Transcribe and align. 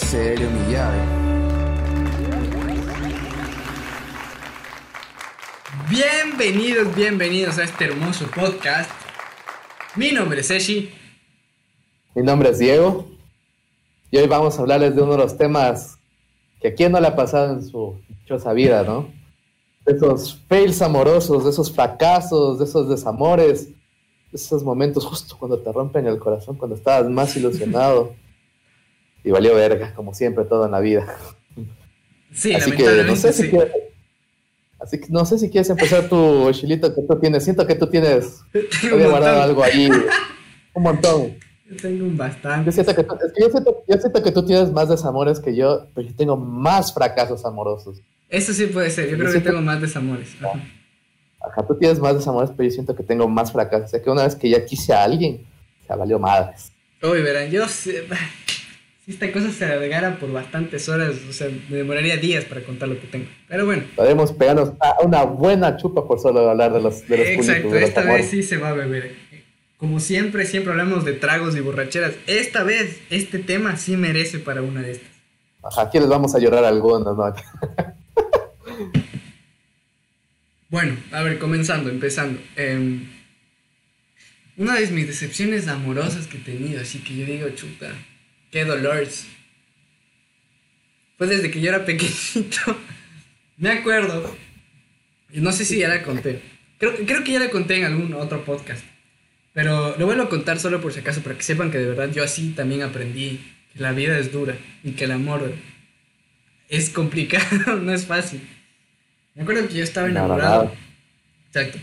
en 0.00 0.06
serio, 0.06 0.50
mi 0.50 0.72
llave. 0.72 0.98
Bienvenidos, 5.90 6.94
bienvenidos 6.94 7.58
a 7.58 7.64
este 7.64 7.86
hermoso 7.86 8.26
podcast. 8.26 8.90
Mi 9.96 10.12
nombre 10.12 10.40
es 10.40 10.50
Eshi. 10.50 10.90
Mi 12.14 12.22
nombre 12.22 12.50
es 12.50 12.58
Diego. 12.58 13.08
Y 14.10 14.18
hoy 14.18 14.28
vamos 14.28 14.56
a 14.58 14.62
hablarles 14.62 14.94
de 14.94 15.02
uno 15.02 15.12
de 15.12 15.18
los 15.18 15.36
temas 15.36 15.98
que 16.60 16.68
a 16.68 16.74
quién 16.74 16.92
no 16.92 17.00
le 17.00 17.08
ha 17.08 17.16
pasado 17.16 17.54
en 17.54 17.64
su 17.64 18.00
dichosa 18.08 18.52
vida, 18.52 18.84
¿no? 18.84 19.10
De 19.84 19.94
esos 19.94 20.38
fails 20.48 20.80
amorosos, 20.80 21.44
de 21.44 21.50
esos 21.50 21.72
fracasos, 21.72 22.58
de 22.58 22.66
esos 22.66 22.88
desamores, 22.88 23.68
de 23.68 23.74
esos 24.34 24.62
momentos 24.62 25.04
justo 25.04 25.36
cuando 25.36 25.58
te 25.58 25.72
rompen 25.72 26.06
el 26.06 26.18
corazón, 26.18 26.56
cuando 26.56 26.76
estabas 26.76 27.10
más 27.10 27.36
ilusionado. 27.36 28.14
Y 29.24 29.30
valió 29.30 29.54
verga, 29.54 29.94
como 29.94 30.14
siempre, 30.14 30.44
todo 30.44 30.64
en 30.66 30.72
la 30.72 30.80
vida. 30.80 31.16
Sí, 32.32 32.54
Así 32.54 32.72
que 32.72 32.84
no 33.04 33.16
sé 33.16 33.32
si 33.32 33.44
sí. 33.44 33.48
quieres, 33.50 33.72
así 34.78 35.00
que 35.00 35.06
no 35.08 35.24
sé 35.24 35.38
si 35.38 35.48
quieres 35.50 35.70
empezar 35.70 36.08
tu 36.08 36.50
chilito 36.52 36.94
que 36.94 37.02
tú 37.02 37.18
tienes. 37.18 37.42
Siento 37.44 37.66
que 37.66 37.74
tú 37.74 37.86
tienes 37.88 38.42
guardado 38.82 39.10
montón. 39.10 39.42
algo 39.42 39.64
ahí. 39.64 39.88
Un 40.74 40.82
montón. 40.82 41.38
Yo 41.68 41.76
tengo 41.76 42.04
un 42.04 42.12
Yo 42.12 42.16
bastante. 42.18 42.72
siento, 42.72 42.94
que 42.94 43.02
tú, 43.04 43.14
es 43.14 43.32
que 43.32 43.42
yo, 43.42 43.50
siento, 43.50 43.84
yo 43.88 43.96
siento 43.98 44.22
que 44.22 44.32
tú 44.32 44.46
tienes 44.46 44.72
más 44.72 44.88
desamores 44.88 45.40
que 45.40 45.54
yo, 45.54 45.86
pero 45.94 46.08
yo 46.08 46.14
tengo 46.14 46.36
más 46.36 46.94
fracasos 46.94 47.44
amorosos. 47.44 48.00
Eso 48.28 48.52
sí 48.52 48.66
puede 48.66 48.90
ser. 48.90 49.06
Yo 49.10 49.16
creo 49.16 49.26
que 49.26 49.32
siento- 49.32 49.50
tengo 49.50 49.62
más 49.62 49.80
desamores. 49.80 50.34
Ajá. 50.40 50.62
Ajá, 51.40 51.66
tú 51.66 51.76
tienes 51.78 51.98
más 52.00 52.14
desamores, 52.14 52.50
pero 52.56 52.68
yo 52.68 52.74
siento 52.74 52.94
que 52.96 53.02
tengo 53.02 53.28
más 53.28 53.52
fracasos. 53.52 53.86
O 53.86 53.88
sea, 53.88 54.02
que 54.02 54.10
una 54.10 54.22
vez 54.24 54.34
que 54.34 54.48
ya 54.50 54.64
quise 54.64 54.92
a 54.92 55.02
alguien, 55.04 55.46
se 55.86 55.94
valió 55.94 56.18
madres. 56.18 56.72
Uy, 57.02 57.22
verán, 57.22 57.50
yo 57.50 57.66
sé- 57.68 58.04
si 59.08 59.14
esta 59.14 59.32
cosa 59.32 59.50
se 59.50 59.64
alargara 59.64 60.18
por 60.18 60.30
bastantes 60.30 60.86
horas, 60.86 61.14
o 61.26 61.32
sea, 61.32 61.48
me 61.70 61.78
demoraría 61.78 62.18
días 62.18 62.44
para 62.44 62.60
contar 62.60 62.90
lo 62.90 63.00
que 63.00 63.06
tengo. 63.06 63.24
Pero 63.48 63.64
bueno, 63.64 63.84
Podemos 63.96 64.32
pegarnos 64.32 64.74
a 64.80 64.96
una 65.02 65.22
buena 65.22 65.78
chupa 65.78 66.06
por 66.06 66.20
solo 66.20 66.50
hablar 66.50 66.74
de 66.74 66.82
los, 66.82 67.08
de 67.08 67.16
los 67.16 67.26
exacto, 67.26 67.70
de 67.70 67.84
esta 67.84 68.02
vez 68.02 68.28
sí 68.28 68.42
se 68.42 68.58
va 68.58 68.68
a 68.68 68.74
beber. 68.74 69.14
Como 69.78 69.98
siempre, 69.98 70.44
siempre 70.44 70.72
hablamos 70.72 71.06
de 71.06 71.14
tragos 71.14 71.56
y 71.56 71.60
borracheras. 71.60 72.12
Esta 72.26 72.64
vez, 72.64 73.00
este 73.08 73.38
tema 73.38 73.78
sí 73.78 73.96
merece 73.96 74.40
para 74.40 74.60
una 74.60 74.82
de 74.82 74.90
estas. 74.90 75.08
Ajá, 75.62 75.82
aquí 75.82 75.98
les 75.98 76.08
vamos 76.08 76.34
a 76.34 76.38
llorar 76.38 76.64
algunos, 76.64 77.16
¿no? 77.16 77.34
Bueno, 80.70 80.98
a 81.12 81.22
ver, 81.22 81.38
comenzando, 81.38 81.88
empezando. 81.88 82.38
Em, 82.54 83.08
una 84.58 84.74
de 84.74 84.86
mis 84.88 85.06
decepciones 85.06 85.66
amorosas 85.66 86.26
que 86.26 86.36
he 86.36 86.40
tenido, 86.40 86.82
así 86.82 86.98
que 86.98 87.16
yo 87.16 87.24
digo, 87.24 87.48
chuta, 87.56 87.90
qué 88.50 88.64
dolores. 88.64 89.26
Fue 91.16 91.26
desde 91.26 91.50
que 91.50 91.60
yo 91.60 91.68
era 91.68 91.84
pequeñito. 91.84 92.78
Me 93.56 93.70
acuerdo. 93.70 94.36
y 95.32 95.40
No 95.40 95.52
sé 95.52 95.64
si 95.64 95.78
ya 95.78 95.88
la 95.88 96.02
conté. 96.02 96.40
Creo, 96.78 96.94
creo 97.06 97.24
que 97.24 97.32
ya 97.32 97.40
la 97.40 97.50
conté 97.50 97.76
en 97.76 97.84
algún 97.84 98.14
otro 98.14 98.44
podcast. 98.44 98.84
Pero 99.52 99.96
lo 99.98 100.06
vuelvo 100.06 100.22
a 100.22 100.28
contar 100.28 100.60
solo 100.60 100.80
por 100.80 100.92
si 100.92 101.00
acaso, 101.00 101.22
para 101.22 101.36
que 101.36 101.42
sepan 101.42 101.72
que 101.72 101.78
de 101.78 101.86
verdad 101.86 102.10
yo 102.12 102.22
así 102.22 102.50
también 102.50 102.82
aprendí 102.82 103.40
que 103.72 103.80
la 103.80 103.92
vida 103.92 104.16
es 104.16 104.30
dura 104.30 104.56
y 104.84 104.92
que 104.92 105.04
el 105.04 105.10
amor 105.10 105.52
es 106.68 106.90
complicado, 106.90 107.76
no 107.82 107.92
es 107.92 108.06
fácil. 108.06 108.40
Me 109.34 109.42
acuerdo 109.42 109.66
que 109.66 109.74
yo 109.74 109.84
estaba 109.84 110.08
enamorado. 110.08 110.72
Exacto. 111.48 111.78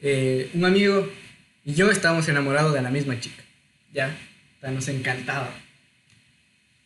Eh, 0.00 0.50
un 0.54 0.64
amigo 0.64 1.08
y 1.64 1.74
yo 1.74 1.90
estábamos 1.90 2.28
enamorados 2.28 2.74
de 2.74 2.82
la 2.82 2.90
misma 2.90 3.20
chica. 3.20 3.44
Ya, 3.92 4.16
o 4.56 4.60
sea, 4.60 4.70
nos 4.70 4.88
encantaba. 4.88 5.50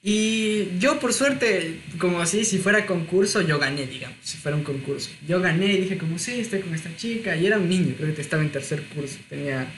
Y 0.04 0.78
yo, 0.80 0.98
por 0.98 1.12
suerte, 1.12 1.80
como 1.98 2.20
así, 2.20 2.44
si 2.44 2.58
fuera 2.58 2.86
concurso, 2.86 3.40
yo 3.40 3.60
gané, 3.60 3.86
digamos, 3.86 4.18
si 4.22 4.36
fuera 4.36 4.56
un 4.56 4.64
concurso. 4.64 5.10
Yo 5.28 5.40
gané 5.40 5.66
y 5.66 5.76
dije, 5.82 5.96
como, 5.96 6.18
sí, 6.18 6.40
estoy 6.40 6.60
con 6.60 6.74
esta 6.74 6.94
chica. 6.96 7.36
Y 7.36 7.46
era 7.46 7.58
un 7.58 7.68
niño, 7.68 7.94
creo 7.96 8.12
que 8.14 8.20
estaba 8.20 8.42
en 8.42 8.50
tercer 8.50 8.82
curso. 8.88 9.18
Tenía. 9.28 9.72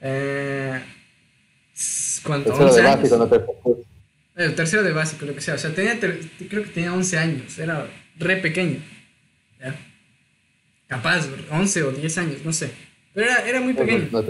Eh, 0.00 0.80
¿Cuánto? 2.24 2.50
Tercero 2.50 2.66
11 2.68 2.80
de 2.82 2.88
años. 2.88 3.00
básico, 3.00 3.16
no 3.18 3.28
te 3.28 3.38
preocupes. 3.38 3.86
Eh, 4.36 4.48
tercero 4.50 4.82
de 4.82 4.92
básico, 4.92 5.24
lo 5.26 5.34
que 5.36 5.40
sea. 5.40 5.54
O 5.54 5.58
sea, 5.58 5.72
tenía 5.72 6.00
ter- 6.00 6.20
creo 6.48 6.64
que 6.64 6.70
tenía 6.70 6.92
11 6.92 7.16
años. 7.18 7.56
Era 7.58 7.86
re 8.18 8.36
pequeño. 8.38 8.80
¿Ya? 9.60 9.76
Capaz, 10.88 11.28
11 11.50 11.82
o 11.84 11.92
10 11.92 12.18
años, 12.18 12.44
no 12.44 12.52
sé. 12.52 12.70
Pero 13.14 13.26
era, 13.30 13.48
era 13.48 13.60
muy 13.60 13.74
pequeño. 13.74 14.08
No. 14.10 14.24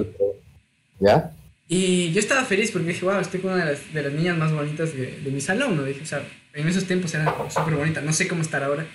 ¿Ya? 1.00 1.32
Y 1.68 2.12
yo 2.12 2.20
estaba 2.20 2.44
feliz 2.44 2.70
porque 2.70 2.88
dije, 2.88 3.04
wow, 3.04 3.20
estoy 3.20 3.40
con 3.40 3.52
una 3.52 3.64
de 3.64 3.72
las, 3.72 3.92
de 3.92 4.02
las 4.02 4.12
niñas 4.12 4.36
más 4.36 4.52
bonitas 4.52 4.94
de, 4.94 5.18
de 5.24 5.30
mi 5.30 5.40
salón, 5.40 5.76
¿no? 5.76 5.84
Dije, 5.84 6.02
o 6.02 6.06
sea, 6.06 6.22
en 6.52 6.68
esos 6.68 6.84
tiempos 6.84 7.14
era 7.14 7.34
súper 7.50 7.74
bonita. 7.74 8.00
No 8.00 8.12
sé 8.12 8.28
cómo 8.28 8.42
estar 8.42 8.62
ahora. 8.62 8.86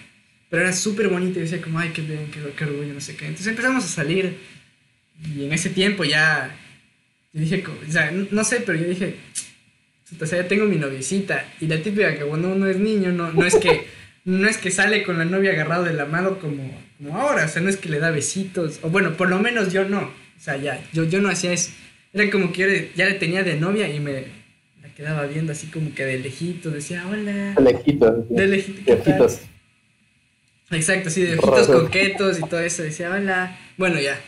Pero 0.50 0.63
era 0.63 0.74
súper 0.74 1.09
bonita 1.09 1.40
y 1.40 1.44
decía 1.44 1.62
como, 1.62 1.79
ay, 1.79 1.90
qué 1.90 2.02
bien, 2.02 2.29
qué, 2.31 2.40
qué 2.56 2.63
orgullo, 2.63 2.94
no 2.94 3.02
sé 3.02 3.16
qué. 3.16 3.25
Entonces 3.25 3.47
empezamos 3.47 3.84
a 3.84 3.88
salir. 3.88 4.38
Y 5.35 5.46
en 5.46 5.53
ese 5.53 5.69
tiempo 5.69 6.03
ya... 6.03 6.56
Yo 7.34 7.41
dije, 7.41 7.63
o 7.88 7.91
sea, 7.91 8.12
no 8.12 8.44
sé, 8.44 8.62
pero 8.62 8.78
yo 8.79 8.88
dije, 8.88 9.16
o 10.19 10.25
sea, 10.25 10.41
ya 10.41 10.47
tengo 10.47 10.66
mi 10.66 10.78
noviecita. 10.78 11.46
Y 11.59 11.68
la 11.68 11.81
típica 11.81 12.18
que 12.18 12.25
cuando 12.25 12.52
uno 12.52 12.68
es 12.68 12.78
niño, 12.78 13.12
no, 13.12 13.31
no 13.31 13.46
es 13.46 13.56
que 13.56 13.88
no 14.25 14.47
es 14.47 14.58
que 14.58 14.72
sale 14.72 15.03
con 15.03 15.18
la 15.18 15.25
novia 15.25 15.52
agarrado 15.52 15.84
de 15.84 15.94
la 15.94 16.06
mano 16.06 16.40
como, 16.40 16.72
como 16.97 17.18
ahora. 17.18 17.46
O 17.46 17.47
sea, 17.47 17.62
no 17.62 17.69
es 17.69 17.78
que 17.78 17.90
le 17.90 18.00
da 18.00 18.12
besitos. 18.12 18.79
O 18.81 18.90
bueno, 18.90 19.13
por 19.16 19.29
lo 19.29 19.40
menos 19.40 19.72
yo 19.72 19.88
no. 19.88 20.02
O 20.02 20.41
sea, 20.41 20.58
ya, 20.58 20.81
yo, 20.94 21.03
yo 21.03 21.22
no 21.22 21.29
hacía 21.29 21.53
eso. 21.53 21.72
Era 22.14 22.30
como 22.31 22.52
que 22.52 22.92
ya 22.96 23.06
le 23.06 23.14
tenía 23.16 23.44
de 23.44 23.56
novia 23.56 23.88
y 23.88 24.00
me 24.00 24.25
la 24.81 24.94
quedaba 24.96 25.25
viendo 25.25 25.52
así 25.52 25.68
como 25.68 25.94
que 25.94 26.06
de 26.06 26.20
lejito. 26.20 26.72
Decía, 26.72 27.08
hola. 27.08 27.53
De 27.56 27.62
lejitos. 27.62 28.30
De 28.30 28.47
lejito. 28.47 28.80
De 28.80 28.86
¿qué 28.86 28.96
tal?". 28.96 29.08
lejitos. 29.08 29.40
Exacto, 30.72 31.09
sí, 31.09 31.22
de 31.24 31.38
ojitos 31.38 31.68
coquetos 31.68 32.40
y 32.40 32.42
todo 32.42 32.59
eso. 32.59 32.84
Decía, 32.84 33.12
hola. 33.12 33.58
Bueno, 33.78 34.00
ya. 34.00 34.20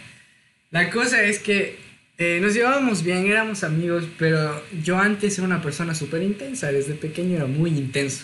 La 0.71 0.89
cosa 0.89 1.23
es 1.23 1.39
que 1.39 1.77
eh, 2.17 2.39
nos 2.41 2.53
llevábamos 2.53 3.03
bien, 3.03 3.25
éramos 3.25 3.63
amigos, 3.63 4.05
pero 4.17 4.63
yo 4.83 4.97
antes 4.97 5.37
era 5.37 5.45
una 5.45 5.61
persona 5.61 5.93
súper 5.95 6.21
intensa. 6.23 6.71
Desde 6.71 6.93
pequeño 6.93 7.35
era 7.35 7.45
muy 7.45 7.71
intenso. 7.71 8.23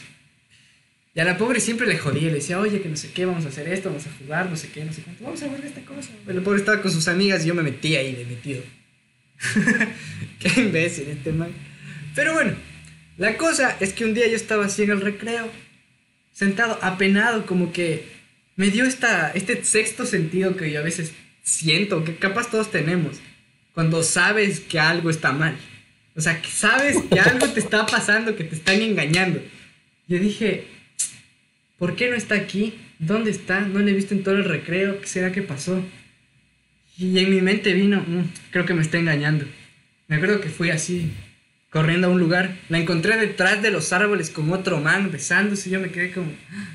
Y 1.13 1.19
a 1.19 1.23
la 1.23 1.35
pobre 1.35 1.59
siempre 1.59 1.87
le 1.87 1.97
jodía, 1.97 2.27
le 2.27 2.35
decía, 2.35 2.59
oye, 2.59 2.79
que 2.79 2.89
no 2.89 2.95
sé 2.95 3.09
qué, 3.11 3.25
vamos 3.25 3.43
a 3.45 3.49
hacer 3.49 3.67
esto, 3.67 3.89
vamos 3.89 4.05
a 4.05 4.11
jugar, 4.19 4.51
no 4.51 4.55
sé 4.55 4.69
qué, 4.69 4.85
no 4.85 4.93
sé 4.93 5.01
cuánto, 5.01 5.23
vamos 5.23 5.41
a 5.41 5.47
ver 5.47 5.65
esta 5.65 5.81
cosa. 5.81 6.11
Pero 6.23 6.37
la 6.37 6.45
pobre 6.45 6.59
estaba 6.59 6.79
con 6.79 6.91
sus 6.91 7.07
amigas 7.07 7.43
y 7.43 7.47
yo 7.47 7.55
me 7.55 7.63
metía 7.63 8.01
ahí, 8.01 8.15
le 8.15 8.25
metido. 8.25 8.61
qué 10.39 10.61
imbécil 10.61 11.09
este 11.09 11.31
man. 11.31 11.51
Pero 12.15 12.33
bueno, 12.33 12.55
la 13.17 13.37
cosa 13.37 13.75
es 13.79 13.93
que 13.93 14.05
un 14.05 14.13
día 14.13 14.27
yo 14.27 14.35
estaba 14.35 14.65
así 14.65 14.83
en 14.83 14.91
el 14.91 15.01
recreo, 15.01 15.49
sentado, 16.33 16.79
apenado, 16.81 17.45
como 17.45 17.71
que 17.71 18.05
me 18.55 18.69
dio 18.69 18.85
esta, 18.85 19.31
este 19.31 19.63
sexto 19.63 20.05
sentido 20.05 20.55
que 20.55 20.71
yo 20.71 20.79
a 20.79 20.83
veces 20.83 21.13
siento, 21.43 22.03
que 22.03 22.15
capaz 22.15 22.51
todos 22.51 22.71
tenemos, 22.71 23.17
cuando 23.73 24.03
sabes 24.03 24.59
que 24.59 24.79
algo 24.79 25.09
está 25.09 25.31
mal. 25.31 25.55
O 26.15 26.21
sea, 26.21 26.41
que 26.41 26.49
sabes 26.49 26.97
que 27.11 27.19
algo 27.19 27.47
te 27.49 27.59
está 27.59 27.85
pasando, 27.85 28.35
que 28.35 28.43
te 28.43 28.55
están 28.55 28.81
engañando. 28.81 29.39
Yo 30.07 30.17
dije, 30.19 30.65
¿por 31.77 31.95
qué 31.95 32.09
no 32.09 32.15
está 32.15 32.33
aquí? 32.33 32.73
¿Dónde 32.97 33.29
está? 33.29 33.61
No 33.61 33.79
le 33.79 33.91
he 33.91 33.93
visto 33.93 34.15
en 34.15 34.23
todo 34.23 34.35
el 34.35 34.45
recreo. 34.45 34.99
¿Qué 34.99 35.07
será 35.07 35.31
que 35.31 35.43
pasó? 35.43 35.83
Y 36.97 37.19
en 37.19 37.29
mi 37.29 37.41
mente 37.41 37.73
vino, 37.73 38.03
"Mm, 38.05 38.23
creo 38.51 38.65
que 38.65 38.73
me 38.73 38.81
está 38.81 38.97
engañando. 38.97 39.45
Me 40.07 40.15
acuerdo 40.15 40.41
que 40.41 40.49
fui 40.49 40.69
así, 40.71 41.11
corriendo 41.69 42.07
a 42.07 42.09
un 42.09 42.19
lugar. 42.19 42.55
La 42.69 42.79
encontré 42.79 43.17
detrás 43.17 43.61
de 43.61 43.71
los 43.71 43.93
árboles 43.93 44.29
con 44.29 44.51
otro 44.51 44.79
man 44.79 45.11
besándose. 45.11 45.69
Y 45.69 45.73
yo 45.73 45.79
me 45.79 45.91
quedé 45.91 46.11
como, 46.11 46.31
"Ah, 46.51 46.69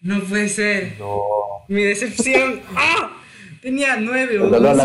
no 0.00 0.20
puede 0.20 0.48
ser. 0.48 0.94
No. 0.98 1.20
Mi 1.68 1.82
decepción. 1.82 2.60
¡Ah! 2.76 3.12
Tenía 3.60 3.96
nueve 3.96 4.38
o 4.38 4.54
hermano. 4.54 4.84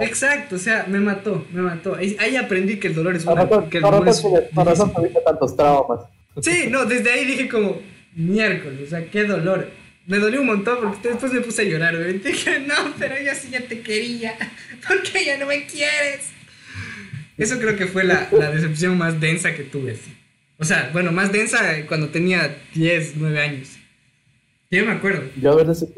Exacto, 0.00 0.56
o 0.56 0.58
sea, 0.58 0.86
me 0.88 0.98
mató, 0.98 1.46
me 1.52 1.60
mató. 1.60 1.94
Ahí, 1.94 2.36
aprendí 2.36 2.78
que 2.78 2.88
el 2.88 2.94
dolor 2.94 3.16
es 3.16 3.26
una, 3.26 3.44
razón, 3.44 3.68
que 3.68 3.78
el 3.78 3.82
dolor 3.82 4.06
razón, 4.06 4.92
tantos 5.26 5.54
traumas. 5.56 6.00
Sí, 6.40 6.68
no, 6.70 6.86
desde 6.86 7.10
ahí 7.12 7.26
dije 7.26 7.48
como, 7.48 7.82
miércoles, 8.14 8.80
o 8.86 8.86
sea, 8.86 9.04
qué 9.10 9.24
dolor. 9.24 9.68
Me 10.06 10.18
dolió 10.18 10.40
un 10.40 10.46
montón 10.48 10.78
porque 10.80 11.08
después 11.10 11.32
me 11.32 11.40
puse 11.40 11.62
a 11.62 11.64
llorar, 11.64 11.94
obviamente. 11.94 12.28
Dije, 12.32 12.60
no, 12.60 12.74
pero 12.98 13.14
yo 13.24 13.32
sí 13.34 13.48
ya 13.50 13.60
te 13.60 13.80
quería. 13.80 14.34
¿Por 14.88 15.02
qué 15.02 15.24
ya 15.24 15.38
no 15.38 15.46
me 15.46 15.66
quieres? 15.66 16.30
Eso 17.38 17.58
creo 17.58 17.76
que 17.76 17.86
fue 17.86 18.04
la, 18.04 18.28
la 18.32 18.50
decepción 18.50 18.98
más 18.98 19.20
densa 19.20 19.54
que 19.54 19.62
tuve. 19.64 19.96
O 20.58 20.64
sea, 20.64 20.90
bueno, 20.92 21.12
más 21.12 21.32
densa 21.32 21.58
cuando 21.88 22.08
tenía 22.08 22.56
10, 22.74 23.14
9 23.16 23.40
años. 23.40 23.70
Yo 24.70 24.84
me 24.84 24.92
acuerdo. 24.92 25.22
Yo, 25.40 25.52
a 25.52 25.56
ver, 25.56 25.66
de, 25.66 25.72
sec- 25.72 25.94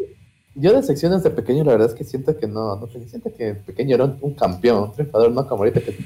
yo 0.55 0.73
de 0.75 0.83
secciones 0.83 1.23
de 1.23 1.31
pequeño, 1.31 1.65
la 1.65 1.73
verdad 1.73 1.89
es 1.89 1.95
que 1.95 2.05
siento 2.05 2.39
que 2.39 2.47
no, 2.47 2.77
no 2.77 2.89
siento 3.09 3.35
que 3.37 3.55
pequeño 3.55 3.95
era 3.97 4.05
un, 4.05 4.19
un 4.21 4.35
campeón, 4.35 4.85
un 4.85 4.93
triunfador, 4.93 5.33
no 5.33 5.47
como 5.47 5.65
ahorita 5.65 5.81
que 5.81 5.97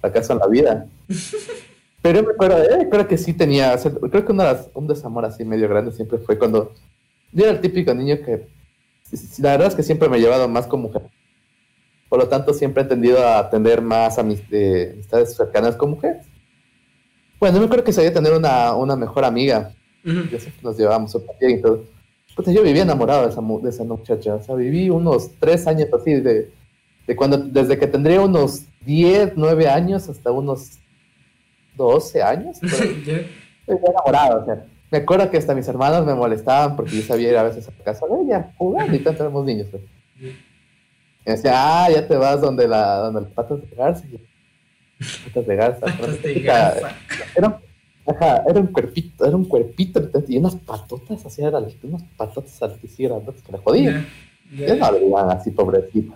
fracaso 0.00 0.32
en 0.34 0.38
la 0.40 0.46
vida. 0.48 0.86
Pero 2.02 2.22
me 2.22 2.32
acuerdo, 2.32 2.62
eh, 2.62 2.88
creo 2.90 3.08
que 3.08 3.16
sí 3.16 3.32
tenía, 3.32 3.72
o 3.74 3.78
sea, 3.78 3.90
creo 3.90 4.24
que 4.26 4.32
una 4.32 4.56
un 4.74 4.86
desamor 4.86 5.24
así 5.24 5.42
medio 5.44 5.68
grande 5.68 5.90
siempre 5.90 6.18
fue 6.18 6.38
cuando 6.38 6.74
yo 7.34 7.44
era 7.44 7.52
el 7.52 7.60
típico 7.60 7.92
niño 7.92 8.16
que, 8.24 8.46
la 9.38 9.50
verdad 9.50 9.68
es 9.68 9.74
que 9.74 9.82
siempre 9.82 10.08
me 10.08 10.16
he 10.16 10.20
llevado 10.20 10.48
más 10.48 10.66
con 10.66 10.80
mujer. 10.80 11.02
Por 12.08 12.20
lo 12.20 12.28
tanto, 12.28 12.54
siempre 12.54 12.84
he 12.84 12.86
tendido 12.86 13.26
a 13.26 13.50
tener 13.50 13.82
más 13.82 14.16
eh, 14.18 14.20
amistades 14.20 15.36
cercanas 15.36 15.74
con 15.74 15.90
mujeres. 15.90 16.26
Bueno, 17.40 17.58
me 17.58 17.64
acuerdo 17.64 17.84
que 17.84 17.92
sabía 17.92 18.12
tener 18.12 18.32
una, 18.32 18.74
una 18.74 18.94
mejor 18.94 19.24
amiga. 19.24 19.74
Ujú. 20.04 20.28
Ya 20.30 20.38
siempre 20.38 20.62
nos 20.62 20.78
llevábamos 20.78 21.10
súper 21.10 21.36
bien 21.40 21.58
y 21.58 21.60
todo. 21.60 21.84
Yo 22.46 22.62
vivía 22.62 22.82
enamorado 22.82 23.26
de 23.26 23.32
esa, 23.32 23.40
de 23.40 23.68
esa 23.68 23.84
muchacha. 23.84 24.34
O 24.36 24.42
sea, 24.42 24.54
viví 24.54 24.90
unos 24.90 25.30
tres 25.38 25.66
años 25.66 25.88
así, 25.92 26.14
de, 26.14 26.50
de 27.06 27.16
cuando, 27.16 27.36
desde 27.36 27.78
que 27.78 27.86
tendría 27.86 28.20
unos 28.20 28.62
10, 28.82 29.32
9 29.36 29.68
años 29.68 30.08
hasta 30.08 30.30
unos 30.30 30.78
12 31.76 32.22
años. 32.22 32.58
ahí. 32.62 33.02
Ya. 33.06 33.20
Estoy 33.66 33.90
enamorado, 33.90 34.42
o 34.42 34.44
sea, 34.44 34.66
me 34.94 34.98
acuerdo 35.02 35.28
que 35.28 35.38
hasta 35.38 35.56
mis 35.56 35.66
hermanos 35.66 36.06
me 36.06 36.14
molestaban 36.14 36.76
porque 36.76 36.92
yo 36.94 37.02
sabía 37.02 37.30
ir 37.30 37.36
a 37.36 37.42
veces 37.42 37.68
a 37.68 37.72
casa 37.82 38.06
de 38.06 38.22
ella, 38.22 38.52
jugando 38.56 38.94
y 38.94 39.00
tanto 39.00 39.24
éramos 39.24 39.44
niños. 39.44 39.66
pues. 39.68 39.82
Y 40.20 41.30
decía, 41.30 41.52
ah, 41.56 41.90
ya 41.90 42.06
te 42.06 42.16
vas 42.16 42.40
donde 42.40 42.68
la, 42.68 42.94
donde 42.98 43.20
el 43.22 43.26
patas 43.26 43.60
de 43.68 43.74
garza. 43.76 44.04
Patas 45.24 45.46
de 45.48 45.56
garza. 45.56 45.80
Patas 45.80 46.22
de 46.22 46.40
Era- 46.40 46.52
garza. 46.74 46.96
Era, 47.34 47.60
ajá, 48.06 48.44
era 48.48 48.60
un 48.60 48.68
cuerpito, 48.68 49.26
era 49.26 49.34
un 49.34 49.46
cuerpito 49.46 50.00
y 50.28 50.36
unas 50.36 50.54
patotas 50.54 51.26
así, 51.26 51.42
eran 51.42 51.66
unas 51.82 52.02
patotas 52.16 52.62
altísimas, 52.62 53.22
que 53.44 53.50
le 53.52 53.58
jodían. 53.58 54.06
Ya. 54.56 54.76
Ya 54.76 54.90
no 54.90 55.18
así, 55.18 55.50
pobrecita. 55.50 56.14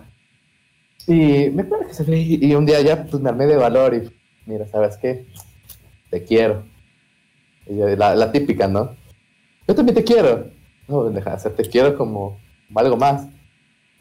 Y 1.05 1.49
me 1.49 1.63
acuerdo 1.63 1.85
que 1.87 1.93
se 1.95 2.05
fue, 2.05 2.17
y 2.17 2.55
un 2.55 2.65
día 2.65 2.79
ya 2.79 3.03
pues 3.03 3.21
me 3.21 3.29
armé 3.29 3.45
de 3.45 3.57
valor 3.57 3.93
y 3.93 4.09
mira, 4.45 4.65
¿sabes 4.67 4.95
qué? 4.95 5.25
Te 6.09 6.23
quiero. 6.23 6.63
La, 7.69 8.15
la 8.15 8.31
típica, 8.31 8.67
¿no? 8.67 8.95
Yo 9.67 9.75
también 9.75 9.95
te 9.95 10.03
quiero. 10.03 10.47
No, 10.87 11.03
deja 11.09 11.29
de 11.29 11.35
hacer, 11.35 11.53
te 11.53 11.63
quiero 11.63 11.95
como, 11.95 12.39
algo 12.73 12.97
más. 12.97 13.27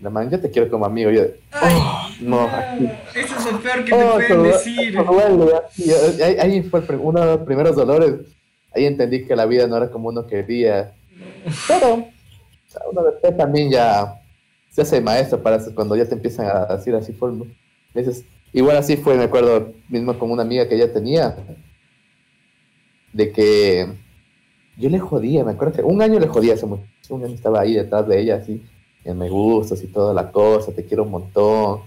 La 0.00 0.11
man, 0.11 0.31
yo 0.31 0.41
te 0.41 0.50
quiero 0.50 0.70
como 0.70 0.87
amigo. 0.87 1.11
Yo, 1.11 1.23
Ay, 1.50 1.75
no, 2.20 2.47
no, 2.47 2.56
aquí. 2.56 2.88
Eso 3.15 3.37
es 3.37 3.53
lo 3.53 3.61
peor 3.61 3.85
que 3.85 3.91
te 3.91 4.03
oh, 4.05 4.12
pueden 4.15 4.32
eso- 4.32 4.43
decir. 4.44 4.97
duele, 4.97 6.25
ahí, 6.25 6.37
ahí 6.41 6.62
fue 6.62 6.81
uno 6.99 7.20
de 7.20 7.26
los 7.26 7.41
primeros 7.41 7.76
dolores. 7.76 8.15
Ahí 8.75 8.87
entendí 8.87 9.26
que 9.26 9.35
la 9.37 9.44
vida 9.47 9.67
no 9.67 9.76
era 9.76 9.91
como 9.91 10.09
uno 10.09 10.26
quería. 10.26 10.94
Pero, 11.67 11.94
o 11.94 12.06
sea, 12.69 12.82
uno 12.91 13.03
después 13.03 13.37
también 13.37 13.71
ya 13.71 14.14
se 14.71 14.82
hace 14.82 15.00
maestro 15.00 15.43
para 15.43 15.56
eso, 15.56 15.75
cuando 15.75 15.97
ya 15.97 16.05
te 16.06 16.14
empiezan 16.14 16.47
a 16.47 16.76
decir 16.76 16.94
así 16.94 17.12
forma. 17.12 17.44
Dices, 17.93 18.25
igual 18.53 18.76
así 18.76 18.97
fue, 18.97 19.17
me 19.17 19.25
acuerdo 19.25 19.73
mismo 19.88 20.17
con 20.19 20.31
una 20.31 20.43
amiga 20.43 20.69
que 20.69 20.76
ella 20.76 20.93
tenía, 20.93 21.37
de 23.19 23.32
que 23.32 23.88
yo 24.76 24.88
le 24.88 25.00
jodía, 25.00 25.43
me 25.43 25.50
acuerdo 25.50 25.75
que 25.75 25.82
un 25.82 26.00
año 26.00 26.20
le 26.20 26.29
jodía 26.29 26.53
a 26.53 26.55
esa 26.55 26.67
mujer, 26.67 26.87
un 27.09 27.25
año 27.25 27.35
estaba 27.35 27.61
ahí 27.61 27.75
detrás 27.75 28.06
de 28.06 28.20
ella, 28.20 28.37
así, 28.37 28.62
en 29.05 29.19
me 29.19 29.29
gustas 29.29 29.82
y 29.82 29.88
toda 29.88 30.15
la 30.15 30.31
cosa, 30.31 30.70
te 30.70 30.85
quiero 30.85 31.03
un 31.03 31.11
montón 31.11 31.81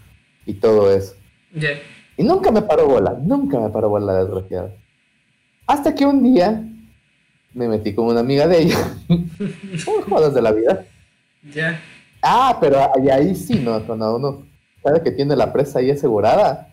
y 0.46 0.56
todo 0.56 0.94
eso. 0.94 1.16
Ya. 1.54 1.70
Y 2.18 2.24
nunca 2.24 2.52
me 2.52 2.62
paró 2.64 2.86
bola, 2.86 3.18
nunca 3.18 3.62
me 3.62 3.70
paró 3.70 3.88
bola 3.88 4.08
la 4.08 4.20
desgraciada. 4.26 4.74
Hasta 5.66 5.96
que 5.96 6.06
un 6.06 6.22
día 6.22 6.68
me 7.54 7.70
metí 7.70 7.94
con 7.94 8.08
una 8.08 8.20
amiga 8.20 8.46
de 8.46 8.64
ella. 8.64 8.94
Por 9.86 10.10
jodas 10.10 10.34
de 10.34 10.42
la 10.42 10.52
vida. 10.52 10.86
Ya. 11.54 11.80
Ah, 12.22 12.58
pero 12.60 12.78
ahí, 12.94 13.08
ahí 13.08 13.36
sí, 13.36 13.56
¿no? 13.56 13.82
Cuando 13.86 14.18
uno 14.18 14.44
sabe 14.84 15.02
que 15.02 15.12
tiene 15.12 15.38
la 15.38 15.54
presa 15.54 15.80
ahí 15.80 15.92
asegurada, 15.92 16.71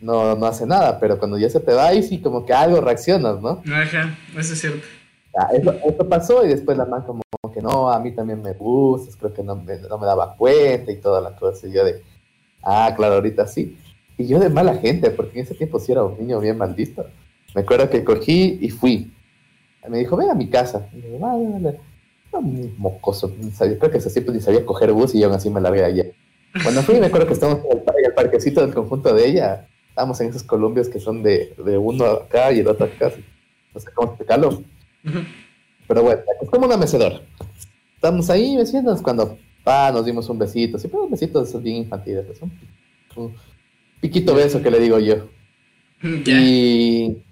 no, 0.00 0.34
no 0.36 0.46
hace 0.46 0.66
nada. 0.66 0.98
Pero 0.98 1.18
cuando 1.18 1.38
ya 1.38 1.48
se 1.50 1.60
te 1.60 1.72
va 1.74 1.88
ahí 1.88 2.02
sí 2.02 2.20
como 2.20 2.44
que 2.44 2.52
algo 2.52 2.80
reaccionas, 2.80 3.40
¿no? 3.40 3.62
Ajá, 3.72 4.16
eso 4.38 4.52
es 4.54 4.60
cierto. 4.60 4.86
Ya, 5.34 5.56
eso, 5.56 5.72
eso 5.86 6.08
pasó 6.08 6.44
y 6.44 6.48
después 6.48 6.76
la 6.76 6.84
man 6.86 7.02
como 7.02 7.22
que 7.54 7.60
no, 7.62 7.90
a 7.90 7.98
mí 8.00 8.12
también 8.12 8.42
me 8.42 8.52
gustas, 8.52 9.16
creo 9.16 9.32
que 9.32 9.42
no 9.42 9.56
me, 9.56 9.76
no 9.78 9.98
me 9.98 10.06
daba 10.06 10.34
cuenta 10.36 10.90
y 10.92 10.96
toda 10.96 11.20
la 11.20 11.34
cosa. 11.36 11.66
Y 11.66 11.72
yo 11.72 11.84
de, 11.84 12.02
ah, 12.62 12.92
claro, 12.96 13.14
ahorita 13.16 13.46
sí. 13.46 13.76
Y 14.18 14.26
yo 14.26 14.38
de 14.38 14.48
mala 14.50 14.74
gente, 14.74 15.10
porque 15.10 15.38
en 15.38 15.44
ese 15.44 15.54
tiempo 15.54 15.78
sí 15.80 15.92
era 15.92 16.02
un 16.04 16.18
niño 16.18 16.40
bien 16.40 16.58
maldito. 16.58 17.06
Me 17.54 17.62
acuerdo 17.62 17.88
que 17.90 18.04
cogí 18.04 18.58
y 18.60 18.68
fui. 18.70 19.12
Me 19.88 19.98
dijo, 19.98 20.16
ven 20.16 20.30
a 20.30 20.34
mi 20.34 20.48
casa. 20.48 20.86
Y 20.92 21.00
yo, 21.00 21.18
vale, 21.18 21.48
vale. 21.48 21.80
Un 22.32 22.74
mocoso, 22.78 23.32
sabía- 23.54 23.78
creo 23.78 23.90
que 23.90 23.98
ese 23.98 24.10
tipo 24.20 24.30
ni 24.30 24.40
sabía 24.40 24.64
coger 24.64 24.92
bus 24.92 25.14
y 25.14 25.20
yo 25.20 25.26
aún 25.26 25.34
así 25.36 25.50
me 25.50 25.60
largué 25.60 25.84
allá. 25.84 26.04
Cuando 26.62 26.82
fui, 26.82 27.00
me 27.00 27.06
acuerdo 27.06 27.26
que 27.26 27.34
par- 27.34 27.96
en 27.98 28.04
el 28.04 28.14
parquecito 28.14 28.60
del 28.60 28.72
conjunto 28.74 29.12
de 29.14 29.26
ella. 29.26 29.66
Estábamos 30.00 30.20
en 30.22 30.28
esos 30.30 30.44
columpios 30.44 30.88
que 30.88 30.98
son 30.98 31.22
de, 31.22 31.52
de 31.62 31.76
uno 31.76 32.06
acá 32.06 32.50
y 32.52 32.60
el 32.60 32.68
otro 32.68 32.86
acá. 32.86 33.12
No 33.74 33.80
sé 33.80 33.90
cómo 33.92 34.12
explicarlo. 34.12 34.48
Ujú. 34.48 35.18
Pero 35.86 36.02
bueno, 36.02 36.22
es 36.40 36.48
como 36.48 36.64
una 36.64 36.78
mecedora. 36.78 37.20
Estamos 37.96 38.30
ahí 38.30 38.56
meciéndonos 38.56 39.02
cuando 39.02 39.36
pa, 39.62 39.92
nos 39.92 40.06
dimos 40.06 40.26
un 40.30 40.38
besito. 40.38 40.78
Siempre 40.78 41.00
un 41.00 41.10
besito 41.10 41.44
son 41.44 41.62
bien 41.62 41.76
infantiles. 41.76 42.30
es 42.30 42.40
Un, 42.40 42.50
un 43.14 43.34
piquito 44.00 44.34
beso 44.34 44.62
que 44.62 44.70
le 44.70 44.80
digo 44.80 44.98
yo. 45.00 45.28
Ya. 46.02 46.40
Y, 46.40 47.22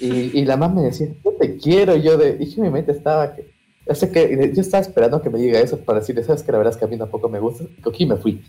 y, 0.00 0.40
y 0.40 0.44
la 0.44 0.56
mamá 0.56 0.80
me 0.80 0.88
decía, 0.88 1.14
yo 1.24 1.30
te 1.38 1.58
quiero. 1.58 1.94
Y 1.94 2.02
yo 2.02 2.18
de, 2.18 2.38
y 2.40 2.46
yo 2.46 2.56
en 2.56 2.62
mi 2.62 2.70
mente 2.70 2.90
estaba 2.90 3.36
que, 3.36 3.52
yo 3.86 3.94
sé 3.94 4.10
que, 4.10 4.50
yo 4.52 4.60
estaba 4.62 4.82
esperando 4.82 5.22
que 5.22 5.30
me 5.30 5.38
diga 5.38 5.60
eso 5.60 5.78
para 5.78 6.00
decirle, 6.00 6.24
sabes 6.24 6.42
que 6.42 6.50
la 6.50 6.58
verdad 6.58 6.72
es 6.72 6.78
que 6.80 6.86
a 6.86 6.88
mí 6.88 6.98
tampoco 6.98 7.28
me 7.28 7.38
gusta. 7.38 7.62
Y 7.62 8.02
y 8.02 8.06
me 8.06 8.16
fui. 8.16 8.42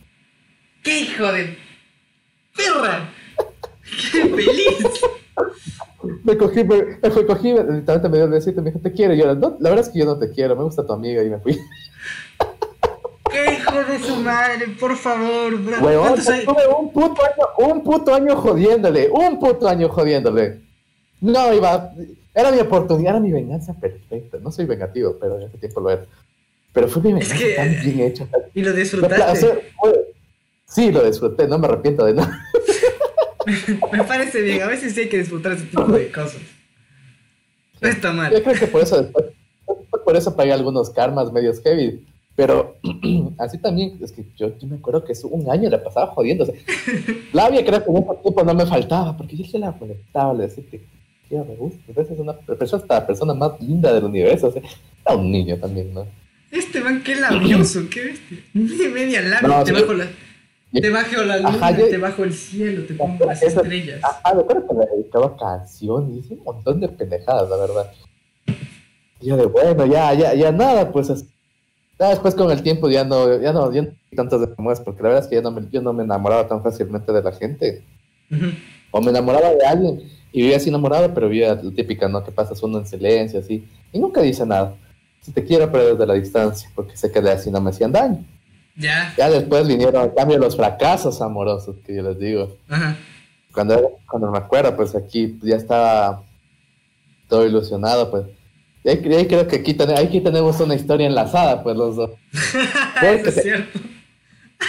¡Qué 0.82 1.02
hijo 1.02 1.32
de 1.32 1.73
perra! 2.56 3.10
¡Qué 4.12 4.22
feliz! 4.28 5.02
Me 6.24 6.38
cogí, 6.38 6.64
me, 6.64 6.76
me 7.02 7.26
cogí, 7.26 7.50
literalmente 7.54 8.10
me 8.10 8.18
dio 8.18 8.26
el 8.26 8.32
besito 8.32 8.60
y 8.60 8.64
me 8.64 8.70
dijo, 8.72 8.80
te 8.82 8.92
quiero. 8.92 9.14
Y 9.14 9.18
yo, 9.20 9.36
no, 9.36 9.58
la 9.60 9.70
verdad 9.70 9.86
es 9.86 9.92
que 9.92 10.00
yo 10.00 10.06
no 10.06 10.18
te 10.20 10.30
quiero, 10.32 10.56
me 10.56 10.64
gusta 10.64 10.86
tu 10.86 10.94
amiga. 10.94 11.24
Y 11.24 11.30
me 11.30 11.40
fui. 11.40 11.58
¡Qué 13.32 13.54
hijo 13.54 13.84
de 13.84 14.00
su 14.00 14.16
madre! 14.18 14.68
Por 14.80 14.96
favor, 14.96 15.58
bro. 15.62 15.82
Estuve 16.16 16.68
un 16.78 16.92
puto 16.92 17.22
año, 17.24 17.72
un 17.72 17.84
puto 17.84 18.14
año 18.14 18.36
jodiéndole, 18.36 19.10
un 19.10 19.40
puto 19.40 19.68
año 19.68 19.90
jodiéndole. 19.90 20.62
No, 21.22 21.54
iba, 21.54 21.92
era 22.36 22.52
mi 22.52 22.60
oportunidad, 22.60 23.12
era 23.14 23.20
mi 23.20 23.32
venganza 23.32 23.74
perfecta. 23.74 24.38
No 24.42 24.52
soy 24.52 24.66
vengativo, 24.66 25.18
pero 25.20 25.38
en 25.40 25.44
ese 25.48 25.58
tiempo 25.58 25.80
lo 25.80 25.90
era. 25.90 26.06
Pero 26.74 26.88
fue 26.90 27.02
mi 27.02 27.14
venganza 27.14 27.38
que- 27.38 27.54
tan 27.56 27.70
bien 27.82 28.00
hecha. 28.02 28.28
Y 28.54 28.62
lo 28.62 28.72
o 28.72 28.74
disfrutaste. 28.74 29.36
sea, 29.40 29.56
fue- 29.80 30.13
sí, 30.66 30.92
lo 30.92 31.04
disfruté, 31.04 31.48
no 31.48 31.58
me 31.58 31.68
arrepiento 31.68 32.06
de 32.06 32.14
nada. 32.14 32.40
Me 33.92 34.04
parece 34.06 34.42
bien. 34.42 34.62
A 34.62 34.68
veces 34.68 34.94
sí 34.94 35.02
hay 35.02 35.10
que 35.10 35.18
disfrutar 35.18 35.52
ese 35.52 35.66
tipo 35.66 35.84
de 35.84 36.10
cosas. 36.12 36.42
No 37.82 37.90
está 37.90 38.14
mal. 38.14 38.32
Yo 38.32 38.42
creo 38.42 38.58
que 38.58 38.68
por 38.68 38.82
eso 38.82 39.12
por 40.04 40.16
eso 40.16 40.36
pagué 40.36 40.54
algunos 40.54 40.90
karmas 40.90 41.32
medios 41.32 41.62
heavy. 41.62 42.06
Pero 42.36 42.78
así 43.38 43.58
también, 43.60 43.98
es 44.02 44.12
que 44.12 44.26
yo, 44.36 44.58
yo 44.58 44.68
me 44.68 44.78
acuerdo 44.78 45.04
que 45.04 45.14
es 45.14 45.24
un 45.24 45.50
año 45.50 45.70
le 45.70 45.78
pasaba 45.78 46.14
sea, 46.16 46.56
labia 47.34 47.64
creo 47.64 47.84
que 47.84 47.92
en 47.92 47.98
ese 47.98 48.16
tiempo 48.24 48.44
no 48.44 48.54
me 48.56 48.66
faltaba, 48.66 49.16
porque 49.16 49.38
yo 49.38 49.46
se 49.46 49.60
la 49.60 49.72
molestaba, 49.72 50.34
le 50.34 50.44
decía 50.44 50.64
que 50.70 50.82
"Tía, 51.30 51.44
me 51.44 51.56
gusta, 51.56 51.80
parece 51.94 52.14
una 52.14 52.34
persona, 52.34 52.82
hasta 52.82 52.96
la 52.96 53.08
persona 53.08 53.34
más 53.34 53.60
linda 53.62 53.94
del 53.94 54.06
universo. 54.06 54.48
O 54.48 54.52
sea, 54.52 54.62
era 55.06 55.16
un 55.16 55.32
niño 55.32 55.58
también, 55.58 55.94
¿no? 55.94 56.08
Este 56.50 56.82
man, 56.82 57.02
qué 57.04 57.16
labioso, 57.16 57.82
qué 57.90 58.04
bestia. 58.04 58.38
Media 58.54 59.22
labia. 59.22 59.48
No, 59.48 59.64
te, 59.64 59.72
bajo 59.72 59.94
la, 59.94 60.08
te 60.82 60.90
bajo 60.90 61.22
la 61.24 61.38
luna, 61.38 61.50
Ajá, 61.50 61.72
yo- 61.78 61.88
te 61.90 61.98
bajo 61.98 62.24
el 62.24 62.34
cielo, 62.34 62.86
te 62.86 62.94
pongo 62.96 63.26
las 63.26 63.42
Eso- 63.44 63.62
estrellas. 63.62 64.00
Ajá, 64.04 64.34
me 64.34 64.42
acuerdo 64.42 64.68
que 64.68 64.74
le 64.74 64.86
dedicaba 64.98 65.38
canciones 65.38 66.18
hice 66.26 66.34
un 66.36 66.44
montón 66.44 66.80
de 66.82 66.90
pendejadas, 66.90 67.50
la 67.50 67.58
verdad. 67.58 67.92
Y 69.22 69.28
yo 69.28 69.38
de 69.38 69.46
bueno, 69.46 69.86
ya, 69.86 70.14
ya, 70.14 70.34
ya 70.34 70.52
nada, 70.52 70.92
pues 70.92 71.08
ya 72.00 72.10
después 72.10 72.36
con 72.36 72.52
el 72.52 72.62
tiempo 72.64 72.90
ya 72.90 73.04
no, 73.04 73.40
ya 73.40 73.54
no, 73.54 73.72
ya 73.72 73.84
no 73.84 73.90
tantas 74.16 74.42
demás, 74.58 74.80
porque 74.82 75.02
la 75.02 75.10
verdad 75.10 75.24
es 75.24 75.30
que 75.30 75.36
ya 75.36 75.42
no 75.42 75.52
me, 75.52 75.68
yo 75.72 75.82
no 75.82 75.94
me 75.94 76.04
enamoraba 76.04 76.48
tan 76.48 76.62
fácilmente 76.62 77.12
de 77.12 77.22
la 77.24 77.32
gente. 77.32 77.84
O 78.92 79.02
me 79.02 79.10
enamoraba 79.12 79.50
de 79.54 79.66
alguien 79.66 80.02
y 80.32 80.42
vivía 80.42 80.58
así 80.58 80.70
enamorado, 80.70 81.14
pero 81.14 81.30
vivía 81.30 81.56
la 81.56 81.62
típica, 81.62 82.08
¿no? 82.08 82.24
Que 82.24 82.32
pasas 82.32 82.62
uno 82.64 82.80
en 82.80 82.86
silencio, 82.88 83.40
así, 83.40 83.68
y 83.92 84.00
nunca 84.00 84.22
dice 84.22 84.46
nada. 84.46 84.76
Si 85.22 85.32
te 85.32 85.44
quiero, 85.44 85.72
pero 85.72 85.92
desde 85.96 86.06
la 86.06 86.16
distancia, 86.16 86.70
porque 86.76 86.98
sé 86.98 87.12
que 87.12 87.22
de 87.22 87.32
así 87.32 87.50
no 87.50 87.62
me 87.62 87.70
hacían 87.70 87.92
daño. 87.92 88.26
Ya. 88.76 89.14
Ya 89.18 89.30
después 89.30 89.68
vinieron, 89.68 90.04
en 90.06 90.12
cambio, 90.12 90.38
los 90.40 90.56
fracasos 90.56 91.22
amorosos, 91.22 91.76
que 91.86 91.96
yo 91.96 92.02
les 92.04 92.18
digo. 92.20 92.58
Ajá. 92.70 92.98
Cuando, 93.54 94.00
cuando 94.10 94.32
me 94.32 94.38
acuerdo, 94.40 94.76
pues 94.76 94.96
aquí 94.96 95.38
ya 95.44 95.56
estaba 95.58 96.24
todo 97.28 97.46
ilusionado, 97.46 98.10
pues. 98.10 98.26
Y 98.84 98.90
ahí, 98.90 99.02
y 99.04 99.14
ahí 99.14 99.28
creo 99.28 99.48
que 99.48 99.58
aquí, 99.58 99.74
ten- 99.76 99.98
aquí 99.98 100.20
tenemos 100.22 100.60
una 100.60 100.76
historia 100.76 101.06
enlazada, 101.08 101.62
pues 101.64 101.76
los 101.78 101.96
dos. 101.96 102.12
Es 103.02 103.42
cierto. 103.44 103.80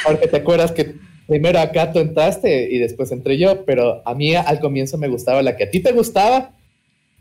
Porque 0.05 0.27
te 0.29 0.37
acuerdas 0.37 0.73
que 0.73 0.97
primero 1.27 1.59
acá 1.59 1.91
tú 1.93 1.99
entraste 1.99 2.69
y 2.71 2.79
después 2.79 3.11
entré 3.13 3.39
yo, 3.39 3.65
pero 3.65 4.03
a 4.07 4.15
mí 4.15 4.35
al 4.35 4.61
comienzo 4.61 4.99
me 4.99 5.09
gustaba 5.09 5.43
la 5.43 5.57
que 5.57 5.65
a 5.65 5.71
ti 5.71 5.81
te 5.81 5.93
gustaba 5.93 6.51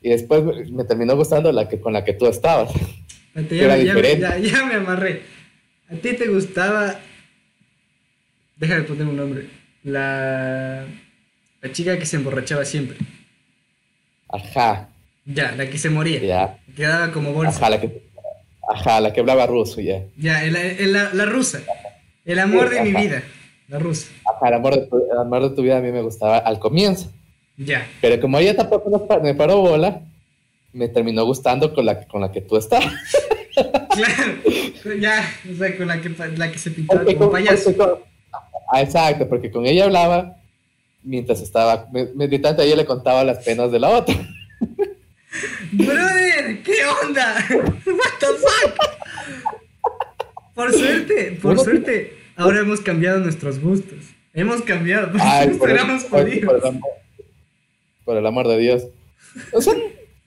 y 0.01 0.09
después 0.09 0.43
me- 0.71 0.83
terminó 0.83 1.15
gustando 1.15 1.51
la 1.51 1.69
que 1.69 1.79
con 1.79 1.93
la 1.93 2.03
que 2.03 2.13
tú 2.13 2.25
estabas. 2.27 2.71
Espérate, 3.35 3.63
Era 3.63 3.77
Ya, 3.77 3.83
ya, 3.83 3.93
diferente. 3.95 4.21
ya, 4.21 4.37
ya 4.37 4.65
me 4.65 4.75
amarré. 4.75 5.21
¿A 5.93 5.95
ti 6.01 6.13
te 6.13 6.27
gustaba? 6.27 6.99
Déjame 8.57 8.83
poner 8.83 9.05
un 9.07 9.15
nombre. 9.17 9.47
La. 9.83 10.85
La 11.61 11.71
chica 11.71 11.97
que 11.97 12.05
se 12.05 12.17
emborrachaba 12.17 12.65
siempre. 12.65 12.97
Ajá, 14.29 14.89
Ya, 15.25 15.51
la 15.53 15.69
que 15.69 15.77
se 15.77 15.89
moría. 15.89 16.19
ya. 16.19 16.57
Quedaba 16.75 17.11
como 17.11 17.31
bolsa. 17.31 17.57
Ajá, 17.57 17.69
la 17.69 17.79
que, 17.79 18.01
ajá, 18.69 18.99
la 18.99 19.13
que 19.13 19.19
hablaba 19.21 19.45
ruso, 19.45 19.79
ya. 19.79 20.01
Ya, 20.17 20.43
el- 20.43 20.55
el- 20.55 20.91
la, 20.91 21.13
la 21.13 21.25
rusa. 21.25 21.61
El 22.25 22.39
amor 22.39 22.69
de 22.69 22.81
mi 22.81 22.91
vida. 22.93 23.23
La 23.69 23.79
rusa. 23.79 24.07
Ajá, 24.25 24.47
el 24.49 24.55
amor, 24.55 24.75
de 24.75 24.87
tu, 24.87 24.97
el 24.97 25.17
amor 25.17 25.49
de 25.49 25.55
tu 25.55 25.61
vida 25.61 25.77
a 25.77 25.81
mí 25.81 25.91
me 25.91 26.01
gustaba 26.01 26.37
al 26.39 26.59
comienzo. 26.59 27.11
Ya. 27.55 27.87
Pero 28.01 28.19
como 28.19 28.39
ella 28.39 28.55
tampoco 28.57 29.07
me 29.21 29.35
paró 29.35 29.57
bola, 29.61 30.01
me 30.73 30.89
terminó 30.89 31.23
gustando 31.25 31.73
con 31.73 31.85
la, 31.85 32.05
con 32.07 32.19
la 32.21 32.31
que 32.31 32.41
tú 32.41 32.57
estás. 32.57 32.83
Claro. 33.53 34.99
Ya, 34.99 35.23
o 35.51 35.55
sea, 35.57 35.77
con 35.77 35.87
la 35.87 36.01
que, 36.01 36.09
la 36.37 36.51
que 36.51 36.57
se 36.57 36.71
pintaba 36.71 37.01
Porque 37.01 37.15
como 37.15 37.31
con- 37.31 37.39
payaso. 37.43 37.63
porque 37.65 37.77
con- 37.77 37.99
Ah, 38.71 38.81
exacto, 38.81 39.27
porque 39.29 39.51
con 39.51 39.65
ella 39.65 39.85
hablaba 39.85 40.37
mientras 41.03 41.41
estaba, 41.41 41.85
tanto 42.41 42.61
ella 42.63 42.75
le 42.75 42.85
contaba 42.85 43.23
las 43.23 43.43
penas 43.43 43.71
de 43.71 43.79
la 43.79 43.89
otra. 43.89 44.15
Brother, 45.71 46.61
¿qué 46.63 46.75
onda? 47.03 47.35
What 47.49 48.19
the 48.19 48.25
fuck? 48.27 48.75
Por 50.55 50.71
suerte, 50.73 51.37
por 51.41 51.59
suerte, 51.59 52.15
ahora 52.35 52.59
hemos 52.59 52.79
cambiado 52.81 53.19
nuestros 53.19 53.59
gustos. 53.59 53.99
Hemos 54.33 54.61
cambiado, 54.61 55.11
Ay, 55.19 55.49
por, 55.49 55.69
el, 55.69 55.75
éramos 55.75 56.03
por- 56.05 56.27
el 56.29 56.43
amor, 56.47 56.81
por 58.05 58.17
el 58.17 58.25
amor 58.25 58.47
de 58.47 58.57
Dios. 58.57 58.83
O 59.51 59.61
sea, 59.61 59.73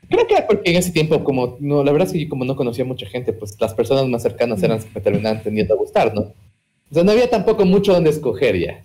creo 0.08 0.26
que 0.26 0.36
porque 0.46 0.70
en 0.70 0.76
ese 0.76 0.90
tiempo, 0.92 1.22
como 1.24 1.56
no, 1.60 1.82
la 1.84 1.92
verdad 1.92 2.06
es 2.08 2.12
que 2.12 2.20
yo 2.24 2.28
como 2.28 2.44
no 2.44 2.56
conocía 2.56 2.84
mucha 2.84 3.06
gente, 3.06 3.32
pues 3.32 3.56
las 3.60 3.74
personas 3.74 4.06
más 4.08 4.22
cercanas 4.22 4.62
eran 4.62 4.76
las 4.78 4.84
que 4.86 4.92
me 4.94 5.00
terminaban 5.00 5.42
tendiendo 5.42 5.74
a 5.74 5.76
gustar, 5.76 6.14
¿no? 6.14 6.20
O 6.90 6.94
sea, 6.94 7.02
no 7.04 7.10
había 7.12 7.28
tampoco 7.28 7.64
mucho 7.64 7.92
donde 7.92 8.10
escoger 8.10 8.56
ya. 8.58 8.84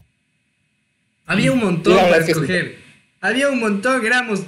Había 1.25 1.51
un 1.51 1.59
montón 1.59 1.95
para 1.95 2.17
es 2.17 2.25
que 2.25 2.33
sí. 2.33 2.39
escoger. 2.39 2.75
Había 3.21 3.49
un 3.49 3.59
montón, 3.59 4.05
éramos 4.05 4.41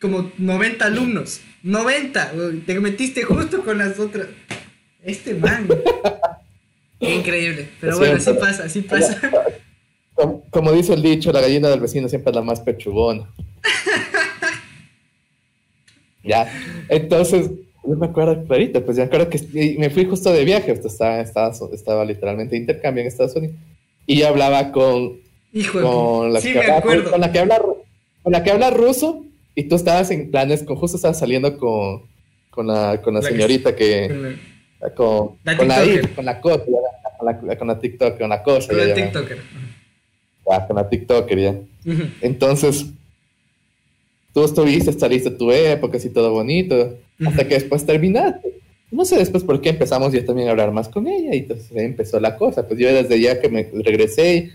como 0.00 0.30
90 0.38 0.84
alumnos. 0.84 1.40
90, 1.62 2.32
güey, 2.34 2.58
te 2.60 2.78
metiste 2.78 3.22
justo 3.22 3.62
con 3.64 3.78
las 3.78 3.98
otras. 3.98 4.28
Este 5.02 5.34
man. 5.34 5.66
Qué 7.00 7.14
increíble. 7.16 7.68
Pero 7.80 7.94
Sí, 7.94 7.98
bueno, 7.98 8.16
así 8.16 8.26
pero- 8.26 8.40
pasa, 8.40 8.64
así 8.64 8.80
pasa. 8.82 9.20
Como, 10.14 10.42
como 10.50 10.72
dice 10.72 10.94
el 10.94 11.02
dicho, 11.02 11.30
la 11.30 11.40
gallina 11.40 11.68
del 11.68 11.78
vecino 11.78 12.08
siempre 12.08 12.30
es 12.30 12.34
la 12.36 12.42
más 12.42 12.58
pechugona. 12.58 13.28
ya, 16.22 16.50
entonces, 16.88 17.50
yo 17.84 17.96
me 17.96 18.06
acuerdo 18.06 18.44
clarito, 18.44 18.84
pues 18.84 18.96
ya 18.96 19.04
me 19.04 19.06
acuerdo 19.06 19.30
que 19.30 19.76
me 19.78 19.90
fui 19.90 20.04
justo 20.04 20.32
de 20.32 20.44
viaje, 20.44 20.72
estaba, 20.72 21.20
estaba, 21.20 21.52
estaba 21.72 22.04
literalmente 22.04 22.54
de 22.54 22.60
intercambio 22.60 23.02
en 23.02 23.08
Estados 23.08 23.36
Unidos, 23.36 23.56
y 24.06 24.18
yo 24.18 24.28
hablaba 24.28 24.72
con, 24.72 25.20
Hijo 25.52 25.80
con, 25.80 26.32
la 26.32 26.40
Sí, 26.40 26.52
que 26.52 26.60
con 27.10 27.20
la 27.20 27.32
que 27.32 27.38
habla 27.38 27.60
con 28.22 28.32
la 28.32 28.42
que 28.42 28.50
habla 28.50 28.70
ruso, 28.70 29.24
y 29.54 29.64
tú 29.64 29.76
estabas 29.76 30.10
en 30.10 30.30
planes, 30.30 30.62
con, 30.62 30.76
justo 30.76 30.96
estabas 30.96 31.18
saliendo 31.18 31.56
con, 31.56 32.02
con 32.50 32.66
la, 32.66 33.00
con 33.02 33.14
la 33.14 33.20
La 33.20 33.28
señorita 33.28 33.74
que, 33.74 34.36
con, 34.94 35.36
La 35.44 35.56
con 35.56 35.68
la, 35.68 35.82
TikToker. 35.82 36.14
con 36.14 36.24
la 36.24 36.40
cosa, 36.40 36.64
con 37.18 37.26
la, 37.26 37.56
con 37.56 37.68
la 37.68 37.78
TikTok, 37.78 38.18
con 38.18 38.28
la 38.28 38.42
cosa, 38.42 38.68
Con 38.68 38.86
ya, 38.86 38.94
TikToker. 38.94 39.38
con 40.44 40.76
la 40.76 40.88
TikToker, 40.88 41.38
ya. 41.38 41.54
Entonces, 42.20 42.86
tú 44.38 44.44
estuviste, 44.44 44.92
saliste 44.92 45.30
tu 45.30 45.50
época, 45.50 45.96
así 45.96 46.10
todo 46.10 46.32
bonito, 46.32 46.96
hasta 47.26 47.48
que 47.48 47.54
después 47.54 47.84
terminaste. 47.84 48.54
No 48.90 49.04
sé 49.04 49.18
después 49.18 49.42
por 49.42 49.60
qué 49.60 49.70
empezamos 49.70 50.12
ya 50.12 50.24
también 50.24 50.48
a 50.48 50.52
hablar 50.52 50.70
más 50.72 50.88
con 50.88 51.08
ella 51.08 51.34
y 51.34 51.38
entonces 51.38 51.70
ahí 51.76 51.84
empezó 51.84 52.20
la 52.20 52.36
cosa. 52.36 52.66
Pues 52.66 52.78
yo 52.78 52.92
desde 52.92 53.20
ya 53.20 53.40
que 53.40 53.48
me 53.48 53.68
regresé 53.84 54.50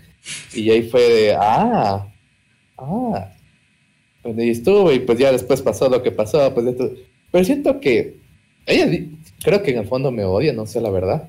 y 0.54 0.70
ahí 0.70 0.82
fue 0.88 1.02
de, 1.02 1.34
ah, 1.38 2.08
ah, 2.78 3.32
pues 4.22 4.38
ahí 4.38 4.50
estuve 4.50 4.94
y 4.94 5.00
pues 5.00 5.18
ya 5.18 5.30
después 5.30 5.60
pasó 5.60 5.88
lo 5.88 6.02
que 6.02 6.10
pasó. 6.10 6.52
Pues 6.54 6.66
esto. 6.66 6.90
Pero 7.30 7.44
siento 7.44 7.78
que 7.78 8.16
ella 8.66 8.90
creo 9.44 9.62
que 9.62 9.70
en 9.70 9.78
el 9.78 9.86
fondo 9.86 10.10
me 10.10 10.24
odia, 10.24 10.52
no 10.52 10.66
sé 10.66 10.80
la 10.80 10.90
verdad. 10.90 11.28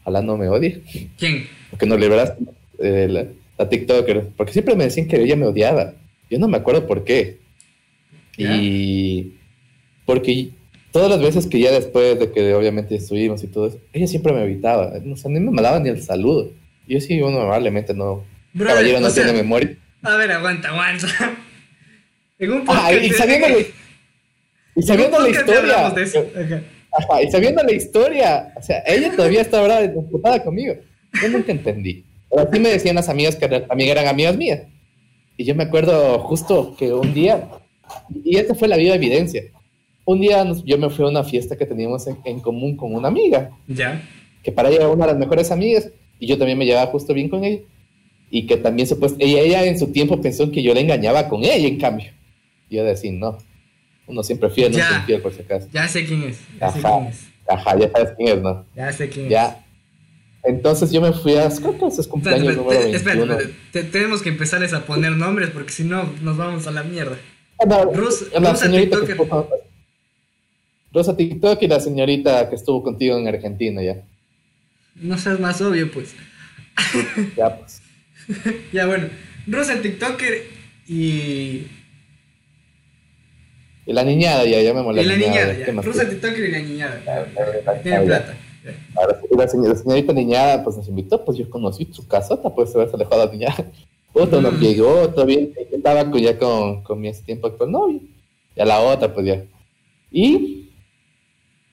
Ojalá 0.00 0.22
no 0.22 0.38
me 0.38 0.48
odie, 0.48 0.82
¿Quién? 1.18 1.46
porque 1.68 1.84
no 1.84 1.98
verás 1.98 2.32
eh, 2.78 3.06
la, 3.08 3.26
la 3.58 3.68
TikToker, 3.68 4.28
porque 4.36 4.54
siempre 4.54 4.74
me 4.74 4.84
decían 4.84 5.06
que 5.06 5.22
ella 5.22 5.36
me 5.36 5.46
odiaba. 5.46 5.92
Yo 6.30 6.38
no 6.38 6.48
me 6.48 6.56
acuerdo 6.56 6.86
por 6.86 7.04
qué. 7.04 7.40
¿Ya? 8.42 8.56
Y 8.56 9.36
porque 10.04 10.50
todas 10.92 11.10
las 11.10 11.20
veces 11.20 11.46
que 11.46 11.60
ya 11.60 11.70
después 11.70 12.18
de 12.18 12.30
que 12.32 12.54
obviamente 12.54 12.94
estuvimos 12.94 13.42
y 13.44 13.46
todo 13.46 13.66
eso, 13.68 13.78
ella 13.92 14.06
siempre 14.06 14.32
me 14.32 14.42
evitaba. 14.42 14.92
O 15.12 15.16
sea, 15.16 15.30
ni 15.30 15.40
me 15.40 15.50
mandaba 15.50 15.78
ni 15.80 15.88
el 15.88 16.02
saludo. 16.02 16.50
Yo 16.88 17.00
sí, 17.00 17.20
uno 17.20 17.38
probablemente 17.38 17.94
no. 17.94 18.24
Brother, 18.52 18.74
caballero 18.74 19.00
no 19.00 19.06
o 19.06 19.10
sea, 19.10 19.24
tiene 19.24 19.38
memoria. 19.38 19.76
A 20.02 20.16
ver, 20.16 20.32
aguanta, 20.32 20.68
aguanta. 20.68 21.06
En 22.38 22.52
un 22.52 22.64
Ah, 22.68 22.90
y 22.90 23.10
sabiendo 23.10 23.48
la, 23.50 23.58
y 24.76 24.82
sabiendo 24.82 25.18
la 25.20 25.28
historia. 25.28 25.90
de 25.90 26.02
eso. 26.02 26.26
Ajá. 26.34 26.62
Ajá, 26.92 27.22
y 27.22 27.30
sabiendo 27.30 27.62
la 27.62 27.72
historia, 27.72 28.52
o 28.56 28.62
sea, 28.62 28.82
ella 28.86 29.14
todavía 29.14 29.42
está 29.42 29.60
ahora 29.60 29.82
disputada 29.86 30.42
conmigo. 30.42 30.74
Yo 31.22 31.28
nunca 31.28 31.52
entendí. 31.52 32.04
Pero 32.30 32.48
así 32.48 32.58
me 32.60 32.70
decían 32.70 32.96
las 32.96 33.08
amigas 33.08 33.36
que 33.36 33.46
también 33.46 33.90
eran 33.90 34.06
amigas 34.06 34.36
mías. 34.36 34.62
Y 35.36 35.44
yo 35.44 35.54
me 35.54 35.64
acuerdo 35.64 36.18
justo 36.20 36.74
que 36.78 36.92
un 36.92 37.12
día, 37.14 37.48
y 38.24 38.36
esta 38.36 38.54
fue 38.54 38.68
la 38.68 38.76
viva 38.76 38.94
evidencia. 38.94 39.42
Un 40.04 40.20
día 40.20 40.44
nos- 40.44 40.64
yo 40.64 40.78
me 40.78 40.90
fui 40.90 41.04
a 41.04 41.08
una 41.08 41.24
fiesta 41.24 41.56
que 41.56 41.66
teníamos 41.66 42.06
en, 42.06 42.18
en 42.24 42.40
común 42.40 42.76
con 42.76 42.94
una 42.94 43.08
amiga, 43.08 43.50
Ya. 43.68 44.02
que 44.42 44.50
para 44.52 44.68
ella 44.68 44.78
era 44.78 44.88
una 44.88 45.06
de 45.06 45.12
las 45.12 45.20
mejores 45.20 45.50
amigas, 45.50 45.90
y 46.18 46.26
yo 46.26 46.36
también 46.38 46.58
me 46.58 46.66
llevaba 46.66 46.90
justo 46.90 47.14
bien 47.14 47.28
con 47.28 47.44
ella. 47.44 47.62
Y 48.30 48.46
que 48.46 48.56
también 48.56 48.86
se 48.86 48.94
pues, 48.96 49.14
ella, 49.18 49.40
ella 49.40 49.64
en 49.66 49.78
su 49.78 49.88
tiempo 49.88 50.20
pensó 50.20 50.50
que 50.52 50.62
yo 50.62 50.72
la 50.74 50.80
engañaba 50.80 51.28
con 51.28 51.42
ella, 51.44 51.66
en 51.66 51.78
cambio. 51.78 52.10
Y 52.68 52.76
yo 52.76 52.84
decía, 52.84 53.10
no, 53.12 53.36
uno 54.06 54.22
siempre 54.22 54.50
fiel, 54.50 54.70
no 54.72 54.78
es 54.78 54.84
infiel 55.00 55.20
por 55.20 55.32
si 55.32 55.42
acaso. 55.42 55.66
Ya 55.72 55.88
sé 55.88 56.04
quién 56.04 56.22
es. 56.24 56.38
Ya 56.60 56.70
sé 56.70 56.78
Ajá. 56.78 56.92
quién 56.98 57.06
es. 57.08 57.26
Ajá, 57.48 57.78
ya 57.78 57.90
sabes 57.90 58.10
quién 58.16 58.28
es, 58.36 58.42
¿no? 58.42 58.64
Ya 58.76 58.92
sé 58.92 59.08
quién 59.08 59.26
es. 59.26 59.30
Ya. 59.32 59.64
Entonces 60.42 60.90
yo 60.90 61.00
me 61.02 61.12
fui 61.12 61.34
a, 61.34 61.46
ese 61.46 61.60
es 62.00 62.06
cumpleaños 62.08 62.48
Espera, 62.48 62.62
número 62.62 62.80
espera, 62.80 62.96
espera, 62.96 63.14
21. 63.16 63.38
espera, 63.40 63.56
te- 63.72 63.82
tenemos 63.84 64.22
que 64.22 64.28
empezarles 64.30 64.72
a 64.72 64.86
poner 64.86 65.12
nombres 65.12 65.50
porque 65.50 65.70
si 65.72 65.84
no 65.84 66.08
nos 66.22 66.36
vamos 66.38 66.66
a 66.66 66.70
la 66.70 66.82
mierda. 66.82 67.16
Rus- 67.92 68.30
la 68.32 68.50
Rosa 68.50 68.56
señorita 68.66 68.96
que 69.00 69.06
TikToker. 69.06 69.26
estuvo- 69.26 69.48
Rosa 70.92 71.16
TikTok 71.16 71.62
y 71.62 71.68
la 71.68 71.80
señorita 71.80 72.48
que 72.48 72.56
estuvo 72.56 72.82
contigo 72.82 73.16
en 73.16 73.28
Argentina, 73.28 73.82
ya. 73.82 74.02
No 74.96 75.16
seas 75.18 75.38
más 75.38 75.60
obvio, 75.60 75.90
pues. 75.92 76.14
Ya, 77.36 77.56
pues. 77.58 77.82
Ya, 78.72 78.86
bueno. 78.86 79.08
Rosa 79.46 79.80
TikToker 79.80 80.42
y. 80.88 81.66
Y 83.86 83.92
la 83.92 84.04
niñada, 84.04 84.44
ya, 84.44 84.60
ya 84.62 84.72
me 84.74 84.82
molesta. 84.82 85.12
y 85.14 85.18
la 85.18 85.26
niñada, 85.26 85.56
¿qué 85.56 85.72
ya. 85.74 85.82
Rosa? 85.82 86.08
TikToker 86.08 86.44
y 86.48 86.50
la 86.52 86.58
niñada. 86.60 87.00
Tiene 87.82 88.00
plata. 88.02 88.36
La, 88.94 89.48
la 89.66 89.76
señorita 89.76 90.12
niñada, 90.12 90.62
pues 90.62 90.76
nos 90.76 90.86
invitó, 90.88 91.24
pues 91.24 91.38
yo 91.38 91.48
conocí 91.48 91.88
su 91.92 92.06
casota, 92.06 92.54
pues 92.54 92.74
haberse 92.74 92.94
alejado 92.96 93.22
a 93.22 93.26
la 93.26 93.32
niñada. 93.32 93.64
Otro 94.12 94.40
Mm. 94.40 94.58
llegó, 94.60 95.08
todavía 95.10 95.38
estaba 95.72 96.10
con, 96.10 96.20
ya 96.20 96.36
con, 96.38 96.82
con 96.82 97.00
mi 97.00 97.12
tiempo 97.24 97.46
actual 97.46 97.70
novio. 97.70 98.00
Y 98.56 98.60
a 98.60 98.64
la 98.64 98.80
otra, 98.80 99.12
pues 99.14 99.26
ya. 99.26 99.44
Y 100.10 100.68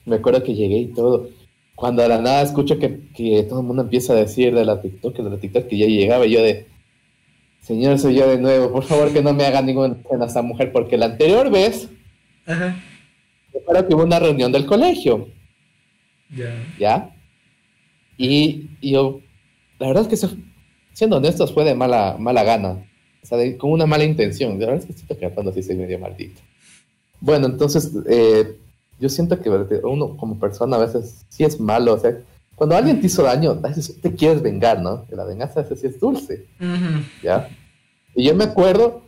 me 0.06 0.18
acuerdo 0.18 0.44
que 0.44 0.54
llegué 0.54 0.78
y 0.78 0.88
todo. 0.88 1.30
Cuando 1.76 2.02
de 2.02 2.10
la 2.10 2.20
nada 2.22 2.42
escucho 2.44 2.78
que, 2.80 3.08
que 3.16 3.44
todo 3.44 3.60
el 3.62 3.66
mundo 3.66 3.84
empieza 3.84 4.14
a 4.14 4.18
decir 4.18 4.54
de 4.54 4.66
la 4.66 4.82
TikTok, 4.82 5.16
de 5.18 5.30
la 5.30 5.38
TikTok, 5.38 5.68
que 5.68 5.78
ya 5.78 5.86
llegaba 5.88 6.26
y 6.26 6.32
yo 6.32 6.42
de, 6.42 6.66
señor, 7.62 8.00
soy 8.00 8.16
yo 8.16 8.28
de 8.28 8.38
nuevo, 8.40 8.72
por 8.72 8.84
favor 8.84 9.12
que 9.14 9.22
no 9.22 9.34
me 9.34 9.46
haga 9.46 9.62
ninguna 9.62 9.96
escena 9.96 10.26
esa 10.26 10.42
mujer, 10.42 10.72
porque 10.72 10.98
la 10.98 11.08
anterior 11.08 11.52
vez, 11.52 11.90
Ajá. 12.48 12.80
me 13.54 13.60
acuerdo 13.60 13.88
que 13.88 13.96
hubo 13.96 14.04
una 14.04 14.20
reunión 14.20 14.52
del 14.52 14.66
colegio. 14.66 15.28
Ya. 16.36 16.66
¿ya? 16.80 17.16
Y, 18.18 18.70
y 18.82 18.92
yo, 18.94 19.22
la 19.80 19.88
verdad 19.88 20.04
es 20.04 20.10
que, 20.10 20.18
se- 20.18 20.36
siendo 20.98 21.18
honestos, 21.18 21.54
fue 21.54 21.64
de 21.64 21.76
mala, 21.76 22.16
mala 22.20 22.44
gana, 22.44 22.70
o 23.22 23.26
sea, 23.26 23.38
de- 23.38 23.56
con 23.56 23.72
una 23.72 23.86
mala 23.86 24.04
intención. 24.04 24.54
La 24.60 24.66
verdad 24.66 24.78
es 24.78 24.86
que 24.88 24.94
siento 24.94 25.16
que 25.16 25.30
cuando 25.30 25.54
sí 25.54 25.62
soy 25.62 25.76
medio 25.76 26.00
maldito. 26.00 26.42
Bueno, 27.20 27.46
entonces, 27.46 27.92
eh, 28.10 28.58
yo 29.00 29.08
siento 29.10 29.40
que 29.40 29.50
uno 29.84 30.18
como 30.18 30.40
persona 30.40 30.76
a 30.78 30.80
veces 30.80 31.24
sí 31.30 31.44
es 31.44 31.60
malo, 31.60 31.94
o 31.94 32.00
sea, 32.00 32.18
cuando 32.56 32.76
alguien 32.76 33.00
te 33.00 33.06
hizo 33.06 33.22
daño, 33.22 33.52
a 33.52 33.68
veces 33.68 34.02
te 34.02 34.12
quieres 34.16 34.42
vengar, 34.42 34.82
¿no? 34.82 35.06
Que 35.06 35.16
la 35.16 35.24
venganza 35.24 35.60
a 35.60 35.64
veces 35.64 35.82
sí 35.82 35.86
es 35.88 36.00
dulce, 36.00 36.48
Ujú. 36.60 37.04
¿ya? 37.22 37.48
Y 38.16 38.24
yo 38.24 38.34
me 38.36 38.46
acuerdo 38.46 39.04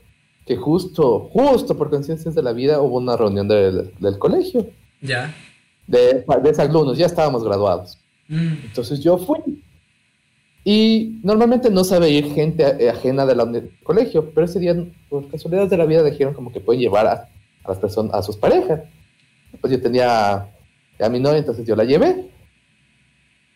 que 0.46 0.56
justo, 0.58 1.30
justo 1.34 1.76
por 1.76 1.90
coincidencias 1.90 2.36
de 2.36 2.44
la 2.44 2.54
vida, 2.54 2.82
hubo 2.82 2.98
una 2.98 3.18
reunión 3.18 3.48
del, 3.48 3.92
del 4.00 4.20
colegio, 4.20 4.68
Ya. 5.02 5.34
de, 5.88 6.24
de 6.44 6.62
alumnos, 6.62 7.00
ya 7.00 7.08
estábamos 7.08 7.44
graduados. 7.44 7.98
Mm. 8.28 8.54
Entonces 8.66 9.00
yo 9.00 9.18
fui. 9.18 9.64
Y 10.64 11.20
normalmente 11.24 11.70
no 11.70 11.84
sabe 11.84 12.10
ir 12.10 12.34
gente 12.34 12.64
ajena 12.90 13.26
de 13.26 13.36
la 13.36 13.46
del 13.46 13.72
colegio, 13.84 14.32
pero 14.34 14.46
ese 14.46 14.60
día, 14.60 14.76
por 15.10 15.28
casualidades 15.30 15.70
de 15.70 15.78
la 15.78 15.86
vida, 15.86 16.04
dijeron 16.04 16.34
como 16.34 16.52
que 16.52 16.60
pueden 16.60 16.82
llevar 16.82 17.08
a, 17.08 17.12
a 17.64 17.70
las 17.70 17.78
personas, 17.78 18.14
a 18.14 18.22
sus 18.22 18.38
parejas. 18.38 18.82
Pues 19.62 19.72
yo 19.72 19.82
tenía 19.82 20.48
a 21.00 21.10
mi 21.10 21.20
novia, 21.20 21.40
entonces 21.40 21.66
yo 21.66 21.76
la 21.76 21.86
llevé. 21.86 22.30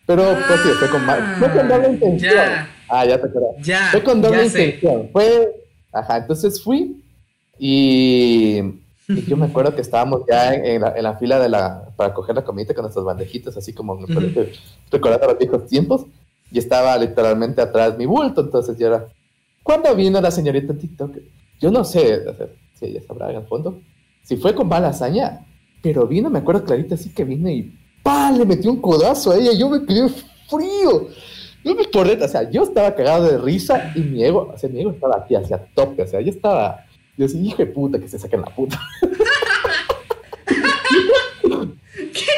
Pero 0.06 0.22
pues, 0.46 0.60
sí, 0.62 0.68
fue 0.78 0.88
con, 0.90 1.06
ma- 1.06 1.36
fue 1.38 1.50
con 1.50 1.68
doble 1.68 1.88
intención. 1.90 2.34
ya. 2.34 2.70
Ah, 2.88 3.06
ya 3.06 3.18
te 3.20 3.26
acuerdas. 3.26 3.50
Ya. 3.66 3.88
Fue 3.90 4.02
con 4.02 4.20
doble 4.20 4.48
sé. 4.48 4.64
intención. 4.64 5.08
Fue, 5.12 5.54
ajá, 5.92 6.18
entonces 6.18 6.62
fui 6.62 7.02
y, 7.58 8.58
y 9.08 9.22
yo 9.26 9.36
me 9.36 9.46
acuerdo 9.46 9.74
que 9.74 9.80
estábamos 9.80 10.22
ya 10.28 10.52
en, 10.54 10.64
en 10.66 10.80
la, 10.82 10.94
en 10.96 11.02
la 11.02 11.16
fila 11.16 11.38
de 11.38 11.48
la, 11.48 11.88
para 11.96 12.12
coger 12.12 12.34
la 12.34 12.44
comida 12.44 12.74
con 12.74 12.82
nuestras 12.82 13.04
bandejitas, 13.04 13.56
así 13.56 13.72
como 13.72 13.94
me 13.94 14.12
parece, 14.14 14.52
recordando 14.90 15.28
los 15.28 15.38
viejos 15.38 15.66
tiempos, 15.66 16.04
y 16.50 16.58
estaba 16.58 16.96
literalmente 16.98 17.60
atrás 17.60 17.96
mi 17.98 18.06
bulto, 18.06 18.40
entonces 18.40 18.78
yo 18.78 18.88
era, 18.88 19.08
¿cuándo 19.62 19.94
vino 19.94 20.20
la 20.20 20.30
señorita 20.30 20.74
TikTok? 20.74 21.16
Yo 21.60 21.70
no 21.70 21.84
sé, 21.84 22.22
sí, 22.74 22.86
ella 22.86 23.00
sabrá 23.06 23.30
en 23.30 23.36
el 23.36 23.46
fondo, 23.46 23.80
si 24.22 24.36
fue 24.36 24.54
con 24.54 24.68
mala 24.68 24.88
hazaña, 24.88 25.46
pero 25.82 26.06
vino, 26.06 26.30
me 26.30 26.38
acuerdo 26.38 26.64
clarito, 26.64 26.94
así 26.94 27.10
que 27.10 27.24
vino 27.24 27.50
y 27.50 27.72
¡pa! 28.02 28.30
le 28.30 28.44
metió 28.44 28.70
un 28.70 28.80
codazo 28.80 29.32
a 29.32 29.36
ella, 29.36 29.52
yo 29.52 29.68
me 29.68 29.84
quedé 29.84 30.08
frío. 30.48 31.08
Yo 31.64 31.74
me 31.74 31.84
por 31.84 32.06
o 32.06 32.28
sea, 32.28 32.50
yo 32.50 32.62
estaba 32.62 32.94
cagado 32.94 33.24
de 33.24 33.38
risa 33.38 33.90
y 33.94 34.00
mi 34.00 34.22
ego, 34.22 34.52
o 34.54 34.58
sea, 34.58 34.68
mi 34.68 34.80
ego 34.80 34.90
estaba 34.90 35.16
aquí 35.16 35.34
hacia 35.34 35.64
tope, 35.74 36.02
o 36.02 36.06
sea, 36.06 36.20
yo 36.20 36.30
estaba, 36.30 36.84
yo 37.16 37.24
decía, 37.26 37.40
hijo 37.40 37.56
de 37.56 37.66
puta, 37.66 37.98
que 37.98 38.06
se 38.06 38.18
saquen 38.18 38.42
la 38.42 38.54
puta. 38.54 38.78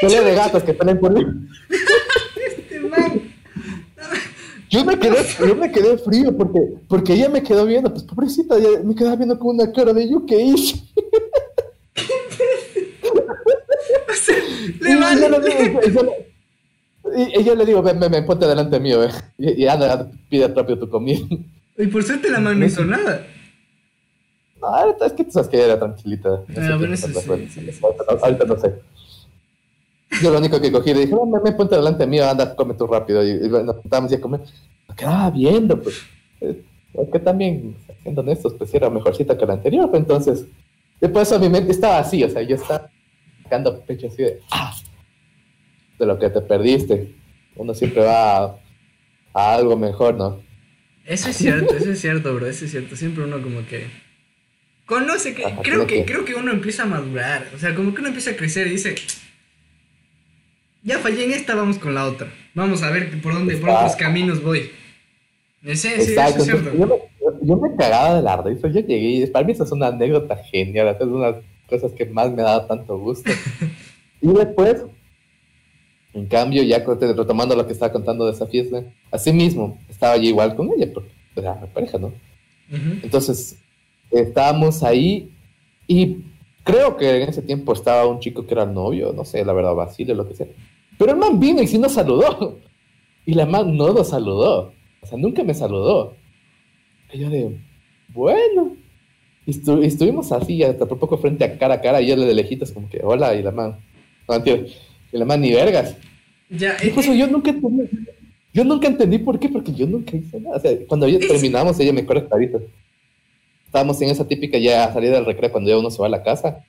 Pelea 0.01 0.23
de 0.23 0.35
gatos 0.35 0.63
que 0.63 0.75
peleen 0.75 1.01
por 1.01 1.13
mí. 1.13 1.25
Yo 4.71 4.85
me 4.85 4.99
quedé, 4.99 5.17
yo 5.39 5.55
me 5.55 5.71
quedé 5.71 5.97
frío 5.99 6.37
porque, 6.37 6.61
porque 6.89 7.13
ella 7.13 7.29
me 7.29 7.43
quedó 7.43 7.65
viendo, 7.67 7.91
pues 7.93 8.03
pobrecita, 8.05 8.57
ella 8.57 8.81
me 8.83 8.95
quedaba 8.95 9.17
viendo 9.17 9.39
con 9.39 9.55
una 9.55 9.73
cara 9.73 9.93
de 9.93 10.11
yo 10.11 10.27
qué 10.27 10.41
hice. 10.41 10.83
le 14.81 14.91
y, 17.17 17.45
yo 17.45 17.55
le 17.55 17.65
digo, 17.65 17.83
ven, 17.83 18.01
ven, 18.01 18.27
ponte 18.27 18.47
delante 18.47 18.81
mío, 18.81 19.05
eh. 19.05 19.11
y, 19.39 19.63
y 19.63 19.69
anda, 19.69 20.11
pide 20.29 20.49
propio 20.49 20.79
tu 20.79 20.91
comida. 20.91 21.25
Y 21.79 21.87
por 21.87 22.03
suerte 22.03 22.31
la 22.31 22.41
mano 22.41 22.59
no 22.59 22.67
hizo 22.67 22.85
nada. 22.85 23.27
No, 24.61 25.07
es 25.07 25.13
que 25.13 25.25
tú 25.25 25.31
sabes 25.31 25.49
que 25.49 25.57
ella 25.57 25.67
era 25.67 25.79
tranquilita. 25.79 26.43
Ah, 26.57 26.77
bueno, 26.77 26.95
eso 26.95 27.09
Ahorita 28.23 28.45
no 28.47 28.59
sé. 28.59 28.75
Yo 30.23 30.31
lo 30.31 30.39
único 30.39 30.61
que 30.61 30.73
cogí 30.73 30.95
le 30.95 31.07
dije, 31.07 31.15
me, 31.15 31.41
me 31.41 31.53
ponte 31.53 31.77
delante 31.77 32.07
mío, 32.07 32.29
anda, 32.29 32.55
come 32.55 32.75
tú 32.75 32.87
rápido. 32.87 33.25
Y, 33.25 33.31
y 33.31 33.49
nos 33.49 33.77
estábamos 33.85 34.11
ya 34.11 34.19
a 34.19 34.21
comer. 34.21 34.41
Me 34.89 34.95
quedaba 34.95 35.31
viendo, 35.31 35.81
pues. 35.81 36.03
Eh, 36.41 36.63
que 37.13 37.19
también, 37.19 37.77
siendo 38.03 38.23
honestos, 38.23 38.55
pues 38.55 38.73
era 38.75 38.89
mejorcita 38.89 39.37
que 39.37 39.47
la 39.47 39.55
anterior. 39.55 39.91
Pues, 39.91 40.01
entonces, 40.01 40.47
después 41.01 41.31
a 41.33 41.39
mi 41.39 41.49
mente 41.49 41.73
estaba 41.73 41.99
así, 41.99 42.23
o 42.25 42.31
sea, 42.31 42.43
yo 42.43 42.57
estaba 42.57 42.91
sacando 43.43 43.81
pecho 43.81 44.07
así 44.07 44.23
de, 44.23 44.41
ah, 44.51 44.75
de 45.99 46.07
lo 46.07 46.19
que 46.19 46.31
te 46.31 46.41
perdiste. 46.41 47.15
Uno 47.57 47.75
siempre 47.75 48.03
va 48.03 48.59
a, 49.35 49.55
algo 49.55 49.77
mejor, 49.77 50.15
¿no? 50.15 50.41
Eso 51.05 51.29
es 51.31 51.37
cierto, 51.37 51.77
eso 51.77 51.93
es 51.93 52.01
cierto, 52.01 52.35
bro, 52.35 52.47
eso 52.47 52.65
es 52.65 52.71
cierto. 52.71 52.97
Siempre 52.97 53.25
uno 53.25 53.41
como 53.41 53.65
que 53.67 53.87
conoce 54.87 55.35
que 55.35 55.45
creo 55.63 55.87
que, 55.87 56.05
creo 56.05 56.25
que 56.25 56.35
uno 56.35 56.53
empieza 56.53 56.85
a 56.85 56.87
madurar, 56.87 57.49
o 57.55 57.59
sea, 57.59 57.75
como 57.75 57.93
que 57.93 58.01
uno 58.01 58.09
empieza 58.09 58.31
a 58.31 58.37
crecer 58.37 58.69
y 58.69 58.71
dice, 58.71 58.95
ya 60.87 61.01
fallé 61.01 61.25
en 61.25 61.33
esta, 61.33 61.57
vamos 61.57 61.79
con 61.79 61.95
la 61.95 62.07
otra. 62.07 62.33
Vamos 62.55 62.83
a 62.85 62.91
ver 62.91 63.21
por 63.21 63.35
dónde, 63.35 63.57
por 63.57 63.71
otros 63.71 63.97
caminos 63.97 64.43
voy. 64.43 64.71
Sí, 65.75 65.89
Exacto. 65.89 66.45
Sí, 66.45 66.51
eso 66.51 66.59
es 66.59 66.79
Yo, 66.79 66.87
me, 66.87 66.97
yo, 67.43 67.57
me 67.57 67.75
cagaba 67.75 68.15
de 68.15 68.23
la 68.23 68.37
risa. 68.41 68.69
Yo 68.69 68.81
llegué 68.81 69.09
y 69.09 69.27
para 69.27 69.45
mí 69.45 69.53
eso 69.53 69.65
es 69.65 69.73
una 69.73 69.89
anécdota 69.89 70.37
genial. 70.37 70.97
Es 70.99 71.05
una 71.05 71.27
de 71.27 71.33
las 71.33 71.43
cosas 71.69 71.93
que 71.93 72.07
más 72.07 72.31
me 72.31 72.43
ha 72.43 72.47
dado 72.47 72.67
tanto 72.67 72.97
gusto. 72.99 73.29
y 74.23 74.29
después, 74.29 74.85
en 76.15 76.27
cambio, 76.27 76.63
ya 76.63 76.79
retomando 76.79 77.57
lo 77.57 77.67
que 77.67 77.73
estaba 77.73 77.93
contando 77.93 78.25
de 78.25 78.33
esa 78.33 78.47
fiesta, 78.47 78.85
así 79.11 79.33
mismo 79.33 79.79
estaba 79.89 80.17
yo 80.17 80.29
igual 80.29 80.55
con 80.55 80.71
ella, 80.73 80.89
porque 80.95 81.11
era 81.35 81.57
mi 81.57 81.67
pareja, 81.67 81.99
¿no? 81.99 82.13
Entonces, 83.03 83.59
estábamos 84.13 84.85
ahí 84.85 85.33
y 85.89 86.19
creo 86.63 86.97
que 86.97 87.23
en 87.23 87.29
ese 87.29 87.43
tiempo 87.43 87.73
estaba 87.73 88.07
un 88.07 88.21
chico 88.21 88.47
que 88.47 88.55
era 88.55 88.67
novio, 88.67 89.13
no 89.13 89.25
sé, 89.25 89.45
la 89.45 89.53
verdad, 89.53 89.75
Basilio, 89.75 90.15
lo 90.15 90.29
que 90.29 90.35
sea. 90.35 90.47
Pero 90.99 91.13
el 91.13 91.19
man 91.19 91.39
vino 91.39 91.63
y 91.63 91.67
sí 91.67 91.79
nos 91.79 91.93
saludó. 91.93 92.59
Y 93.25 93.35
la 93.35 93.47
man 93.47 93.77
no 93.77 93.93
nos 93.93 94.11
saludó. 94.11 94.73
O 95.01 95.07
sea, 95.07 95.19
nunca 95.19 95.43
me 95.43 95.55
saludó. 95.55 96.15
Y 97.13 97.19
yo 97.19 97.31
de, 97.31 97.61
bueno. 98.09 98.77
Y 99.47 99.51
estuvimos 99.87 100.33
así, 100.33 100.63
hasta 100.65 100.87
por 100.87 100.99
poco 100.99 101.19
frente 101.19 101.45
a 101.45 101.57
cara 101.57 101.75
a 101.75 101.81
cara, 101.81 102.01
y 102.01 102.09
yo 102.09 102.17
le 102.17 102.27
de 102.27 102.35
lejitos 102.35 102.73
como 102.73 102.89
que, 102.89 103.01
hola, 103.03 103.35
y 103.35 103.43
la 103.43 103.53
man. 103.53 103.79
No, 104.29 104.43
tío, 104.43 104.57
y 105.13 105.19
la 105.19 105.25
man 105.25 105.41
ni 105.41 105.53
vergas. 105.53 105.97
Ya, 106.51 106.77
Incluso 106.83 107.13
eh, 107.13 107.19
yo 107.19 107.29
nunca 107.29 107.51
entendí, 107.51 107.89
yo 108.53 108.65
nunca 108.65 108.89
entendí 108.89 109.19
por 109.19 109.39
qué, 109.39 109.49
porque 109.49 109.73
yo 109.73 109.87
nunca 109.87 110.17
hice 110.17 110.41
nada. 110.41 110.57
O 110.57 110.61
sea, 110.61 110.73
cuando 110.89 111.09
ya 111.09 111.21
terminamos, 111.21 111.79
ella 111.79 111.93
me 111.93 112.01
acuerda 112.01 112.29
clarito. 112.29 112.61
Estábamos 113.67 114.01
en 114.03 114.09
esa 114.09 114.27
típica 114.27 114.59
ya 114.59 114.93
salida 114.93 115.15
del 115.15 115.27
recreo 115.27 115.53
cuando 115.53 115.71
ya 115.71 115.79
uno 115.79 115.91
se 115.91 116.01
va 116.01 116.07
a 116.07 116.11
la 116.11 116.25
casa. 116.25 116.65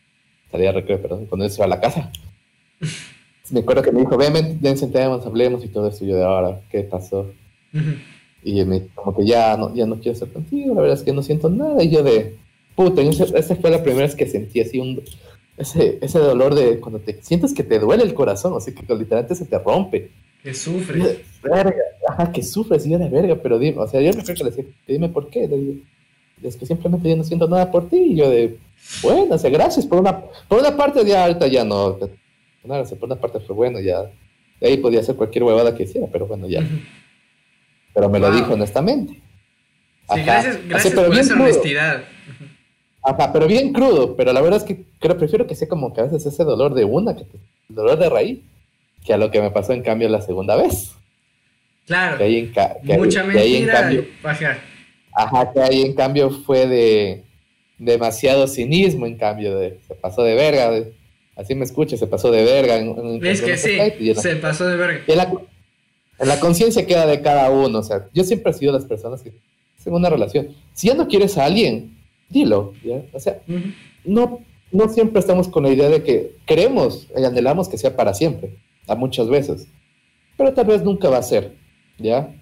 Salida 0.52 0.68
del 0.68 0.82
recreo, 0.82 1.02
perdón, 1.02 1.26
cuando 1.26 1.46
uno 1.46 1.50
se 1.54 1.60
va 1.60 1.66
a 1.66 1.70
la 1.70 1.80
casa. 1.80 2.12
me 3.52 3.62
acuerdo 3.62 3.82
que 3.82 3.92
me 3.92 4.02
dijo, 4.02 4.18
ven, 4.18 4.58
ven, 4.60 4.78
sentemos, 4.78 5.26
hablemos 5.26 5.64
y 5.64 5.68
todo 5.68 5.88
eso. 5.88 6.04
Y 6.04 6.10
yo 6.10 6.16
de 6.16 6.24
ahora, 6.24 6.62
¿qué 6.70 6.82
pasó? 6.84 7.32
Y 8.44 8.64
me 8.66 8.82
dijo, 8.82 8.88
como 8.96 9.18
que 9.18 9.26
ya 9.26 9.58
no, 9.58 9.74
ya 9.74 9.86
no 9.86 9.96
quiero 9.96 10.14
estar 10.14 10.30
contigo, 10.30 10.74
la 10.76 10.82
verdad 10.82 10.98
es 10.98 11.04
que 11.04 11.14
no 11.14 11.24
siento 11.24 11.50
nada. 11.50 11.84
Y 11.84 11.90
yo 11.90 12.04
de, 12.04 12.36
puta, 12.76 13.02
esa 13.02 13.56
fue 13.56 13.70
la 13.70 13.84
primera 13.84 14.06
vez 14.06 14.16
que 14.16 14.28
sentí 14.28 14.62
así 14.62 14.80
un, 14.80 15.02
ese, 15.58 15.98
ese 16.02 16.20
dolor 16.20 16.56
de 16.56 16.80
cuando 16.80 17.00
te 17.00 17.22
sientes 17.22 17.54
que 17.54 17.64
te 17.64 17.80
duele 17.80 18.04
el 18.04 18.14
corazón, 18.14 18.54
así 18.56 18.74
que 18.74 18.82
literalmente 18.96 19.36
se 19.36 19.46
te 19.46 19.58
rompe. 19.60 20.12
Que 20.44 20.54
sufres. 20.54 21.20
Verga, 21.42 21.74
ajá, 22.08 22.32
que 22.32 22.44
sufres, 22.44 22.86
y 22.86 22.92
yo 22.92 23.00
de 23.00 23.10
verga, 23.10 23.36
pero 23.42 23.58
dime, 23.58 23.80
o 23.80 23.88
sea, 23.88 24.00
yo 24.00 24.14
me 24.14 24.22
acuerdo 24.22 24.36
que 24.36 24.44
le 24.44 24.50
decía, 24.52 24.66
dime 24.88 25.10
por 25.10 25.30
qué. 25.30 25.48
Le 25.48 25.58
digo, 25.58 25.74
es 26.44 26.56
que 26.56 26.66
simplemente 26.66 27.10
yo 27.10 27.16
no 27.16 27.24
siento 27.24 27.48
nada 27.48 27.72
por 27.72 27.90
ti. 27.90 27.98
Y 27.98 28.16
yo 28.16 28.30
de, 28.30 28.58
bueno, 29.02 29.36
o 29.36 29.38
sea, 29.38 29.50
gracias. 29.50 29.86
Por 29.86 30.00
una, 30.00 30.22
por 30.48 30.60
una 30.60 30.76
parte 30.76 31.04
de 31.04 31.16
alta 31.16 31.48
ya 31.48 31.64
no, 31.64 31.98
una 32.64 33.16
parte 33.16 33.40
fue 33.40 33.56
bueno, 33.56 33.80
ya. 33.80 34.04
De 34.60 34.68
ahí 34.68 34.78
podía 34.78 35.00
hacer 35.00 35.16
cualquier 35.16 35.44
huevada 35.44 35.76
que 35.76 35.84
hiciera, 35.84 36.08
pero 36.12 36.28
bueno, 36.28 36.48
ya. 36.48 36.68
Pero 37.94 38.10
me 38.10 38.20
lo 38.20 38.32
dijo 38.32 38.54
honestamente. 38.54 39.14
Sí, 40.14 40.22
gracias, 40.24 40.68
gracias 40.68 40.94
por 40.94 41.18
esa 41.18 41.34
honestidad. 41.34 42.04
Ajá, 43.04 43.32
pero 43.32 43.48
bien 43.48 43.72
crudo, 43.72 44.16
pero 44.16 44.34
la 44.34 44.42
verdad 44.42 44.58
es 44.58 44.66
que 44.66 44.84
creo, 45.00 45.18
prefiero 45.18 45.48
que 45.48 45.56
sea 45.56 45.68
como 45.68 45.94
que 45.94 46.02
a 46.02 46.04
veces 46.06 46.26
ese 46.26 46.44
dolor 46.44 46.74
de 46.74 46.84
una, 46.84 47.16
que 47.16 47.24
el 47.70 47.76
dolor 47.76 47.98
de 47.98 48.10
raíz, 48.10 48.40
que 49.06 49.14
a 49.14 49.18
lo 49.18 49.32
que 49.32 49.42
me 49.42 49.52
pasó 49.52 49.74
en 49.74 49.82
cambio 49.82 50.10
la 50.10 50.22
segunda 50.22 50.56
vez. 50.56 50.94
Claro. 51.86 52.18
Que 52.18 52.24
ahí 52.26 52.38
en, 52.38 52.52
que 52.52 52.98
Mucha 52.98 53.24
mentira. 53.24 53.42
Ahí 53.42 53.56
en 53.56 53.68
cambio, 53.68 54.06
ajá, 55.14 55.54
que 55.54 55.62
ahí 55.62 55.82
en 55.84 55.94
cambio 55.94 56.30
fue 56.30 56.68
de 56.68 57.24
demasiado 57.78 58.48
cinismo, 58.48 59.06
en 59.06 59.18
cambio, 59.18 59.58
de, 59.58 59.80
se 59.88 59.96
pasó 59.96 60.24
de 60.24 60.36
verga, 60.36 60.72
así 61.38 61.56
me 61.56 61.66
escucha, 61.66 61.98
se 61.98 62.08
pasó 62.08 62.32
de 62.32 62.44
verga. 62.44 62.78
En, 62.78 63.26
es 63.26 63.42
que 63.42 63.58
sí, 63.58 64.14
se 64.16 64.36
pasó 64.38 64.68
de 64.68 64.76
verga. 64.76 65.04
En 66.20 66.28
la, 66.28 66.40
conciencia 66.40 66.86
queda 66.86 67.06
de 67.06 67.22
cada 67.22 67.50
uno, 67.52 67.80
o 67.80 67.84
sea, 67.84 68.10
yo 68.14 68.24
siempre 68.24 68.52
he 68.52 68.56
sido 68.56 68.74
las 68.74 68.86
personas 68.86 69.22
que 69.22 69.32
en 69.88 69.94
una 69.94 70.10
relación. 70.10 70.50
Si 70.74 70.88
ya 70.88 70.94
no 70.94 71.08
quieres 71.08 71.38
a 71.38 71.46
alguien, 71.46 71.98
dilo, 72.30 72.74
¿ya? 72.84 73.02
O 73.14 73.20
sea, 73.20 73.42
no, 74.04 74.42
no 74.72 74.90
siempre 74.90 75.20
estamos 75.20 75.48
con 75.48 75.64
la 75.64 75.70
idea 75.70 75.90
de 75.90 76.04
que 76.04 76.36
queremos 76.46 77.08
y 77.18 77.24
anhelamos 77.24 77.70
que 77.70 77.78
sea 77.78 77.96
para 77.96 78.14
siempre, 78.14 78.58
a 78.88 78.96
muchas 78.96 79.30
veces, 79.30 79.68
pero 80.38 80.54
tal 80.54 80.68
vez 80.68 80.84
nunca 80.84 81.10
va 81.10 81.18
a 81.18 81.24
ser, 81.24 81.54
¿ya? 81.98 82.34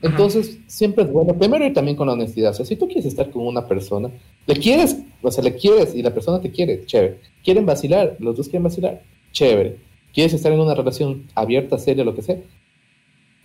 Entonces, 0.00 0.58
siempre 0.66 1.04
es 1.04 1.10
bueno, 1.10 1.36
primero 1.36 1.64
ir 1.64 1.72
también 1.72 1.96
con 1.96 2.06
la 2.06 2.12
honestidad. 2.12 2.52
O 2.52 2.54
sea, 2.54 2.64
si 2.66 2.76
tú 2.76 2.86
quieres 2.86 3.06
estar 3.06 3.30
con 3.30 3.44
una 3.44 3.66
persona, 3.66 4.10
le 4.48 4.54
quieres, 4.54 4.96
o 5.20 5.30
sea, 5.30 5.44
le 5.44 5.54
quieres 5.54 5.94
y 5.94 6.02
la 6.02 6.12
persona 6.12 6.40
te 6.40 6.50
quiere, 6.50 6.86
chévere. 6.86 7.20
Quieren 7.44 7.66
vacilar, 7.66 8.16
los 8.18 8.34
dos 8.34 8.48
quieren 8.48 8.64
vacilar, 8.64 9.02
chévere. 9.30 9.76
Quieres 10.14 10.32
estar 10.32 10.50
en 10.50 10.58
una 10.58 10.74
relación 10.74 11.26
abierta, 11.34 11.76
seria, 11.76 12.02
lo 12.02 12.14
que 12.14 12.22
sea. 12.22 12.38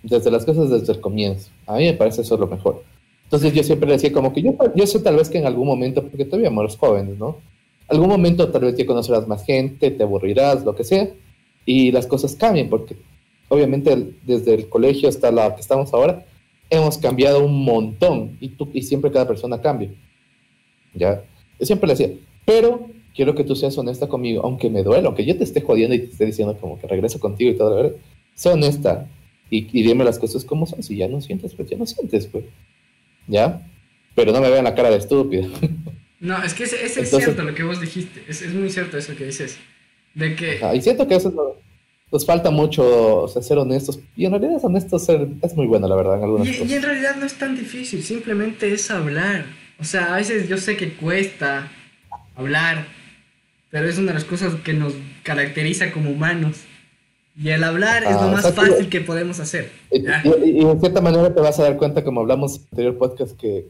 Desde 0.01 0.31
las 0.31 0.45
cosas 0.45 0.69
desde 0.69 0.93
el 0.93 1.01
comienzo. 1.01 1.51
A 1.67 1.75
mí 1.75 1.85
me 1.85 1.93
parece 1.93 2.21
eso 2.21 2.37
lo 2.37 2.47
mejor. 2.47 2.83
Entonces 3.25 3.53
yo 3.53 3.63
siempre 3.63 3.87
le 3.87 3.95
decía 3.95 4.13
como 4.13 4.31
que 4.31 4.41
yo, 4.41 4.55
yo 4.75 4.87
sé 4.87 4.99
tal 5.01 5.17
vez 5.17 5.29
que 5.29 5.39
en 5.39 5.45
algún 5.45 5.67
momento, 5.67 6.01
porque 6.03 6.23
todavía 6.23 6.49
somos 6.49 6.77
jóvenes, 6.77 7.17
¿no? 7.17 7.37
Algún 7.89 8.07
momento 8.07 8.49
tal 8.49 8.61
vez 8.61 8.77
ya 8.77 8.85
conocerás 8.85 9.27
más 9.27 9.45
gente, 9.45 9.91
te 9.91 10.03
aburrirás, 10.03 10.63
lo 10.63 10.73
que 10.73 10.85
sea, 10.85 11.09
y 11.65 11.91
las 11.91 12.07
cosas 12.07 12.33
cambian, 12.35 12.69
porque 12.69 12.95
obviamente 13.49 14.13
desde 14.25 14.53
el 14.53 14.69
colegio 14.69 15.09
hasta 15.09 15.31
la 15.31 15.53
que 15.53 15.59
estamos 15.59 15.93
ahora, 15.93 16.25
hemos 16.69 16.97
cambiado 16.97 17.43
un 17.43 17.65
montón 17.65 18.37
y, 18.39 18.49
tú, 18.49 18.69
y 18.73 18.83
siempre 18.83 19.11
cada 19.11 19.27
persona 19.27 19.61
cambia. 19.61 19.89
¿Ya? 20.93 21.23
Yo 21.59 21.65
siempre 21.65 21.87
le 21.87 21.93
decía, 21.95 22.15
pero 22.45 22.89
quiero 23.15 23.35
que 23.35 23.43
tú 23.43 23.55
seas 23.55 23.77
honesta 23.77 24.07
conmigo, 24.07 24.41
aunque 24.43 24.69
me 24.69 24.83
duela, 24.83 25.07
aunque 25.07 25.25
yo 25.25 25.37
te 25.37 25.43
esté 25.43 25.61
jodiendo 25.61 25.95
y 25.95 25.99
te 25.99 26.11
esté 26.11 26.25
diciendo 26.25 26.57
como 26.57 26.79
que 26.79 26.87
regreso 26.87 27.19
contigo 27.19 27.51
y 27.51 27.55
todo, 27.55 27.69
la 27.69 27.81
verdad, 27.83 27.97
sé 28.35 28.49
honesta 28.49 29.07
y, 29.49 29.67
y, 29.71 29.83
dime 29.83 30.03
las 30.03 30.17
cosas 30.17 30.43
como 30.43 30.65
son. 30.65 30.81
Si 30.81 30.95
ya 30.95 31.07
no 31.07 31.21
sientes, 31.21 31.53
pues 31.53 31.69
ya 31.69 31.77
no 31.77 31.85
sientes, 31.85 32.25
pues. 32.27 32.45
¿Ya? 33.27 33.67
Pero 34.15 34.31
no 34.31 34.41
me 34.41 34.49
vean 34.49 34.63
la 34.63 34.75
cara 34.75 34.89
de 34.89 34.97
estúpido. 34.97 35.49
No, 36.19 36.41
es 36.41 36.53
que 36.53 36.63
ese, 36.63 36.81
es 36.85 37.09
cierto 37.09 37.43
lo 37.43 37.53
que 37.53 37.63
vos 37.63 37.81
dijiste. 37.81 38.23
Es, 38.29 38.41
es, 38.41 38.53
muy 38.53 38.69
cierto 38.69 38.97
eso 38.97 39.13
que 39.13 39.25
dices. 39.25 39.57
De 40.13 40.37
que... 40.37 40.57
y 40.73 40.81
siento 40.81 41.05
que 41.05 41.15
eso 41.15 41.27
es 41.27 41.35
lo, 41.35 41.57
nos 42.13 42.25
falta 42.27 42.51
mucho 42.51 43.27
ser 43.27 43.57
honestos. 43.57 43.99
Y 44.15 44.25
en 44.25 44.31
realidad 44.31 44.55
es 44.55 44.63
honesto 44.63 44.99
ser, 44.99 45.27
es 45.41 45.55
muy 45.55 45.65
bueno, 45.65 45.87
la 45.87 45.95
verdad, 45.95 46.17
en 46.17 46.23
algunas 46.23 46.47
y, 46.47 46.51
cosas. 46.51 46.69
Y 46.69 46.75
en 46.75 46.81
realidad 46.83 47.15
no 47.17 47.25
es 47.25 47.33
tan 47.33 47.57
difícil, 47.57 48.03
simplemente 48.03 48.71
es 48.71 48.89
hablar. 48.89 49.45
O 49.83 49.85
sea, 49.85 50.13
a 50.13 50.15
veces 50.15 50.47
yo 50.47 50.57
sé 50.57 50.77
que 50.77 50.93
cuesta 50.93 51.69
hablar, 52.37 52.85
pero 53.69 53.89
es 53.89 53.97
una 53.97 54.07
de 54.07 54.13
las 54.13 54.23
cosas 54.23 54.55
que 54.63 54.71
nos 54.71 54.93
caracteriza 55.23 55.91
como 55.91 56.09
humanos. 56.09 56.61
Y 57.35 57.49
el 57.49 57.65
hablar 57.65 58.05
es 58.05 58.13
lo 58.13 58.29
más 58.29 58.53
fácil 58.53 58.87
que 58.87 59.01
podemos 59.01 59.41
hacer. 59.41 59.69
Y, 59.91 59.97
y, 59.97 60.63
de 60.63 60.79
cierta 60.79 61.01
manera 61.01 61.35
te 61.35 61.41
vas 61.41 61.59
a 61.59 61.63
dar 61.63 61.75
cuenta, 61.75 62.01
como 62.01 62.21
hablamos 62.21 62.55
en 62.55 62.61
el 62.61 62.67
anterior 62.71 62.97
podcast, 62.97 63.37
que 63.37 63.67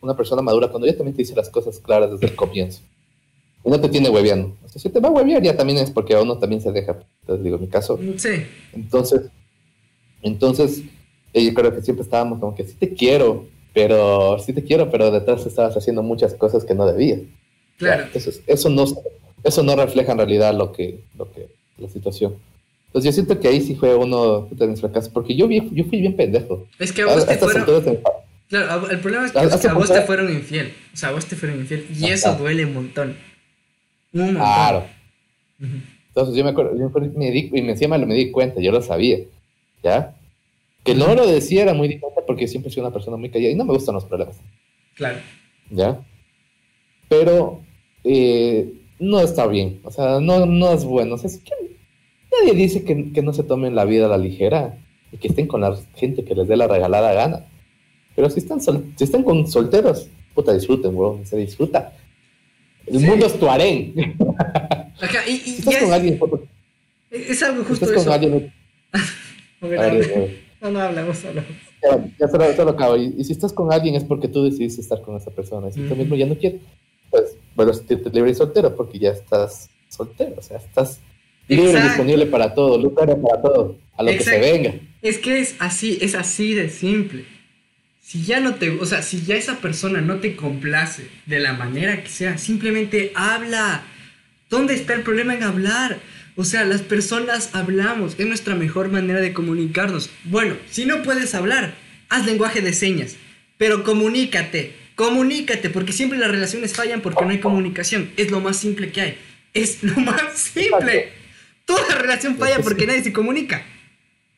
una 0.00 0.16
persona 0.16 0.42
madura 0.42 0.66
cuando 0.66 0.88
ya 0.88 0.96
también 0.96 1.14
te 1.14 1.22
dice 1.22 1.36
las 1.36 1.48
cosas 1.48 1.78
claras 1.78 2.10
desde 2.10 2.26
el 2.26 2.34
comienzo. 2.34 2.80
Y 3.64 3.70
no 3.70 3.80
te 3.80 3.88
tiene 3.88 4.08
hueveando. 4.08 4.56
O 4.64 4.68
sea, 4.68 4.82
si 4.82 4.88
te 4.88 4.98
va 4.98 5.10
a 5.10 5.12
huevear 5.12 5.44
ya 5.44 5.56
también 5.56 5.78
es 5.78 5.92
porque 5.92 6.14
a 6.14 6.22
uno 6.22 6.38
también 6.38 6.60
se 6.60 6.72
deja. 6.72 6.98
Entonces 7.20 7.44
digo, 7.44 7.54
en 7.54 7.62
mi 7.62 7.68
caso. 7.68 8.00
Sí. 8.16 8.46
Entonces, 8.72 9.30
entonces, 10.22 10.82
yo 11.32 11.54
creo 11.54 11.72
que 11.72 11.82
siempre 11.82 12.02
estábamos 12.02 12.40
como 12.40 12.52
que 12.52 12.64
sí 12.64 12.74
te 12.74 12.92
quiero, 12.92 13.46
pero 13.76 14.38
sí 14.38 14.54
te 14.54 14.64
quiero, 14.64 14.90
pero 14.90 15.10
detrás 15.10 15.44
estabas 15.44 15.76
haciendo 15.76 16.02
muchas 16.02 16.32
cosas 16.32 16.64
que 16.64 16.74
no 16.74 16.86
debías. 16.86 17.20
Claro. 17.76 18.04
entonces, 18.04 18.42
eso 18.46 18.70
no, 18.70 18.86
eso 19.44 19.62
no 19.62 19.76
refleja 19.76 20.12
en 20.12 20.16
realidad 20.16 20.54
lo 20.54 20.72
que, 20.72 21.04
lo 21.14 21.30
que, 21.30 21.50
la 21.76 21.86
situación. 21.86 22.36
Entonces 22.86 23.04
yo 23.04 23.12
siento 23.12 23.38
que 23.38 23.48
ahí 23.48 23.60
sí 23.60 23.74
fue 23.74 23.94
uno 23.94 24.48
de 24.50 24.66
mis 24.66 24.80
fracasos, 24.80 25.10
porque 25.10 25.36
yo, 25.36 25.46
vi, 25.46 25.60
yo 25.72 25.84
fui 25.84 26.00
bien 26.00 26.16
pendejo. 26.16 26.66
Es 26.78 26.90
que 26.90 27.02
a 27.02 27.06
vos 27.06 27.26
te 27.26 27.36
fueron... 27.36 27.66
Claro, 28.48 28.88
el 28.88 28.98
problema 29.00 29.26
es 29.26 29.32
que, 29.32 29.68
a 29.68 29.74
vos 29.74 29.92
te 29.92 30.00
fueron 30.00 30.32
infiel. 30.32 30.72
O 30.94 30.96
sea, 30.96 31.10
a 31.10 31.12
vos 31.12 31.26
te 31.26 31.36
fueron 31.36 31.60
infiel. 31.60 31.86
Y 31.94 32.06
eso 32.06 32.34
duele 32.34 32.64
un 32.64 32.72
montón. 32.72 33.14
Un 34.14 34.20
montón. 34.20 34.36
Claro. 34.36 34.86
Entonces 35.60 36.34
yo 36.34 36.44
me 36.44 36.50
acuerdo, 36.50 36.74
yo 36.78 36.90
me 37.14 37.30
di, 37.30 37.50
y 37.52 37.58
encima 37.58 37.98
me 37.98 38.14
di 38.14 38.30
cuenta, 38.30 38.58
yo 38.58 38.72
lo 38.72 38.80
sabía. 38.80 39.18
¿Ya? 39.82 40.14
Que 40.86 40.94
no 40.94 41.14
lo 41.14 41.26
decía 41.26 41.62
era 41.62 41.74
muy 41.74 41.88
diferente 41.88 42.22
porque 42.26 42.46
siempre 42.46 42.70
soy 42.70 42.80
una 42.80 42.92
persona 42.92 43.16
muy 43.16 43.28
callada 43.28 43.52
y 43.52 43.56
no 43.56 43.64
me 43.64 43.74
gustan 43.74 43.96
los 43.96 44.04
problemas. 44.04 44.36
Claro. 44.94 45.18
¿Ya? 45.70 46.00
Pero 47.08 47.60
eh, 48.04 48.72
no 49.00 49.20
está 49.20 49.46
bien. 49.46 49.80
O 49.82 49.90
sea, 49.90 50.20
no, 50.20 50.46
no 50.46 50.72
es 50.72 50.84
bueno. 50.84 51.16
O 51.16 51.18
sea, 51.18 51.28
nadie 52.40 52.54
dice 52.54 52.84
que, 52.84 53.12
que, 53.12 53.22
no 53.22 53.32
se 53.32 53.42
tomen 53.42 53.74
la 53.74 53.84
vida 53.84 54.06
a 54.06 54.10
la 54.10 54.18
ligera 54.18 54.78
y 55.10 55.16
que 55.18 55.28
estén 55.28 55.46
con 55.46 55.60
la 55.60 55.76
gente 55.96 56.24
que 56.24 56.34
les 56.34 56.48
dé 56.48 56.56
la 56.56 56.68
regalada 56.68 57.12
gana. 57.12 57.46
Pero 58.14 58.30
si 58.30 58.38
están, 58.38 58.60
si 58.60 59.04
están 59.04 59.22
con 59.22 59.46
solteros, 59.46 60.08
puta, 60.34 60.54
disfruten, 60.54 60.96
bro. 60.96 61.20
Se 61.24 61.36
disfruta. 61.36 61.92
El 62.86 63.00
mundo 63.00 63.26
es 63.26 63.38
tu 63.38 63.48
harén. 63.48 63.92
Acá, 65.00 65.26
y, 65.26 65.32
y 65.32 65.38
si 65.38 65.58
estás 65.58 65.76
con 65.76 65.88
es, 65.88 65.92
alguien, 65.92 66.20
es 67.10 67.42
algo 67.42 67.64
justo 67.64 67.84
estás 67.84 68.00
eso. 68.00 68.04
Con 68.04 68.14
alguien, 68.14 68.52
no, 70.60 70.70
no 70.70 70.80
hablamos, 70.80 71.24
hablamos. 71.24 71.50
Ya, 71.82 72.04
ya 72.18 72.28
solo, 72.28 72.54
solo 72.54 72.70
acabo. 72.70 72.96
Y, 72.96 73.14
y, 73.16 73.24
si 73.24 73.32
estás 73.32 73.52
con 73.52 73.72
alguien 73.72 73.94
es 73.94 74.04
porque 74.04 74.28
tú 74.28 74.44
decidiste 74.44 74.80
estar 74.80 75.00
con 75.02 75.16
esa 75.16 75.30
persona. 75.30 75.70
Si 75.70 75.80
tú 75.80 75.96
mismo 75.96 76.16
ya 76.16 76.26
no 76.26 76.36
quieres, 76.36 76.60
pues, 77.10 77.36
bueno, 77.54 77.72
sentirte 77.72 78.10
libre 78.10 78.30
y 78.30 78.34
soltero 78.34 78.74
porque 78.74 78.98
ya 78.98 79.10
estás 79.10 79.70
soltero. 79.88 80.34
O 80.38 80.42
sea, 80.42 80.58
estás 80.58 81.00
libre 81.48 81.78
y 81.78 81.82
disponible 81.82 82.26
para 82.26 82.54
todo, 82.54 82.78
libre 82.78 83.16
para 83.16 83.42
todo, 83.42 83.76
a 83.96 84.02
lo 84.02 84.10
que 84.10 84.20
se 84.20 84.38
venga. 84.40 84.74
Es 85.02 85.18
que 85.18 85.38
es 85.40 85.54
así, 85.58 85.98
es 86.00 86.14
así 86.14 86.54
de 86.54 86.68
simple 86.68 87.24
si 88.06 88.22
ya 88.22 88.38
no 88.38 88.54
te, 88.54 88.70
o 88.70 88.86
sea, 88.86 89.02
si 89.02 89.22
ya 89.22 89.34
esa 89.34 89.56
persona 89.58 90.00
no 90.00 90.20
te 90.20 90.36
complace 90.36 91.08
de 91.26 91.40
la 91.40 91.54
manera 91.54 92.04
que 92.04 92.08
sea, 92.08 92.38
simplemente 92.38 93.10
habla. 93.16 93.82
¿Dónde 94.48 94.74
está 94.74 94.94
el 94.94 95.02
problema 95.02 95.34
en 95.34 95.42
hablar? 95.42 95.98
O 96.36 96.44
sea, 96.44 96.66
las 96.66 96.82
personas 96.82 97.50
hablamos, 97.54 98.14
es 98.18 98.26
nuestra 98.26 98.54
mejor 98.54 98.90
manera 98.90 99.20
de 99.22 99.32
comunicarnos. 99.32 100.10
Bueno, 100.24 100.56
si 100.70 100.84
no 100.84 101.02
puedes 101.02 101.34
hablar, 101.34 101.74
haz 102.10 102.26
lenguaje 102.26 102.60
de 102.60 102.74
señas, 102.74 103.16
pero 103.56 103.84
comunícate, 103.84 104.74
comunícate, 104.96 105.70
porque 105.70 105.94
siempre 105.94 106.18
las 106.18 106.30
relaciones 106.30 106.74
fallan 106.74 107.00
porque 107.00 107.24
no 107.24 107.30
hay 107.30 107.40
comunicación. 107.40 108.10
Es 108.18 108.30
lo 108.30 108.40
más 108.40 108.58
simple 108.58 108.92
que 108.92 109.00
hay. 109.00 109.18
Es 109.54 109.82
lo 109.82 109.94
más 110.00 110.34
simple. 110.34 111.08
Toda 111.64 111.94
relación 111.94 112.36
falla 112.36 112.58
porque 112.60 112.86
nadie 112.86 113.02
se 113.02 113.14
comunica. 113.14 113.64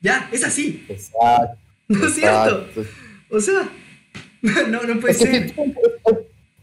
Ya, 0.00 0.28
es 0.30 0.44
así. 0.44 0.84
Exacto. 0.88 1.58
¿No 1.88 2.06
es 2.06 2.14
cierto? 2.14 2.66
O 3.28 3.40
sea, 3.40 3.68
no, 4.68 4.82
no 4.84 5.00
puede 5.00 5.14
ser. 5.14 5.52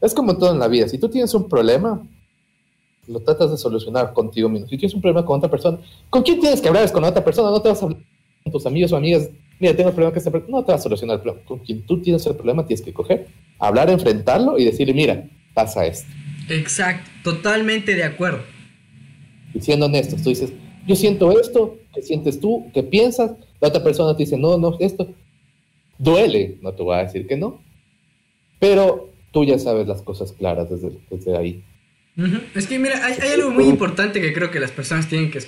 es 0.02 0.14
como 0.14 0.38
todo 0.38 0.54
en 0.54 0.60
la 0.60 0.70
vida. 0.70 0.88
Si 0.88 0.98
tú 0.98 1.10
tienes 1.10 1.34
un 1.34 1.50
problema, 1.50 2.02
lo 3.08 3.20
tratas 3.22 3.52
de 3.52 3.58
solucionar 3.58 4.14
contigo 4.14 4.50
mismo. 4.50 4.68
Si 4.68 4.78
tienes 4.78 4.94
un 4.94 5.02
problema 5.02 5.26
con 5.26 5.38
otra 5.38 5.50
persona, 5.50 5.80
¿con 6.10 6.24
quién 6.24 6.40
tienes 6.40 6.62
que 6.62 6.68
hablar? 6.68 6.84
Es 6.84 6.92
con 6.92 7.04
otra 7.04 7.24
persona. 7.24 7.50
No 7.50 7.62
te 7.62 7.70
vas 7.70 7.82
a 7.82 7.86
hablar 7.86 8.02
con 8.44 8.52
tus 8.52 8.66
amigos 8.66 8.92
o 8.92 8.98
amigas. 8.98 9.30
Mira, 9.60 9.76
tengo 9.76 9.90
el 9.90 9.96
problema 9.96 10.14
que 10.14 10.20
esta 10.20 10.32
persona. 10.32 10.52
No 10.52 10.64
te 10.64 10.72
va 10.72 10.78
a 10.78 10.82
solucionar 10.82 11.16
el 11.16 11.22
problema. 11.22 11.46
Con 11.46 11.60
quien 11.60 11.86
tú 11.86 12.02
tienes 12.02 12.26
el 12.26 12.36
problema, 12.36 12.66
tienes 12.66 12.84
que 12.84 12.94
coger, 12.94 13.28
hablar, 13.60 13.90
enfrentarlo 13.90 14.58
y 14.58 14.66
decirle, 14.66 14.94
mira, 14.94 15.30
pasa 15.54 15.86
esto. 15.86 16.12
Exacto, 16.50 17.10
totalmente 17.24 17.96
de 17.96 18.04
acuerdo. 18.04 18.40
Y 19.54 19.62
siendo 19.62 19.86
honestos, 19.86 20.22
tú 20.22 20.30
dices, 20.30 20.52
yo 20.86 20.96
siento 20.96 21.40
esto, 21.40 21.78
¿qué 21.94 22.02
sientes 22.02 22.40
tú? 22.40 22.70
¿Qué 22.74 22.84
piensas? 22.84 23.32
La 23.60 23.70
otra 23.70 23.84
persona 23.84 24.16
te 24.16 24.24
dice, 24.24 24.38
no, 24.38 24.58
no, 24.58 24.78
esto. 24.80 25.08
Duele, 25.98 26.58
no 26.62 26.74
te 26.74 26.84
voy 26.84 26.96
a 26.96 27.04
decir 27.04 27.26
que 27.26 27.38
no, 27.38 27.62
pero 28.60 29.10
tú 29.32 29.46
ya 29.46 29.58
sabes 29.58 29.88
las 29.88 30.02
cosas 30.02 30.34
claras 30.34 30.68
desde, 30.70 31.38
ahí. 31.38 31.64
Es 32.54 32.68
que 32.68 32.80
mira, 32.80 33.06
hay, 33.06 33.32
algo 33.34 33.52
muy 33.52 33.66
importante 33.66 34.22
que 34.22 34.34
creo 34.34 34.50
que 34.50 34.60
las 34.60 34.72
personas 34.72 35.10
tienen 35.10 35.32
que, 35.32 35.42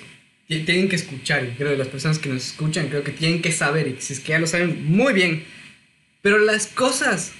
tienen 0.47 0.89
que 0.89 0.97
escuchar, 0.97 1.45
y 1.45 1.55
creo 1.55 1.71
que 1.71 1.77
las 1.77 1.87
personas 1.87 2.19
que 2.19 2.29
nos 2.29 2.45
escuchan 2.47 2.89
creo 2.89 3.03
que 3.03 3.11
tienen 3.11 3.41
que 3.41 3.51
saber, 3.51 3.87
y 3.87 3.95
si 3.99 4.13
es 4.13 4.19
que 4.19 4.33
ya 4.33 4.39
lo 4.39 4.47
saben 4.47 4.85
muy 4.85 5.13
bien, 5.13 5.43
pero 6.21 6.39
las 6.39 6.67
cosas 6.67 7.31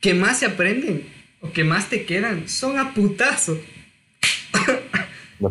que 0.00 0.14
más 0.14 0.40
se 0.40 0.46
aprenden 0.46 1.04
o 1.40 1.52
que 1.52 1.64
más 1.64 1.88
te 1.88 2.04
quedan 2.04 2.48
son 2.48 2.78
a 2.78 2.92
putazo. 2.92 3.60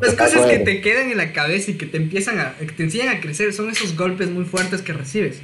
Las 0.02 0.14
cosas 0.14 0.46
que 0.46 0.60
te 0.60 0.82
quedan 0.82 1.10
en 1.10 1.18
la 1.18 1.34
cabeza 1.34 1.72
y 1.72 1.76
que 1.76 1.86
te 1.86 1.98
empiezan 1.98 2.40
a, 2.40 2.54
que 2.58 2.66
te 2.68 2.84
enseñan 2.84 3.10
a 3.10 3.22
crecer 3.22 3.54
son 3.54 3.70
esos 3.70 3.96
golpes 3.96 4.30
muy 4.30 4.46
fuertes 4.46 4.82
que 4.82 4.94
recibes. 4.94 5.42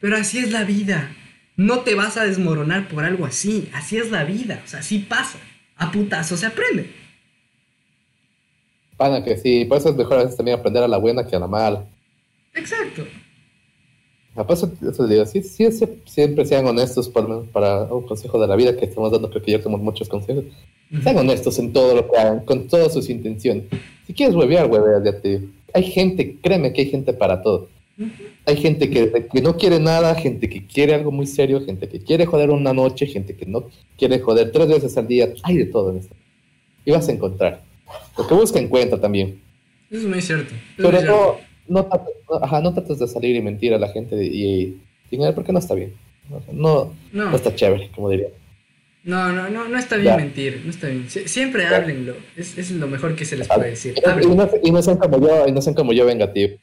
Pero 0.00 0.16
así 0.16 0.38
es 0.38 0.50
la 0.50 0.64
vida. 0.64 1.10
No 1.56 1.80
te 1.80 1.94
vas 1.94 2.16
a 2.16 2.24
desmoronar 2.24 2.88
por 2.88 3.04
algo 3.04 3.24
así. 3.24 3.68
Así 3.72 3.96
es 3.96 4.10
la 4.10 4.24
vida. 4.24 4.62
O 4.64 4.68
sea, 4.68 4.80
así 4.80 4.98
pasa. 4.98 5.38
A 5.78 5.90
putazo 5.90 6.36
se 6.36 6.46
aprende. 6.46 6.90
Pana, 8.96 9.24
que 9.24 9.36
sí. 9.36 9.64
Por 9.64 9.78
eso 9.78 9.90
es 9.90 9.96
mejor 9.96 10.18
a 10.18 10.22
veces 10.22 10.36
también 10.36 10.58
aprender 10.58 10.82
a 10.82 10.88
la 10.88 10.98
buena 10.98 11.26
que 11.26 11.36
a 11.36 11.38
la 11.38 11.46
mala. 11.46 11.86
Exacto. 12.54 13.04
Eso, 14.48 14.70
eso 14.88 15.06
digo, 15.08 15.26
sí, 15.26 15.42
sí, 15.42 15.68
siempre 16.04 16.44
sean 16.44 16.64
honestos 16.66 17.08
para, 17.08 17.40
para 17.52 17.82
un 17.84 18.06
consejo 18.06 18.40
de 18.40 18.46
la 18.46 18.54
vida 18.54 18.76
que 18.76 18.84
estamos 18.84 19.10
dando, 19.10 19.28
creo 19.30 19.42
que 19.42 19.50
ya 19.52 19.58
tenemos 19.58 19.80
muchos 19.80 20.08
consejos. 20.08 20.44
Sean 21.02 21.18
honestos 21.18 21.58
en 21.58 21.72
todo 21.72 21.96
lo 21.96 22.08
que 22.08 22.16
hagan, 22.16 22.44
con 22.44 22.68
todas 22.68 22.92
sus 22.92 23.10
intenciones. 23.10 23.64
Si 24.06 24.14
quieres 24.14 24.36
huevear, 24.36 24.70
huevear, 24.70 25.02
ya 25.02 25.20
te 25.20 25.42
Hay 25.74 25.82
gente, 25.82 26.36
créeme 26.40 26.72
que 26.72 26.82
hay 26.82 26.90
gente 26.90 27.12
para 27.12 27.42
todo. 27.42 27.68
Hay 28.46 28.56
gente 28.56 28.88
que, 28.88 29.26
que, 29.32 29.42
no 29.42 29.56
quiere 29.56 29.80
nada, 29.80 30.14
gente 30.14 30.48
que 30.48 30.64
quiere 30.64 30.94
algo 30.94 31.10
muy 31.10 31.26
serio, 31.26 31.64
gente 31.64 31.88
que 31.88 31.98
quiere 31.98 32.26
joder 32.26 32.50
una 32.50 32.72
noche, 32.72 33.06
gente 33.06 33.34
que 33.34 33.44
no 33.44 33.68
quiere 33.96 34.20
joder 34.20 34.52
tres 34.52 34.68
veces 34.68 34.96
al 34.96 35.08
día. 35.08 35.28
Hay 35.42 35.56
de 35.56 35.66
todo 35.66 35.90
en 35.90 35.98
esto. 35.98 36.14
Y 36.84 36.92
vas 36.92 37.08
a 37.08 37.12
encontrar. 37.12 37.62
Lo 38.16 38.26
que 38.26 38.34
busca 38.34 38.60
encuentra 38.60 39.00
también. 39.00 39.40
Eso 39.90 40.02
es 40.02 40.06
muy 40.06 40.20
cierto. 40.20 40.54
Pero 40.76 41.02
no, 41.02 41.36
no, 41.66 41.88
ajá, 42.40 42.60
no 42.60 42.72
trates 42.72 42.98
de 43.00 43.08
salir 43.08 43.34
y 43.34 43.42
mentir 43.42 43.74
a 43.74 43.78
la 43.78 43.88
gente 43.88 44.22
y, 44.22 44.80
y, 45.10 45.32
porque 45.34 45.52
no 45.52 45.58
está 45.58 45.74
bien. 45.74 45.94
No, 46.52 46.94
no, 47.12 47.34
está 47.34 47.54
chévere, 47.54 47.90
como 47.94 48.10
diría. 48.10 48.28
No, 49.04 49.32
no, 49.32 49.48
no, 49.48 49.68
no 49.68 49.78
está 49.78 49.96
bien 49.96 50.16
mentir, 50.16 50.60
no 50.64 50.70
está 50.70 50.88
bien. 50.88 51.08
siempre 51.08 51.64
háblenlo, 51.66 52.14
es, 52.36 52.58
es, 52.58 52.70
lo 52.72 52.86
mejor 52.86 53.16
que 53.16 53.24
se 53.24 53.36
les 53.36 53.48
puede 53.48 53.70
decir. 53.70 53.94
Y 53.96 54.26
no, 54.26 54.50
y 54.62 54.70
no, 54.70 54.82
sean 54.82 54.98
como 54.98 55.18
yo, 55.20 55.48
y 55.48 55.52
no 55.52 55.62
sean 55.62 55.74
como 55.74 55.92
yo 55.92 56.04
vengativo. 56.04 56.58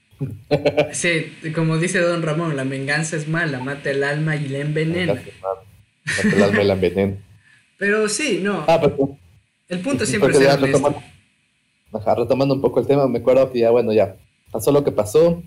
Sí, 0.91 1.51
como 1.53 1.77
dice 1.77 1.99
Don 1.99 2.21
Ramón, 2.21 2.55
la 2.55 2.63
venganza 2.63 3.17
es 3.17 3.27
mala, 3.27 3.59
mata 3.59 3.91
el 3.91 4.03
alma 4.03 4.35
y 4.35 4.47
la 4.47 4.59
envenena. 4.59 5.13
Mata 5.13 6.35
el 6.35 6.43
alma 6.43 6.61
y 6.61 6.65
la 6.65 6.73
envenena. 6.73 7.17
Pero 7.77 8.07
sí, 8.07 8.39
no. 8.41 8.63
Ah, 8.67 8.79
pues, 8.79 8.93
el 9.67 9.79
punto 9.79 10.05
siempre 10.05 10.31
es 10.31 10.37
ser 10.37 10.59
retomando, 10.59 11.01
retomando 11.91 12.55
un 12.55 12.61
poco 12.61 12.79
el 12.79 12.87
tema, 12.87 13.07
me 13.07 13.19
acuerdo 13.19 13.51
que 13.51 13.59
ya, 13.59 13.71
bueno, 13.71 13.91
ya 13.91 14.15
pasó 14.51 14.71
lo 14.71 14.83
que 14.83 14.91
pasó, 14.91 15.43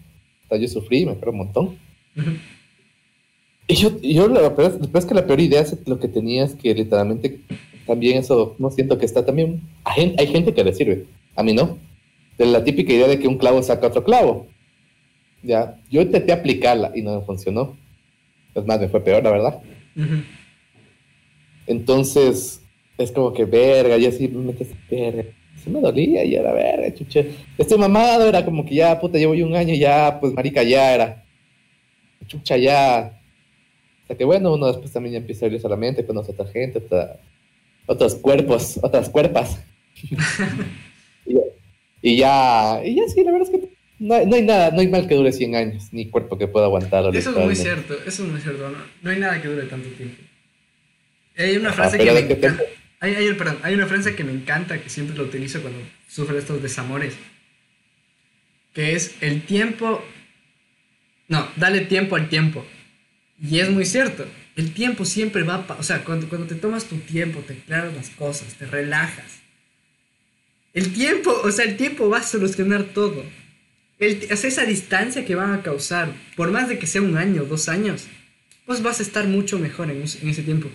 yo 0.51 0.69
sufrí, 0.69 1.07
me 1.07 1.13
acuerdo 1.13 1.33
un 1.33 1.39
montón. 1.39 1.79
Y 3.67 3.75
yo, 3.75 4.01
yo 4.01 4.29
la 4.29 4.53
es 4.95 5.07
que 5.07 5.15
la 5.15 5.27
peor 5.27 5.41
idea 5.41 5.61
es 5.61 5.77
lo 5.87 5.99
que 5.99 6.09
tenía 6.09 6.45
es 6.45 6.55
que 6.55 6.75
literalmente 6.75 7.41
también 7.87 8.19
eso, 8.19 8.57
no 8.59 8.71
siento 8.71 8.99
que 8.99 9.07
está 9.07 9.25
también, 9.25 9.63
hay, 9.85 10.15
hay 10.19 10.27
gente 10.27 10.53
que 10.53 10.65
le 10.65 10.75
sirve, 10.75 11.07
a 11.37 11.43
mí 11.43 11.53
no. 11.53 11.79
De 12.37 12.47
la 12.47 12.63
típica 12.63 12.93
idea 12.93 13.09
de 13.09 13.19
que 13.19 13.29
un 13.29 13.37
clavo 13.37 13.63
saca 13.63 13.89
otro 13.89 14.05
clavo. 14.05 14.47
Ya, 15.43 15.79
yo 15.91 16.03
intenté 16.03 16.33
aplicarla 16.33 16.93
y 16.95 17.03
no 17.03 17.19
me 17.19 17.25
funcionó. 17.25 17.77
Es 18.55 18.67
más, 18.67 18.81
me 18.81 18.89
fue 18.89 19.01
peor, 19.01 19.23
la 19.23 19.31
verdad. 19.31 19.61
Entonces, 21.67 22.63
es 22.97 23.13
como 23.13 23.33
que 23.33 23.45
verga, 23.45 23.97
ya 23.97 24.11
sí 24.11 24.29
me 24.29 24.47
metes 24.47 24.71
verga. 24.91 25.25
Se 25.63 25.71
me 25.71 25.81
dolía 25.81 26.25
y 26.25 26.35
era 26.35 26.53
verga, 26.53 26.93
chuche. 26.95 27.33
Estoy 27.57 27.79
mamado, 27.79 28.29
era 28.29 28.45
como 28.45 28.65
que 28.65 28.75
ya, 28.77 28.99
puta, 28.99 29.19
llevo 29.19 29.33
un 29.33 29.55
año 29.55 29.75
ya, 29.75 30.19
pues 30.21 30.33
marica, 30.33 30.63
ya 30.63 30.95
era. 30.95 31.25
Chucha, 32.27 32.57
ya. 32.57 33.21
O 34.05 34.07
sea 34.07 34.17
que 34.17 34.25
bueno, 34.25 34.55
uno 34.55 34.67
después 34.69 34.93
también 34.93 35.15
ya 35.15 35.19
empieza 35.19 35.47
a 35.47 35.49
ir 35.49 35.61
solamente, 35.61 36.07
conoce 36.07 36.33
a 36.33 36.35
otra 36.35 36.47
gente, 36.47 36.83
otros 37.87 38.15
cuerpos, 38.17 38.79
otras 38.83 39.09
cuerpas. 39.09 39.61
y, 41.27 41.37
y, 42.03 42.17
ya, 42.17 42.81
y 42.85 42.97
ya 42.97 43.09
sí, 43.09 43.23
la 43.25 43.33
verdad 43.33 43.49
es 43.53 43.61
que 43.61 43.68
no, 43.99 44.15
hay 44.37 44.43
nada, 44.43 44.71
no 44.71 44.81
hay 44.81 44.89
mal 44.89 45.07
que 45.09 45.15
dure 45.15 45.33
100 45.33 45.55
años, 45.57 45.89
ni 45.93 46.09
cuerpo 46.09 46.39
que 46.39 46.47
pueda 46.49 46.67
aguantarlo. 46.67 47.13
Eso 47.13 47.31
es 47.31 47.45
muy 47.45 47.57
cierto, 47.57 47.95
eso 48.07 48.25
es 48.25 48.31
muy 48.31 48.41
cierto, 48.41 48.69
no, 48.71 48.79
no 49.03 49.11
hay 49.11 49.19
nada 49.19 49.41
que 49.43 49.49
dure 49.49 49.67
tanto 49.67 49.89
tiempo. 49.91 50.23
Hay 51.37 51.57
una 51.57 51.71
Ah, 51.71 51.73
frase 51.73 51.99
que 51.99 52.05
me 52.13 52.19
encanta. 52.21 52.63
Hay, 53.01 53.15
hay- 53.15 53.33
perdón, 53.35 53.59
hay 53.63 53.75
una 53.75 53.87
frase 53.87 54.17
que 54.17 54.25
me 54.25 54.33
encanta, 54.33 54.81
que 54.83 54.89
siempre 54.91 55.17
lo 55.17 55.25
utilizo 55.25 55.61
cuando 55.63 55.81
sufro 56.09 56.37
estos 56.37 56.61
desamores. 56.63 57.15
Que 58.75 58.95
es 58.95 59.17
el 59.21 59.43
tiempo. 59.43 60.05
No, 61.29 61.49
dale 61.57 61.83
tiempo 61.83 62.17
al 62.17 62.29
tiempo. 62.29 62.65
Y 63.41 63.61
es 63.61 63.71
muy 63.71 63.85
cierto. 63.87 64.27
El 64.57 64.73
tiempo 64.73 65.05
siempre 65.05 65.45
va. 65.45 65.67
pa- 65.67 65.77
o 65.79 65.83
sea, 65.85 66.03
cuando, 66.05 66.29
cuando 66.29 66.49
te 66.49 66.57
tomas 66.57 66.87
tu 66.87 66.97
tiempo, 66.97 67.39
te 67.41 67.53
aclaras 67.53 67.95
las 67.95 68.11
cosas, 68.11 68.55
te 68.55 68.67
relajas. 68.67 69.41
El 70.75 70.93
tiempo, 70.93 71.33
o 71.45 71.51
sea, 71.53 71.65
el 71.65 71.77
tiempo 71.77 72.09
va 72.11 72.19
a 72.19 72.23
solucionar 72.23 72.83
todo. 72.85 73.25
El, 73.99 74.23
esa 74.31 74.65
distancia 74.65 75.25
que 75.25 75.35
van 75.35 75.53
a 75.53 75.63
causar, 75.63 76.13
por 76.37 76.51
más 76.51 76.69
de 76.69 76.79
que 76.79 76.87
sea 76.87 77.03
un 77.03 77.17
año, 77.17 77.45
dos 77.45 77.69
años, 77.69 78.07
pues 78.67 78.83
vas 78.83 79.01
a 79.01 79.03
estar 79.03 79.27
mucho 79.27 79.59
mejor 79.59 79.91
en, 79.91 80.03
ese 80.03 80.43
tiempo. 80.43 80.69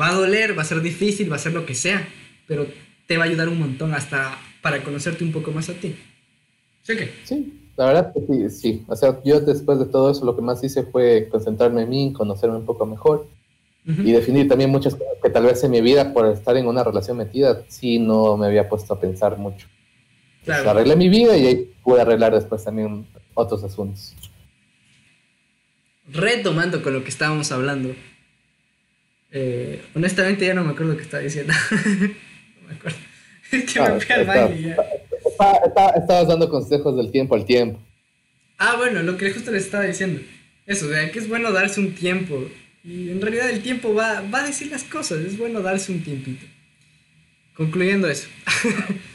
Va 0.00 0.08
a 0.08 0.14
doler, 0.14 0.56
va 0.56 0.62
a 0.62 0.64
ser 0.64 0.80
difícil, 0.80 1.30
va 1.30 1.36
a 1.36 1.40
ser 1.40 1.52
lo 1.52 1.66
que 1.66 1.74
sea, 1.74 2.08
pero 2.46 2.66
te 3.06 3.18
va 3.18 3.24
a 3.24 3.26
ayudar 3.26 3.48
un 3.48 3.58
montón 3.58 3.92
hasta 3.94 4.38
para 4.62 4.82
conocerte 4.84 5.24
un 5.24 5.32
poco 5.32 5.50
más 5.50 5.68
a 5.68 5.74
ti. 5.74 5.94
¿Sí 6.82 6.92
o 6.92 6.96
qué? 6.96 7.10
Sí, 7.24 7.52
la 7.76 7.86
verdad 7.86 8.12
que 8.14 8.20
sí, 8.20 8.50
sí. 8.50 8.84
O 8.86 8.96
sea, 8.96 9.20
yo 9.24 9.40
después 9.40 9.78
de 9.78 9.86
todo 9.86 10.10
eso 10.10 10.24
lo 10.24 10.36
que 10.36 10.42
más 10.42 10.62
hice 10.62 10.84
fue 10.84 11.28
concentrarme 11.30 11.82
en 11.82 11.88
mí, 11.88 12.12
conocerme 12.12 12.56
un 12.56 12.64
poco 12.64 12.86
mejor 12.86 13.26
y 13.84 14.12
definir 14.12 14.48
también 14.48 14.70
muchas 14.70 14.94
cosas 14.94 15.14
que 15.20 15.28
tal 15.28 15.44
vez 15.44 15.64
en 15.64 15.72
mi 15.72 15.80
vida 15.80 16.12
por 16.12 16.26
estar 16.26 16.56
en 16.56 16.68
una 16.68 16.84
relación 16.84 17.16
metida 17.16 17.64
sí 17.66 17.98
no 17.98 18.36
me 18.36 18.46
había 18.46 18.68
puesto 18.68 18.94
a 18.94 19.00
pensar 19.00 19.36
mucho. 19.36 19.66
Claro. 20.44 20.64
Pues 20.64 20.74
arreglé 20.76 20.96
mi 20.96 21.08
vida 21.08 21.36
y 21.36 21.46
ahí 21.46 21.70
pude 21.84 22.00
arreglar 22.00 22.34
después 22.34 22.64
también 22.64 23.06
otros 23.34 23.62
asuntos. 23.64 24.14
Retomando 26.10 26.82
con 26.82 26.92
lo 26.92 27.02
que 27.04 27.10
estábamos 27.10 27.52
hablando. 27.52 27.94
eh, 29.30 29.80
honestamente 29.94 30.44
ya 30.46 30.52
no 30.54 30.64
me 30.64 30.72
acuerdo 30.72 30.96
qué 30.96 31.02
estaba 31.02 31.22
diciendo. 31.22 31.52
no 32.60 32.68
me 32.68 32.74
acuerdo. 32.74 32.98
Es 33.52 33.70
que 33.70 33.80
Ah, 33.80 33.92
me 33.92 34.00
fui 34.00 34.14
al 34.14 34.58
y 34.58 34.62
ya. 34.62 34.76
Está- 35.26 35.56
está- 35.66 35.90
estabas 35.90 36.28
dando 36.28 36.48
consejos 36.48 36.96
del 36.96 37.10
tiempo 37.10 37.34
al 37.34 37.44
tiempo. 37.44 37.78
Ah, 38.58 38.76
bueno, 38.76 39.02
lo 39.02 39.16
que 39.18 39.30
justo 39.30 39.50
les 39.50 39.64
estaba 39.64 39.84
diciendo. 39.84 40.20
Eso, 40.66 40.88
de 40.88 41.10
que 41.10 41.18
es 41.18 41.28
bueno 41.28 41.52
darse 41.52 41.80
un 41.80 41.94
tiempo. 41.94 42.48
Y 42.82 43.10
en 43.10 43.20
realidad 43.20 43.50
el 43.50 43.62
tiempo 43.62 43.94
va, 43.94 44.22
va 44.22 44.42
a 44.42 44.46
decir 44.46 44.68
las 44.70 44.84
cosas. 44.84 45.20
Es 45.20 45.36
bueno 45.36 45.60
darse 45.60 45.92
un 45.92 46.02
tiempito. 46.02 46.46
Concluyendo 47.54 48.08
eso. 48.08 48.26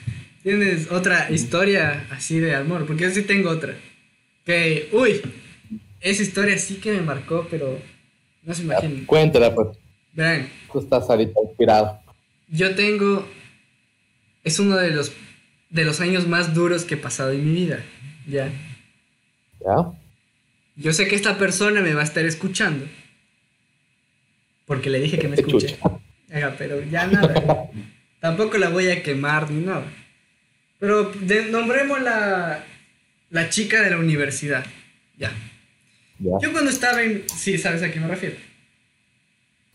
¿Tienes 0.47 0.89
otra 0.89 1.29
historia 1.29 2.07
así 2.09 2.39
de 2.39 2.55
amor? 2.55 2.85
Porque 2.85 3.03
yo 3.03 3.09
sí 3.09 3.23
tengo 3.23 3.49
otra. 3.49 3.75
Que, 4.45 4.87
uy, 4.93 5.21
esa 5.99 6.23
historia 6.23 6.57
sí 6.57 6.75
que 6.75 6.93
me 6.93 7.01
marcó, 7.01 7.45
pero 7.51 7.77
no 8.43 8.53
se 8.53 8.61
imaginan. 8.63 9.03
Cuéntala, 9.03 9.53
pues. 9.53 9.77
Vean, 10.13 10.47
Tú 10.71 10.79
estás 10.79 11.09
ahorita 11.09 11.37
inspirado. 11.43 11.99
yo 12.47 12.73
tengo... 12.75 13.27
Es 14.45 14.57
uno 14.59 14.77
de 14.77 14.91
los, 14.91 15.11
de 15.69 15.83
los 15.83 15.99
años 15.99 16.25
más 16.29 16.53
duros 16.53 16.85
que 16.85 16.93
he 16.93 16.97
pasado 16.97 17.33
en 17.33 17.43
mi 17.43 17.51
vida. 17.53 17.83
Ya. 18.25 18.49
¿Ya? 19.59 19.91
Yo 20.77 20.93
sé 20.93 21.09
que 21.09 21.15
esta 21.17 21.37
persona 21.37 21.81
me 21.81 21.93
va 21.93 21.99
a 21.99 22.05
estar 22.05 22.25
escuchando. 22.25 22.85
Porque 24.65 24.89
le 24.89 25.01
dije 25.01 25.19
que 25.19 25.27
me 25.27 25.35
escuche. 25.35 25.75
chucha. 25.75 26.55
Pero 26.57 26.81
ya 26.85 27.05
nada. 27.05 27.69
Tampoco 28.21 28.57
la 28.57 28.69
voy 28.69 28.89
a 28.89 29.03
quemar 29.03 29.51
ni 29.51 29.65
nada. 29.65 29.83
Pero 30.79 31.11
de- 31.11 31.45
nombremos 31.45 32.01
la, 32.01 32.63
la 33.29 33.49
chica 33.49 33.81
de 33.81 33.89
la 33.91 33.97
universidad. 33.97 34.65
Ya. 35.17 35.31
¿Ya? 36.19 36.31
Yo 36.41 36.51
cuando 36.51 36.69
estaba 36.71 37.01
en... 37.03 37.23
Sí, 37.27 37.57
¿sabes 37.57 37.81
a 37.83 37.91
qué 37.91 37.99
me 37.99 38.07
refiero? 38.07 38.35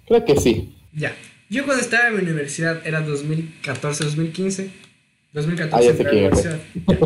Creo 0.07 0.25
que 0.25 0.37
sí. 0.37 0.75
Ya. 0.93 1.15
Yo 1.49 1.65
cuando 1.65 1.83
estaba 1.83 2.09
en 2.09 2.17
mi 2.17 2.23
universidad 2.23 2.87
era 2.87 3.01
2014, 3.01 4.05
2015. 4.05 4.71
2014 5.33 5.89
Ah, 5.91 5.93
ya 5.97 6.03
la 6.05 6.11
universidad. 6.11 6.59
Ya. 6.89 6.99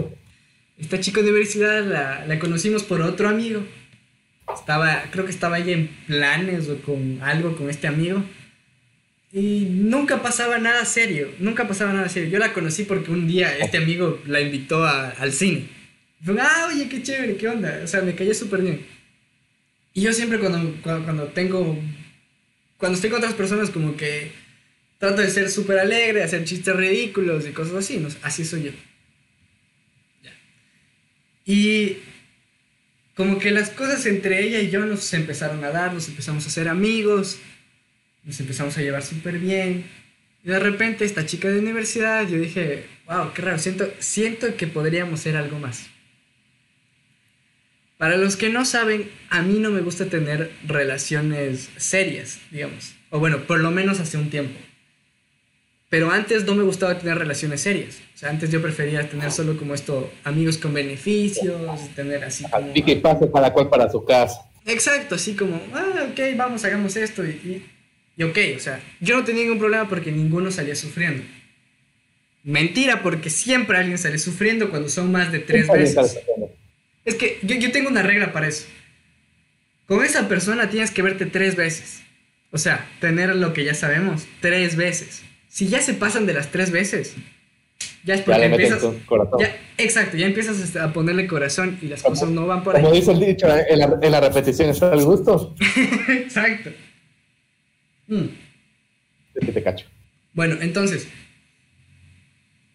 Esta 0.79 1.01
chica 1.01 1.21
de 1.23 1.31
universidad 1.31 1.83
la, 1.85 2.27
la 2.27 2.39
conocimos 2.39 2.83
por 2.83 3.01
otro 3.01 3.29
amigo. 3.29 3.63
Estaba, 4.55 5.05
creo 5.11 5.25
que 5.25 5.31
estaba 5.31 5.59
ella 5.59 5.73
en 5.73 5.89
planes 6.07 6.69
o 6.69 6.77
con 6.83 7.21
algo 7.23 7.57
con 7.57 7.71
este 7.71 7.87
amigo. 7.87 8.23
Y 9.39 9.67
nunca 9.71 10.23
pasaba 10.23 10.57
nada 10.59 10.87
serio, 10.87 11.31
nunca 11.41 11.69
pasaba 11.69 11.93
nada 11.93 12.09
serio. 12.09 12.31
Yo 12.31 12.39
la 12.39 12.55
conocí 12.55 12.85
porque 12.85 13.11
un 13.11 13.29
día 13.29 13.55
este 13.59 13.77
amigo 13.77 14.23
la 14.27 14.41
invitó 14.41 14.83
a- 14.87 15.11
al 15.11 15.31
cine. 15.31 15.69
Fue, 16.25 16.41
ah, 16.41 16.71
oye, 16.73 16.89
qué 16.89 17.03
chévere, 17.03 17.37
qué 17.37 17.47
onda. 17.47 17.83
O 17.85 17.87
sea, 17.87 18.01
me 18.01 18.15
cayó 18.15 18.33
súper 18.33 18.63
bien. 18.63 18.87
Y 19.93 20.01
yo 20.01 20.15
siempre 20.15 20.39
cuando, 20.39 20.75
cuando, 20.81 21.05
cuando 21.05 21.25
tengo, 21.27 21.79
cuando 22.79 22.97
estoy 22.97 23.11
con 23.11 23.19
otras 23.19 23.35
personas 23.35 23.69
como 23.69 23.95
que 23.95 24.33
trato 24.97 25.21
de 25.21 25.29
ser 25.31 25.51
súper 25.51 25.81
alegre, 25.81 26.23
hacer 26.23 26.43
chistes 26.45 26.75
ridículos 26.75 27.47
y 27.47 27.51
cosas 27.53 27.75
así. 27.75 27.99
¿no? 27.99 28.09
Así 28.23 28.43
soy 28.43 28.63
yo. 28.63 28.71
Ya. 30.23 30.33
Y 31.45 31.99
como 33.15 33.39
que 33.39 33.51
las 33.51 33.69
cosas 33.69 34.07
entre 34.07 34.43
ella 34.47 34.61
y 34.61 34.71
yo 34.71 34.81
nos 34.87 35.13
empezaron 35.13 35.63
a 35.63 35.71
dar, 35.73 35.93
nos 35.93 36.09
empezamos 36.09 36.45
a 36.45 36.49
hacer 36.49 36.69
amigos, 36.69 37.39
nos 38.27 38.39
empezamos 38.41 38.77
a 38.77 38.83
llevar 38.83 39.03
súper 39.03 39.39
bien. 39.39 39.87
Y 40.45 40.49
de 40.49 40.59
repente 40.59 41.05
esta 41.05 41.25
chica 41.25 41.49
de 41.49 41.59
universidad, 41.59 42.29
yo 42.29 42.39
dije, 42.39 42.85
wow, 43.07 43.33
qué 43.33 43.43
raro, 43.43 43.59
siento, 43.59 43.89
siento 43.99 44.57
que 44.57 44.67
podríamos 44.67 45.21
ser 45.21 45.37
algo 45.37 45.59
más. 45.59 45.87
Para 47.99 48.19
los 48.19 48.37
que 48.37 48.51
no 48.51 48.67
saben, 48.67 49.11
a 49.31 49.41
mí 49.41 49.59
no 49.59 49.71
me 49.71 49.81
gusta 49.81 50.07
tener 50.07 50.53
relaciones 50.67 51.71
serias, 51.79 52.41
digamos. 52.51 52.95
O 53.11 53.19
bueno, 53.19 53.47
por 53.47 53.61
lo 53.61 53.71
menos 53.71 54.01
hace 54.01 54.19
un 54.19 54.29
tiempo. 54.29 54.59
Pero 55.89 56.11
antes 56.11 56.45
no 56.45 56.55
me 56.55 56.65
gustaba 56.65 56.99
tener 56.99 57.17
relaciones 57.17 57.63
serias. 57.63 58.01
O 58.15 58.19
sea, 58.19 58.29
antes 58.29 58.51
yo 58.51 58.61
prefería 58.61 59.09
tener 59.09 59.31
solo 59.31 59.57
como 59.57 59.73
esto, 59.73 60.13
amigos 60.25 60.59
con 60.59 60.75
beneficios, 60.75 61.95
tener 61.95 62.23
así 62.25 62.45
como... 62.45 62.71
Así 62.71 62.83
que 62.83 62.97
pase 62.97 63.31
cada 63.33 63.53
cual 63.53 63.71
para 63.71 63.89
su 63.91 64.05
casa. 64.05 64.43
Exacto, 64.67 65.15
así 65.15 65.35
como, 65.35 65.61
ah, 65.73 66.09
ok, 66.11 66.37
vamos, 66.37 66.65
hagamos 66.65 66.97
esto 66.97 67.25
y, 67.25 67.29
y, 67.29 67.67
y 68.17 68.23
ok, 68.25 68.39
o 68.57 68.61
sea, 68.61 68.81
yo 69.01 69.17
no 69.17 69.25
tenía 69.25 69.43
ningún 69.43 69.59
problema 69.59 69.89
porque 69.89 70.11
ninguno 70.13 70.51
salía 70.51 70.75
sufriendo. 70.75 71.23
Mentira, 72.43 73.03
porque 73.03 73.29
siempre 73.29 73.77
alguien 73.77 73.99
sale 73.99 74.19
sufriendo 74.19 74.71
cuando 74.71 74.89
son 74.89 75.11
más 75.11 75.33
de 75.33 75.41
tres 75.41 75.67
veces. 75.69 76.19
Es 77.05 77.15
que 77.17 77.39
yo, 77.43 77.57
yo 77.57 77.73
tengo 77.73 77.89
una 77.89 78.03
regla 78.03 78.33
para 78.33 78.47
eso. 78.49 78.67
Con 79.87 80.05
esa 80.05 80.29
persona 80.29 80.69
tienes 80.71 80.91
que 80.91 81.03
verte 81.03 81.27
tres 81.27 81.57
veces. 81.57 82.01
O 82.53 82.59
sea, 82.59 82.89
tener 83.01 83.35
lo 83.35 83.53
que 83.53 83.65
ya 83.65 83.75
sabemos, 83.75 84.27
tres 84.41 84.77
veces. 84.77 85.23
Si 85.49 85.69
ya 85.69 85.81
se 85.81 85.95
pasan 85.95 86.27
de 86.27 86.35
las 86.35 86.51
tres 86.53 86.71
veces, 86.71 87.15
ya 88.05 88.15
es 88.15 88.21
Ya 88.21 88.25
porque 88.27 88.49
meten 88.49 88.53
empiezas... 88.73 88.95
corazón. 89.07 89.41
ya- 89.41 89.57
exacto, 89.79 90.17
ya 90.17 90.27
empiezas 90.27 90.77
a 90.77 90.93
ponerle 90.93 91.27
corazón 91.27 91.79
y 91.83 91.87
las 91.89 92.03
cosas 92.03 92.29
no 92.31 92.47
van 92.47 92.63
por 92.63 92.75
Como 92.75 92.89
ahí. 92.93 93.01
dice 93.01 93.13
el 93.13 93.21
dicho, 93.21 93.47
en 93.49 93.79
la, 93.79 93.99
en 94.01 94.13
la 94.13 94.21
repetición 94.21 94.71
está 94.71 94.93
el 94.95 95.03
gusto. 95.05 95.55
Exacto. 96.09 96.71
Mm. 98.09 98.25
Es 99.35 99.47
que 99.47 99.53
te 99.53 99.63
cacho. 99.63 99.87
Bueno, 100.33 100.57
entonces 100.61 101.09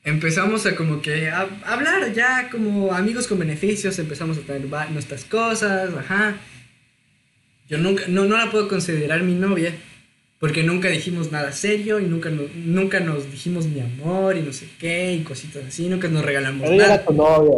empezamos 0.03 0.65
a 0.65 0.75
como 0.75 1.01
que 1.01 1.29
a, 1.29 1.47
hablar 1.65 2.13
ya 2.13 2.49
como 2.49 2.91
amigos 2.93 3.27
con 3.27 3.39
beneficios, 3.39 3.97
empezamos 3.99 4.37
a 4.37 4.41
tener 4.41 4.65
nuestras 4.91 5.25
cosas, 5.25 5.91
ajá. 5.95 6.37
Yo 7.69 7.77
nunca, 7.77 8.03
no, 8.07 8.25
no 8.25 8.37
la 8.37 8.51
puedo 8.51 8.67
considerar 8.67 9.23
mi 9.23 9.33
novia, 9.35 9.73
porque 10.39 10.63
nunca 10.63 10.89
dijimos 10.89 11.31
nada 11.31 11.51
serio 11.51 11.99
y 11.99 12.05
nunca, 12.05 12.29
no- 12.29 12.49
nunca 12.55 12.99
nos 12.99 13.31
dijimos 13.31 13.67
mi 13.67 13.79
amor 13.79 14.35
y 14.37 14.41
no 14.41 14.51
sé 14.51 14.67
qué 14.79 15.13
y 15.13 15.23
cositas 15.23 15.65
así, 15.65 15.87
nunca 15.87 16.07
nos 16.07 16.25
regalamos 16.25 16.63
Pero 16.63 16.75
nada. 16.75 16.95
era 16.95 17.05
tu 17.05 17.13
novia. 17.13 17.57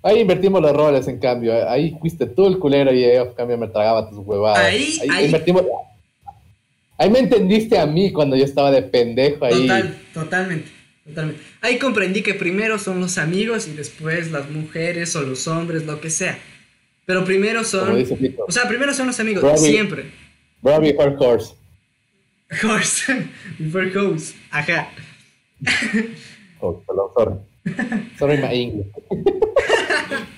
Ahí 0.00 0.20
invertimos 0.20 0.62
los 0.62 0.72
roles, 0.72 1.08
en 1.08 1.18
cambio. 1.18 1.68
Ahí 1.68 1.96
fuiste 2.00 2.26
tú 2.26 2.46
el 2.46 2.58
culero 2.60 2.92
y 2.94 3.02
ella, 3.04 3.22
en 3.22 3.32
cambio, 3.34 3.58
me 3.58 3.66
tragaba 3.66 4.08
tus 4.08 4.18
huevadas. 4.20 4.64
Ahí- 4.64 4.96
ahí- 5.10 5.24
invertimos. 5.24 5.64
Ahí 6.98 7.10
me 7.10 7.20
entendiste 7.20 7.78
a 7.78 7.86
mí 7.86 8.12
cuando 8.12 8.36
yo 8.36 8.44
estaba 8.44 8.70
de 8.70 8.82
pendejo 8.82 9.44
ahí. 9.44 9.62
Total, 9.62 9.98
totalmente, 10.12 10.68
totalmente. 11.06 11.42
Ahí 11.60 11.78
comprendí 11.78 12.22
que 12.22 12.34
primero 12.34 12.78
son 12.78 13.00
los 13.00 13.18
amigos 13.18 13.68
y 13.68 13.72
después 13.72 14.32
las 14.32 14.50
mujeres 14.50 15.14
o 15.14 15.22
los 15.22 15.46
hombres, 15.46 15.86
lo 15.86 16.00
que 16.00 16.10
sea. 16.10 16.38
Pero 17.06 17.24
primero 17.24 17.60
Como 17.60 17.64
son... 17.64 18.06
O 18.46 18.52
sea, 18.52 18.68
primero 18.68 18.92
son 18.92 19.06
los 19.06 19.18
amigos, 19.20 19.42
Bobby. 19.42 19.70
siempre. 19.70 20.10
Bobby 20.60 20.94
Horse 20.98 21.24
Horse. 21.24 21.54
Horse, 22.66 23.26
before 23.58 23.96
horse, 23.98 24.34
ajá. 24.50 24.88
Oh, 26.60 26.82
perdón, 26.86 27.10
sorry. 27.14 28.08
Sorry, 28.18 28.38
my 28.38 28.54
English. 28.54 28.86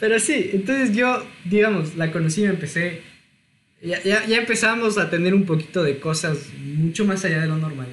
Pero 0.00 0.20
sí, 0.20 0.50
entonces 0.52 0.94
yo, 0.94 1.24
digamos, 1.44 1.96
la 1.96 2.12
conocí 2.12 2.42
y 2.42 2.44
empecé. 2.44 3.00
Ya, 3.82 4.02
ya, 4.02 4.26
ya 4.26 4.38
empezamos 4.38 4.98
a 4.98 5.10
tener 5.10 5.34
un 5.34 5.44
poquito 5.44 5.82
de 5.82 5.98
cosas 6.00 6.38
mucho 6.58 7.04
más 7.04 7.24
allá 7.24 7.40
de 7.40 7.46
lo 7.46 7.56
normal. 7.56 7.88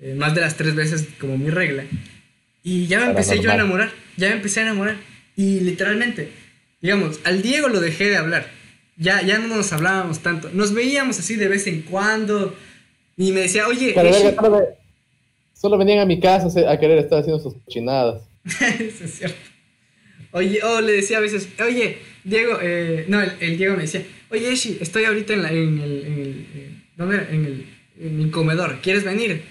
Eh, 0.00 0.14
más 0.14 0.34
de 0.34 0.40
las 0.40 0.56
tres 0.56 0.74
veces 0.74 1.08
como 1.20 1.36
mi 1.38 1.50
regla. 1.50 1.84
Y 2.62 2.86
ya 2.86 2.98
me 3.00 3.06
empecé 3.06 3.40
yo 3.40 3.50
a 3.50 3.54
enamorar. 3.54 3.90
Ya 4.16 4.28
me 4.28 4.34
empecé 4.36 4.60
a 4.60 4.62
enamorar. 4.64 4.96
Y 5.36 5.60
literalmente, 5.60 6.30
digamos, 6.80 7.20
al 7.24 7.42
Diego 7.42 7.68
lo 7.68 7.80
dejé 7.80 8.08
de 8.08 8.16
hablar. 8.16 8.48
Ya, 8.96 9.22
ya 9.22 9.38
no 9.38 9.48
nos 9.54 9.72
hablábamos 9.72 10.20
tanto. 10.20 10.50
Nos 10.52 10.72
veíamos 10.72 11.18
así 11.18 11.36
de 11.36 11.48
vez 11.48 11.66
en 11.66 11.82
cuando. 11.82 12.56
Y 13.16 13.32
me 13.32 13.40
decía, 13.40 13.68
oye, 13.68 13.92
Pero, 13.94 14.08
Eshi- 14.10 14.24
verga, 14.24 14.42
solo, 14.42 14.66
solo 15.54 15.78
venían 15.78 15.98
a 16.00 16.06
mi 16.06 16.18
casa 16.20 16.48
a 16.70 16.78
querer 16.78 16.98
estar 16.98 17.20
haciendo 17.20 17.38
sus 17.42 17.54
cochinadas. 17.54 18.22
Eso 18.44 19.04
es 19.04 19.14
cierto. 19.14 19.36
Oye, 20.32 20.62
o 20.62 20.80
le 20.80 20.92
decía 20.92 21.18
a 21.18 21.20
veces, 21.20 21.48
oye, 21.64 21.98
Diego, 22.24 22.58
eh, 22.60 23.04
no, 23.08 23.22
el, 23.22 23.32
el 23.40 23.56
Diego 23.56 23.74
me 23.76 23.82
decía, 23.82 24.02
oye, 24.30 24.52
Eshi, 24.52 24.78
estoy 24.80 25.04
ahorita 25.04 25.32
en, 25.32 25.42
la, 25.42 25.50
en 25.50 25.78
el, 25.78 26.04
en 26.06 26.18
el, 26.18 26.46
eh, 26.54 26.70
¿dónde 26.96 27.16
era? 27.16 27.30
En 27.30 27.44
el, 27.44 27.66
en 28.00 28.20
el 28.20 28.30
comedor, 28.30 28.78
¿quieres 28.82 29.04
venir? 29.04 29.42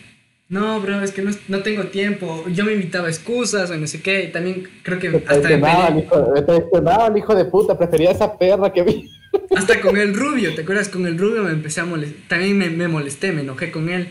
No, 0.48 0.80
bro, 0.80 1.02
es 1.02 1.12
que 1.12 1.24
no, 1.24 1.32
no 1.48 1.64
tengo 1.64 1.86
tiempo. 1.86 2.46
Yo 2.50 2.66
me 2.66 2.74
invitaba 2.74 3.08
excusas 3.08 3.72
o 3.72 3.78
no 3.78 3.88
sé 3.88 4.02
qué, 4.02 4.26
y 4.26 4.32
también 4.32 4.68
creo 4.84 5.00
que 5.00 5.08
hasta, 5.28 5.52
hijo, 5.52 6.36
el 6.36 7.18
hijo 7.18 7.36
de 7.36 7.46
puta, 7.46 7.78
prefería 7.78 8.12
esa 8.12 8.38
perra 8.38 8.72
que 8.72 8.84
vi. 8.84 9.10
hasta 9.56 9.82
con 9.82 9.98
el 9.98 10.14
rubio, 10.14 10.54
¿te 10.54 10.62
acuerdas? 10.62 10.90
Con 10.90 11.08
el 11.08 11.18
rubio 11.18 11.44
me 11.44 11.50
empecé 11.50 11.82
a 11.82 11.86
molestar, 11.86 12.28
también 12.28 12.58
me, 12.58 12.70
me 12.70 12.88
molesté, 12.88 13.32
me 13.32 13.42
enojé 13.42 13.72
con 13.72 13.90
él. 13.90 14.08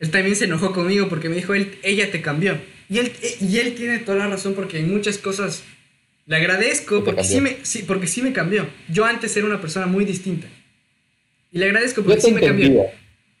Él 0.00 0.10
también 0.10 0.36
se 0.36 0.44
enojó 0.44 0.72
conmigo 0.72 1.08
porque 1.08 1.28
me 1.28 1.36
dijo, 1.36 1.54
él, 1.54 1.78
ella 1.82 2.10
te 2.10 2.22
cambió. 2.22 2.56
Y 2.88 2.98
él, 2.98 3.12
y 3.40 3.58
él 3.58 3.74
tiene 3.74 3.98
toda 3.98 4.18
la 4.18 4.28
razón 4.28 4.54
porque 4.54 4.78
en 4.80 4.92
muchas 4.92 5.18
cosas 5.18 5.62
le 6.28 6.36
agradezco 6.36 7.02
porque 7.02 7.24
sí, 7.24 7.40
me, 7.40 7.56
sí, 7.62 7.82
porque 7.82 8.06
sí 8.06 8.22
me 8.22 8.32
cambió. 8.32 8.68
Yo 8.88 9.04
antes 9.04 9.36
era 9.36 9.46
una 9.46 9.60
persona 9.60 9.86
muy 9.86 10.04
distinta. 10.04 10.46
Y 11.50 11.58
le 11.58 11.64
agradezco 11.66 12.02
porque 12.04 12.20
sí 12.20 12.30
me 12.32 12.40
cambió. 12.40 12.66
entendía. 12.66 12.92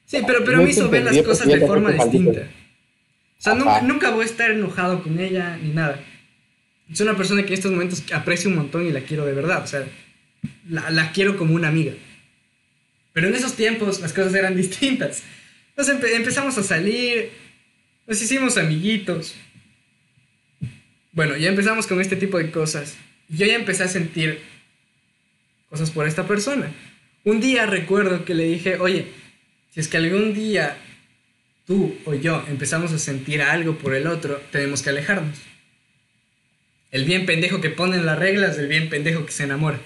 Sí, 0.06 0.18
pero, 0.26 0.42
pero 0.44 0.62
me 0.62 0.70
hizo 0.70 0.88
ver 0.88 1.04
las 1.04 1.14
entendía 1.14 1.22
cosas 1.30 1.46
de 1.48 1.66
forma 1.66 1.92
distinta. 1.92 2.40
O 3.38 3.40
sea, 3.42 3.54
nunca, 3.54 3.82
nunca 3.82 4.10
voy 4.10 4.22
a 4.22 4.26
estar 4.26 4.50
enojado 4.50 5.02
con 5.02 5.20
ella 5.20 5.56
ni 5.62 5.68
nada. 5.74 6.00
Es 6.90 7.00
una 7.02 7.14
persona 7.16 7.42
que 7.42 7.48
en 7.48 7.54
estos 7.54 7.70
momentos 7.70 8.02
aprecio 8.12 8.48
un 8.50 8.56
montón 8.56 8.86
y 8.86 8.90
la 8.90 9.00
quiero 9.02 9.26
de 9.26 9.34
verdad. 9.34 9.62
O 9.62 9.66
sea, 9.66 9.86
la, 10.68 10.90
la 10.90 11.12
quiero 11.12 11.36
como 11.36 11.54
una 11.54 11.68
amiga. 11.68 11.92
Pero 13.12 13.28
en 13.28 13.34
esos 13.34 13.54
tiempos 13.54 14.00
las 14.00 14.14
cosas 14.14 14.34
eran 14.34 14.56
distintas. 14.56 15.22
Entonces 15.76 15.94
empe- 15.96 16.16
empezamos 16.16 16.56
a 16.56 16.62
salir, 16.62 17.30
nos 18.06 18.20
hicimos 18.22 18.56
amiguitos. 18.56 19.34
Bueno, 21.18 21.36
ya 21.36 21.48
empezamos 21.48 21.88
con 21.88 22.00
este 22.00 22.14
tipo 22.14 22.38
de 22.38 22.52
cosas. 22.52 22.96
Yo 23.28 23.44
ya 23.44 23.56
empecé 23.56 23.82
a 23.82 23.88
sentir 23.88 24.40
cosas 25.68 25.90
por 25.90 26.06
esta 26.06 26.28
persona. 26.28 26.70
Un 27.24 27.40
día 27.40 27.66
recuerdo 27.66 28.24
que 28.24 28.34
le 28.34 28.44
dije, 28.44 28.78
oye, 28.78 29.08
si 29.70 29.80
es 29.80 29.88
que 29.88 29.96
algún 29.96 30.32
día 30.32 30.76
tú 31.66 31.92
o 32.04 32.14
yo 32.14 32.44
empezamos 32.46 32.92
a 32.92 33.00
sentir 33.00 33.42
algo 33.42 33.78
por 33.78 33.96
el 33.96 34.06
otro, 34.06 34.40
tenemos 34.52 34.80
que 34.80 34.90
alejarnos. 34.90 35.36
El 36.92 37.04
bien 37.04 37.26
pendejo 37.26 37.60
que 37.60 37.70
pone 37.70 38.00
las 38.00 38.16
reglas, 38.16 38.56
el 38.56 38.68
bien 38.68 38.88
pendejo 38.88 39.26
que 39.26 39.32
se 39.32 39.42
enamora. 39.42 39.80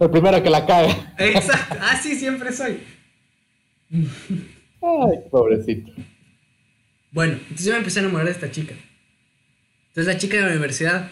El 0.00 0.10
primero 0.10 0.42
que 0.42 0.50
la 0.50 0.66
caga. 0.66 1.14
Exacto, 1.18 1.76
así 1.82 2.16
siempre 2.16 2.52
soy. 2.52 2.80
Ay, 3.92 5.18
pobrecito. 5.30 5.92
Bueno, 7.12 7.34
entonces 7.34 7.64
yo 7.64 7.72
me 7.74 7.78
empecé 7.78 8.00
a 8.00 8.02
enamorar 8.02 8.26
de 8.26 8.32
esta 8.32 8.50
chica. 8.50 8.74
Entonces 9.88 10.14
la 10.14 10.18
chica 10.18 10.36
de 10.36 10.42
la 10.42 10.50
universidad 10.50 11.10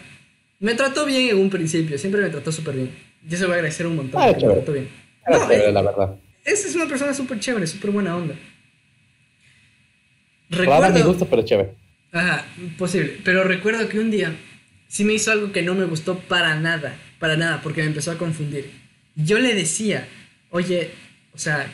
me 0.59 0.73
trató 0.75 1.05
bien 1.05 1.29
en 1.29 1.37
un 1.37 1.49
principio, 1.49 1.97
siempre 1.97 2.21
me 2.21 2.29
trató 2.29 2.51
súper 2.51 2.75
bien. 2.75 2.91
Yo 3.27 3.37
se 3.37 3.43
lo 3.43 3.49
voy 3.49 3.55
a 3.55 3.57
agradecer 3.57 3.85
un 3.87 3.95
montón. 3.97 4.21
Ah, 4.21 4.27
porque 4.27 4.47
me 4.47 4.53
trató 4.53 4.73
bien. 4.73 4.89
No, 5.29 5.39
chévere, 5.39 5.69
eh, 5.69 5.71
la 5.71 5.81
verdad. 5.81 6.15
esa 6.45 6.67
es 6.67 6.75
una 6.75 6.87
persona 6.87 7.13
súper 7.13 7.39
chévere, 7.39 7.67
súper 7.67 7.91
buena 7.91 8.15
onda. 8.15 8.35
Rara 10.49 10.89
mi 10.89 10.95
Recuerdo, 10.95 11.07
gusto, 11.07 11.25
pero 11.27 11.41
chévere. 11.43 11.75
Ajá, 12.11 12.45
posible. 12.77 13.19
Pero 13.23 13.43
recuerdo 13.43 13.89
que 13.89 13.99
un 13.99 14.09
día 14.09 14.33
sí 14.87 15.03
me 15.03 15.13
hizo 15.13 15.31
algo 15.31 15.51
que 15.51 15.61
no 15.61 15.75
me 15.75 15.85
gustó 15.85 16.19
para 16.19 16.55
nada, 16.55 16.95
para 17.19 17.35
nada, 17.35 17.61
porque 17.61 17.81
me 17.81 17.87
empezó 17.87 18.11
a 18.11 18.17
confundir. 18.17 18.71
Yo 19.15 19.39
le 19.39 19.53
decía, 19.53 20.07
oye, 20.49 20.91
o 21.33 21.37
sea, 21.37 21.67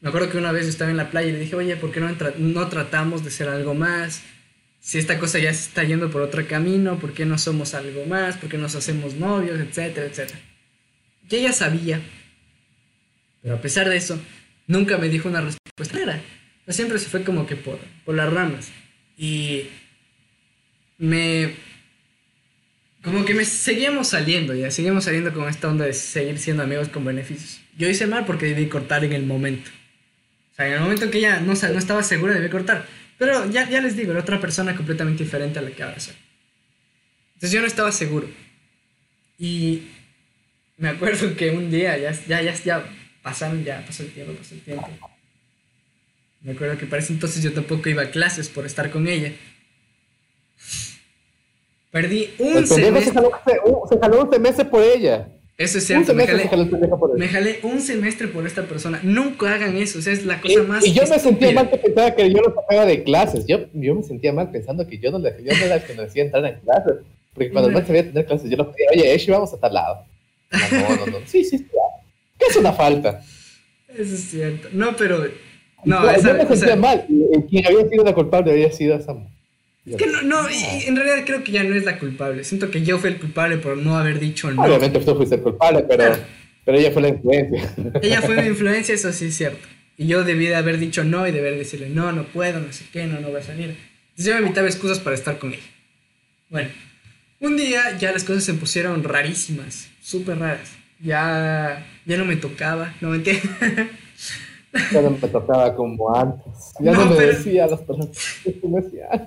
me 0.00 0.08
acuerdo 0.08 0.28
que 0.28 0.36
una 0.38 0.52
vez 0.52 0.66
estaba 0.66 0.90
en 0.90 0.96
la 0.98 1.10
playa 1.10 1.28
y 1.28 1.32
le 1.32 1.38
dije, 1.38 1.56
oye, 1.56 1.76
¿por 1.76 1.90
qué 1.92 2.00
no, 2.00 2.14
no 2.38 2.68
tratamos 2.68 3.24
de 3.24 3.30
ser 3.30 3.48
algo 3.48 3.74
más? 3.74 4.22
Si 4.82 4.98
esta 4.98 5.20
cosa 5.20 5.38
ya 5.38 5.54
se 5.54 5.68
está 5.68 5.84
yendo 5.84 6.10
por 6.10 6.22
otro 6.22 6.44
camino, 6.48 6.98
¿por 6.98 7.14
qué 7.14 7.24
no 7.24 7.38
somos 7.38 7.72
algo 7.72 8.04
más? 8.04 8.36
¿Por 8.36 8.50
qué 8.50 8.58
nos 8.58 8.74
hacemos 8.74 9.14
novios? 9.14 9.60
Etcétera, 9.60 10.06
etcétera. 10.06 10.40
Y 11.30 11.36
ella 11.36 11.52
sabía, 11.52 12.00
pero 13.42 13.54
a 13.54 13.60
pesar 13.60 13.88
de 13.88 13.96
eso, 13.96 14.20
nunca 14.66 14.98
me 14.98 15.08
dijo 15.08 15.28
una 15.28 15.40
respuesta 15.40 15.96
clara. 15.96 16.20
Siempre 16.66 16.98
se 16.98 17.08
fue 17.08 17.22
como 17.22 17.46
que 17.46 17.54
por, 17.54 17.78
por 18.04 18.16
las 18.16 18.32
ramas. 18.32 18.72
Y 19.16 19.68
me... 20.98 21.54
Como 23.04 23.24
que 23.24 23.34
me 23.34 23.44
seguíamos 23.44 24.08
saliendo, 24.08 24.52
ya, 24.52 24.70
seguimos 24.72 25.04
saliendo 25.04 25.32
con 25.32 25.48
esta 25.48 25.68
onda 25.68 25.84
de 25.84 25.92
seguir 25.92 26.38
siendo 26.38 26.64
amigos 26.64 26.88
con 26.88 27.04
beneficios. 27.04 27.60
Yo 27.78 27.88
hice 27.88 28.08
mal 28.08 28.26
porque 28.26 28.46
debí 28.46 28.66
cortar 28.66 29.04
en 29.04 29.12
el 29.12 29.26
momento. 29.26 29.70
O 30.52 30.54
sea, 30.56 30.66
en 30.66 30.74
el 30.74 30.80
momento 30.80 31.08
que 31.08 31.18
ella 31.18 31.38
no, 31.38 31.54
no 31.54 31.78
estaba 31.78 32.02
segura 32.02 32.34
debí 32.34 32.48
cortar. 32.48 32.84
Pero 33.22 33.48
ya, 33.48 33.70
ya 33.70 33.80
les 33.80 33.96
digo, 33.96 34.10
era 34.10 34.20
otra 34.20 34.40
persona 34.40 34.74
completamente 34.74 35.22
diferente 35.22 35.60
a 35.60 35.62
la 35.62 35.70
que 35.70 35.80
ahora 35.80 36.00
soy. 36.00 36.16
Entonces 37.34 37.52
yo 37.52 37.60
no 37.60 37.68
estaba 37.68 37.92
seguro. 37.92 38.28
Y 39.38 39.84
me 40.76 40.88
acuerdo 40.88 41.36
que 41.36 41.50
un 41.50 41.70
día, 41.70 41.96
ya, 41.98 42.10
ya, 42.26 42.42
ya, 42.42 42.52
ya 42.52 42.84
pasaron, 43.22 43.62
ya 43.62 43.86
pasó 43.86 44.02
el 44.02 44.10
tiempo, 44.10 44.32
pasó 44.32 44.56
el 44.56 44.62
tiempo. 44.62 44.90
Me 46.40 46.50
acuerdo 46.50 46.76
que 46.76 46.86
para 46.86 47.00
ese 47.00 47.12
entonces 47.12 47.40
yo 47.44 47.52
tampoco 47.52 47.88
iba 47.88 48.02
a 48.02 48.10
clases 48.10 48.48
por 48.48 48.66
estar 48.66 48.90
con 48.90 49.06
ella. 49.06 49.32
Perdí 51.92 52.34
un 52.38 52.66
se 52.66 52.74
semestre. 52.74 53.12
jaló, 53.14 53.30
se, 53.46 53.60
uh, 53.64 53.88
se 53.88 53.98
jaló 54.00 54.24
un 54.24 54.32
semestre 54.32 54.64
por 54.64 54.82
ella. 54.82 55.28
Eso 55.62 55.78
es 55.78 55.86
cierto, 55.86 56.12
me 56.14 56.26
jalé, 56.26 56.50
me 57.16 57.28
jalé 57.28 57.58
un 57.62 57.80
semestre 57.80 58.28
por 58.28 58.46
esta 58.46 58.62
persona. 58.64 59.00
Nunca 59.02 59.54
hagan 59.54 59.76
eso, 59.76 59.98
o 59.98 60.02
sea, 60.02 60.12
es 60.12 60.24
la 60.24 60.40
Y, 60.42 60.54
cosa 60.54 60.62
más. 60.64 60.84
y 60.86 60.92
yo 60.92 61.02
me 61.06 61.18
sentía 61.18 61.52
mal 61.52 61.70
que 61.70 61.78
pensaba 61.78 62.14
que 62.14 62.30
yo 62.30 62.38
lo 62.40 62.54
sacaba 62.54 62.86
de 62.86 63.02
clases. 63.04 63.46
Yo, 63.46 63.58
yo 63.72 63.94
me 63.94 64.02
sentía 64.02 64.32
mal 64.32 64.50
pensando 64.50 64.86
que 64.86 64.98
yo 64.98 65.10
no, 65.10 65.18
le, 65.18 65.30
yo 65.44 65.52
no 65.56 65.64
era 65.64 65.76
el 65.76 65.82
que 65.84 65.94
me 65.94 66.02
decía 66.02 66.24
entrar 66.24 66.44
en 66.44 66.60
clases. 66.60 66.94
Porque 67.34 67.50
cuando 67.50 67.68
el 67.68 67.74
man 67.74 67.86
sabía 67.86 68.02
tener 68.02 68.26
clases, 68.26 68.50
yo 68.50 68.56
lo 68.56 68.70
pedía, 68.72 68.88
oye, 68.92 69.14
Eshi, 69.14 69.30
vamos 69.30 69.52
a 69.54 69.58
tal 69.58 69.72
lado. 69.74 70.04
No, 70.50 70.96
no, 70.96 71.06
no. 71.06 71.18
Sí, 71.26 71.44
sí, 71.44 71.58
sí. 71.58 71.66
¿Qué 72.38 72.46
es 72.50 72.56
una 72.56 72.72
falta? 72.72 73.20
Eso 73.88 74.14
es 74.14 74.20
cierto. 74.30 74.68
No, 74.72 74.96
pero. 74.96 75.24
No, 75.84 76.02
yo, 76.02 76.10
esa, 76.10 76.32
me 76.34 76.42
o 76.42 76.46
sentía 76.48 76.66
sea, 76.66 76.76
mal. 76.76 77.06
Quien 77.48 77.66
había 77.66 77.88
sido 77.88 78.04
la 78.04 78.14
culpable 78.14 78.52
había 78.52 78.70
sido 78.72 78.96
esa 78.96 79.14
mujer. 79.14 79.30
Es 79.84 79.96
que 79.96 80.06
no, 80.06 80.22
no, 80.22 80.48
en 80.48 80.94
realidad 80.94 81.24
creo 81.26 81.42
que 81.42 81.50
ya 81.50 81.64
no 81.64 81.74
es 81.74 81.84
la 81.84 81.98
culpable. 81.98 82.44
Siento 82.44 82.70
que 82.70 82.82
yo 82.82 82.98
fui 82.98 83.10
el 83.10 83.18
culpable 83.18 83.56
por 83.56 83.76
no 83.76 83.96
haber 83.96 84.20
dicho 84.20 84.50
no. 84.50 84.62
Obviamente 84.62 85.00
tú 85.00 85.16
fuiste 85.16 85.34
el 85.34 85.42
culpable, 85.42 85.84
pero, 85.88 86.16
pero 86.64 86.78
ella 86.78 86.92
fue 86.92 87.02
la 87.02 87.08
influencia. 87.08 87.74
Ella 88.00 88.22
fue 88.22 88.40
mi 88.42 88.48
influencia, 88.48 88.94
eso 88.94 89.12
sí 89.12 89.26
es 89.26 89.36
cierto. 89.36 89.66
Y 89.98 90.06
yo 90.06 90.22
debí 90.22 90.46
de 90.46 90.54
haber 90.54 90.78
dicho 90.78 91.02
no 91.02 91.26
y 91.26 91.32
de 91.32 91.40
haber 91.40 91.58
decirle 91.58 91.88
no, 91.88 92.12
no 92.12 92.24
puedo, 92.24 92.60
no 92.60 92.72
sé 92.72 92.84
qué, 92.92 93.06
no, 93.06 93.20
no 93.20 93.30
voy 93.30 93.40
a 93.40 93.42
salir. 93.42 93.76
Entonces 94.10 94.26
yo 94.26 94.34
me 94.34 94.42
invitaba 94.42 94.68
excusas 94.68 95.00
para 95.00 95.16
estar 95.16 95.38
con 95.38 95.52
ella. 95.52 95.62
Bueno, 96.48 96.68
un 97.40 97.56
día 97.56 97.98
ya 97.98 98.12
las 98.12 98.22
cosas 98.22 98.44
se 98.44 98.54
pusieron 98.54 99.02
rarísimas, 99.02 99.88
súper 100.00 100.38
raras. 100.38 100.70
Ya, 101.00 101.84
ya 102.06 102.16
no 102.16 102.24
me 102.24 102.36
tocaba, 102.36 102.94
no 103.00 103.10
me 103.10 103.16
entiendes. 103.16 103.50
Ya 104.92 105.02
no 105.02 105.10
me 105.10 105.28
tocaba 105.28 105.74
como 105.74 106.14
antes. 106.16 106.44
Ya 106.80 106.92
No, 106.92 107.04
no, 107.04 107.10
me 107.10 107.16
pero- 107.16 107.36
decía 107.36 107.66
las 107.66 107.80
cosas 107.80 108.08
que 108.42 108.52
tú 108.52 108.68
me 108.68 108.80
decías. 108.80 109.20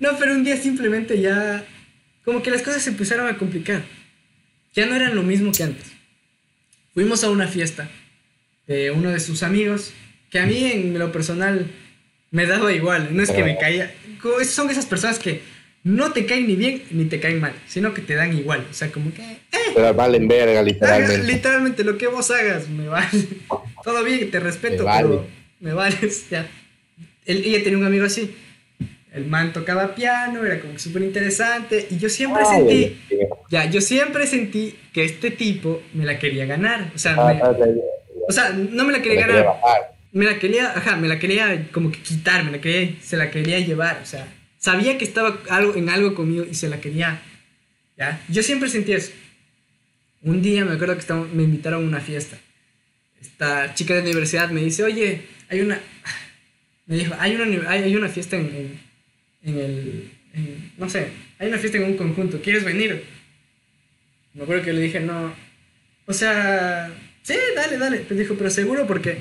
No, 0.00 0.10
pero 0.18 0.32
un 0.32 0.44
día 0.44 0.56
simplemente 0.56 1.20
ya. 1.20 1.64
Como 2.24 2.42
que 2.42 2.50
las 2.50 2.62
cosas 2.62 2.82
se 2.82 2.90
empezaron 2.90 3.28
a 3.28 3.36
complicar. 3.38 3.82
Ya 4.74 4.86
no 4.86 4.94
eran 4.96 5.14
lo 5.14 5.22
mismo 5.22 5.52
que 5.52 5.62
antes. 5.62 5.86
Fuimos 6.94 7.22
a 7.24 7.30
una 7.30 7.46
fiesta 7.46 7.88
de 8.66 8.90
uno 8.90 9.10
de 9.10 9.20
sus 9.20 9.42
amigos, 9.42 9.92
que 10.30 10.38
a 10.38 10.46
mí 10.46 10.64
en 10.64 10.98
lo 10.98 11.12
personal 11.12 11.66
me 12.30 12.46
daba 12.46 12.72
igual. 12.72 13.10
No 13.14 13.22
es 13.22 13.30
que 13.30 13.44
me 13.44 13.56
caía. 13.58 13.92
Son 14.48 14.70
esas 14.70 14.86
personas 14.86 15.18
que 15.18 15.42
no 15.84 16.12
te 16.12 16.24
caen 16.24 16.46
ni 16.46 16.56
bien 16.56 16.82
ni 16.90 17.04
te 17.04 17.20
caen 17.20 17.40
mal, 17.40 17.52
sino 17.68 17.92
que 17.94 18.00
te 18.00 18.14
dan 18.14 18.36
igual. 18.36 18.66
O 18.70 18.74
sea, 18.74 18.90
como 18.90 19.12
que. 19.12 19.22
eh, 19.22 19.38
Pero 19.74 19.92
valen 19.94 20.26
verga, 20.26 20.62
literalmente. 20.62 21.22
literalmente 21.26 21.84
lo 21.84 21.98
que 21.98 22.06
vos 22.06 22.30
hagas 22.30 22.68
me 22.68 22.88
vale. 22.88 23.08
Todo 23.84 24.02
bien, 24.02 24.30
te 24.30 24.40
respeto, 24.40 24.78
Me 24.78 24.84
vale. 24.84 25.08
pero 25.08 25.26
me 25.60 25.72
vales. 25.74 26.26
Ya. 26.30 26.46
Él- 27.26 27.42
ella 27.44 27.62
tenía 27.62 27.78
un 27.78 27.84
amigo 27.86 28.04
así. 28.06 28.34
El 29.12 29.26
man 29.26 29.52
tocaba 29.52 29.94
piano, 29.94 30.44
era 30.44 30.60
como 30.60 30.76
súper 30.78 31.02
interesante. 31.02 31.86
Y 31.90 31.98
yo 31.98 32.08
siempre 32.08 32.42
Ay, 32.46 32.56
sentí. 32.56 32.98
Ya, 33.50 33.70
yo 33.70 33.80
siempre 33.80 34.26
sentí 34.26 34.74
que 34.92 35.04
este 35.04 35.30
tipo 35.30 35.82
me 35.92 36.04
la 36.04 36.18
quería 36.18 36.46
ganar. 36.46 36.90
O 36.94 36.98
sea, 36.98 37.14
Ah, 37.16 37.32
me- 37.32 37.40
ah, 37.40 37.54
o 38.28 38.32
sea 38.32 38.50
no 38.50 38.84
me 38.84 38.92
la 38.92 39.00
quería 39.02 39.20
me 39.20 39.26
quería 39.26 39.42
ganar. 39.42 39.60
bajar. 39.62 39.94
Me 40.12 40.24
la 40.24 40.38
quería, 40.38 40.70
ajá, 40.76 40.96
me 40.96 41.08
la 41.08 41.18
quería 41.18 41.68
como 41.72 41.90
que 41.92 42.00
quitar, 42.00 42.44
me 42.44 42.50
la 42.52 42.60
quería, 42.60 42.96
se 43.02 43.16
la 43.16 43.30
quería 43.30 43.58
llevar. 43.60 44.00
O 44.02 44.06
sea, 44.06 44.26
sabía 44.58 44.96
que 44.98 45.04
estaba 45.04 45.40
algo, 45.48 45.74
en 45.76 45.88
algo 45.90 46.14
conmigo 46.14 46.44
y 46.50 46.54
se 46.54 46.68
la 46.68 46.80
quería. 46.80 47.20
¿Ya? 47.96 48.20
Yo 48.28 48.42
siempre 48.42 48.68
sentí 48.68 48.92
eso. 48.92 49.12
Un 50.22 50.42
día 50.42 50.64
me 50.64 50.72
acuerdo 50.72 50.94
que 50.94 51.00
estamos- 51.00 51.32
me 51.32 51.42
invitaron 51.44 51.84
a 51.84 51.86
una 51.86 52.00
fiesta. 52.00 52.36
Esta 53.24 53.74
chica 53.74 53.94
de 53.94 54.00
la 54.00 54.06
universidad 54.06 54.50
me 54.50 54.62
dice, 54.62 54.82
oye, 54.84 55.22
hay 55.48 55.60
una... 55.60 55.80
Me 56.86 56.96
dijo, 56.96 57.14
hay 57.18 57.34
una, 57.34 57.70
hay, 57.70 57.96
una 57.96 58.08
fiesta 58.10 58.36
en, 58.36 58.46
en, 58.54 58.80
en 59.42 59.58
el... 59.58 60.10
en- 60.34 60.72
no 60.76 60.88
sé, 60.90 61.08
hay 61.38 61.48
una 61.48 61.56
fiesta 61.58 61.78
en 61.78 61.84
un 61.84 61.96
conjunto, 61.96 62.40
¿quieres 62.42 62.62
venir? 62.62 63.04
Me 64.34 64.42
acuerdo 64.42 64.62
que 64.64 64.72
le 64.74 64.82
dije, 64.82 65.00
no. 65.00 65.32
O 66.06 66.12
sea, 66.12 66.92
sí, 67.22 67.36
dale, 67.56 67.78
dale. 67.78 68.04
Pero 68.06 68.20
dijo, 68.20 68.34
pero 68.34 68.50
seguro 68.50 68.86
porque... 68.86 69.16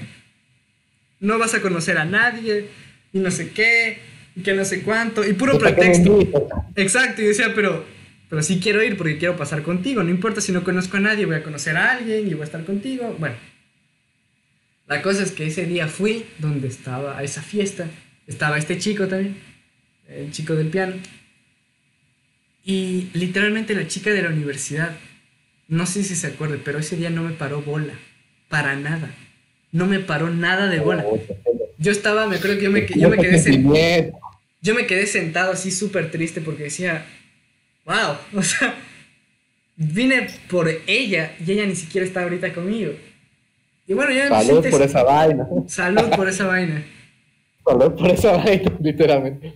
no 1.21 1.39
vas 1.39 1.53
a 1.53 1.61
conocer 1.61 1.97
a 1.97 2.03
nadie, 2.03 2.65
y 3.13 3.19
no 3.19 3.31
sé 3.31 3.51
qué, 3.51 3.99
y 4.35 4.41
que 4.41 4.53
no 4.53 4.65
sé 4.65 4.81
cuánto, 4.81 5.25
y 5.25 5.31
puro 5.33 5.57
pretexto. 5.57 6.19
Exacto, 6.75 7.21
y 7.21 7.25
decía, 7.25 7.53
pero, 7.55 7.85
pero 8.29 8.41
sí 8.43 8.59
quiero 8.61 8.83
ir 8.83 8.97
porque 8.97 9.17
quiero 9.17 9.37
pasar 9.37 9.63
contigo, 9.63 10.03
no 10.03 10.09
importa 10.09 10.41
si 10.41 10.51
no 10.51 10.65
conozco 10.65 10.97
a 10.97 10.99
nadie, 10.99 11.25
voy 11.25 11.35
a 11.35 11.43
conocer 11.43 11.77
a 11.77 11.91
alguien 11.93 12.27
y 12.27 12.33
voy 12.33 12.41
a 12.41 12.45
estar 12.45 12.65
contigo. 12.65 13.15
Bueno, 13.19 13.35
la 14.87 15.01
cosa 15.01 15.23
es 15.23 15.31
que 15.31 15.47
ese 15.47 15.65
día 15.65 15.87
fui 15.87 16.25
donde 16.39 16.67
estaba 16.67 17.17
a 17.17 17.23
esa 17.23 17.41
fiesta, 17.41 17.87
estaba 18.27 18.57
este 18.57 18.77
chico 18.77 19.07
también, 19.07 19.37
el 20.07 20.31
chico 20.31 20.55
del 20.55 20.67
piano, 20.67 20.95
y 22.65 23.09
literalmente 23.13 23.75
la 23.75 23.87
chica 23.87 24.11
de 24.11 24.21
la 24.21 24.29
universidad, 24.29 24.95
no 25.67 25.85
sé 25.85 26.03
si 26.03 26.15
se 26.15 26.27
acuerde, 26.27 26.59
pero 26.63 26.79
ese 26.79 26.95
día 26.95 27.09
no 27.09 27.23
me 27.23 27.31
paró 27.31 27.61
bola, 27.61 27.93
para 28.49 28.75
nada. 28.75 29.13
No 29.71 29.87
me 29.87 29.99
paró 29.99 30.29
nada 30.29 30.67
de 30.67 30.79
bola. 30.79 31.05
Yo 31.77 31.91
estaba, 31.91 32.27
me 32.27 32.35
acuerdo 32.35 32.57
que 32.57 32.63
yo 32.63 32.71
me, 32.71 32.85
yo 32.87 33.09
me 33.09 33.17
quedé 33.17 33.39
sentado. 33.39 34.19
Yo 34.61 34.75
me 34.75 34.85
quedé 34.85 35.07
sentado 35.07 35.51
así 35.51 35.71
súper 35.71 36.11
triste 36.11 36.39
porque 36.39 36.63
decía, 36.63 37.05
wow, 37.85 38.17
o 38.39 38.43
sea, 38.43 38.75
vine 39.75 40.27
por 40.49 40.69
ella 40.87 41.35
y 41.45 41.51
ella 41.51 41.65
ni 41.65 41.75
siquiera 41.75 42.05
está 42.05 42.23
ahorita 42.23 42.53
conmigo. 42.53 42.93
Y 43.87 43.93
bueno, 43.93 44.11
ya 44.11 44.29
Salud 44.29 44.69
por 44.69 44.81
esa 44.81 45.03
vaina. 45.03 45.47
Salud 45.67 46.09
por 46.15 46.29
esa 46.29 46.47
vaina. 46.47 46.83
Salud 47.65 47.95
por 47.95 48.09
esa 48.09 48.31
vaina, 48.37 48.71
literalmente. 48.81 49.53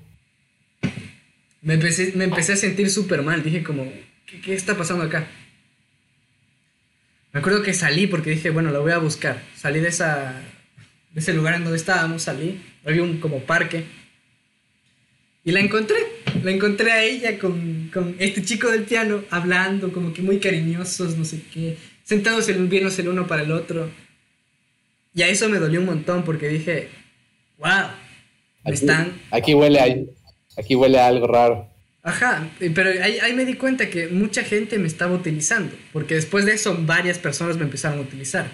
Me 1.61 1.75
empecé, 1.75 2.13
me 2.15 2.25
empecé 2.25 2.53
a 2.53 2.57
sentir 2.57 2.89
súper 2.89 3.21
mal. 3.21 3.43
Dije 3.43 3.63
como, 3.63 3.85
¿qué, 4.25 4.41
¿qué, 4.41 4.53
está 4.53 4.75
pasando 4.75 5.03
acá? 5.03 5.27
Me 7.33 7.39
acuerdo 7.39 7.61
que 7.61 7.73
salí 7.73 8.07
porque 8.07 8.31
dije, 8.31 8.49
bueno, 8.49 8.71
la 8.71 8.79
voy 8.79 8.91
a 8.91 8.97
buscar. 8.97 9.41
Salí 9.55 9.79
de, 9.79 9.89
esa, 9.89 10.41
de 11.13 11.19
ese 11.19 11.33
lugar 11.33 11.55
en 11.55 11.63
donde 11.63 11.77
estábamos, 11.77 12.23
salí. 12.23 12.61
Había 12.85 13.03
un 13.03 13.19
como 13.19 13.39
parque. 13.39 13.85
Y 15.43 15.51
la 15.51 15.61
encontré. 15.61 15.97
La 16.43 16.51
encontré 16.51 16.91
a 16.91 17.03
ella 17.03 17.39
con, 17.39 17.89
con 17.93 18.15
este 18.19 18.43
chico 18.43 18.69
del 18.69 18.83
piano, 18.83 19.23
hablando, 19.29 19.91
como 19.91 20.13
que 20.13 20.21
muy 20.21 20.39
cariñosos, 20.39 21.17
no 21.17 21.25
sé 21.25 21.41
qué. 21.53 21.77
Sentados 22.03 22.47
en, 22.49 22.69
viéndose 22.69 23.01
el 23.01 23.09
uno 23.09 23.27
para 23.27 23.43
el 23.43 23.51
otro. 23.51 23.89
Y 25.17 25.23
a 25.23 25.29
eso 25.29 25.49
me 25.49 25.57
dolió 25.57 25.79
un 25.79 25.87
montón 25.87 26.23
porque 26.23 26.47
dije, 26.47 26.89
wow, 27.57 27.87
aquí, 28.63 28.73
están... 28.73 29.19
Aquí 29.31 29.55
huele, 29.55 29.79
a, 29.79 30.61
aquí 30.61 30.75
huele 30.75 30.99
a 30.99 31.07
algo 31.07 31.25
raro. 31.25 31.67
Ajá, 32.03 32.47
pero 32.59 32.91
ahí, 33.03 33.17
ahí, 33.17 33.33
me 33.33 33.43
di 33.43 33.55
cuenta 33.55 33.89
que 33.89 34.09
mucha 34.09 34.43
gente 34.43 34.77
me 34.77 34.85
estaba 34.85 35.15
utilizando, 35.15 35.75
porque 35.91 36.13
después 36.13 36.45
de 36.45 36.53
eso 36.53 36.77
varias 36.81 37.17
personas 37.17 37.57
me 37.57 37.63
empezaron 37.63 37.97
a 37.97 38.03
utilizar. 38.03 38.51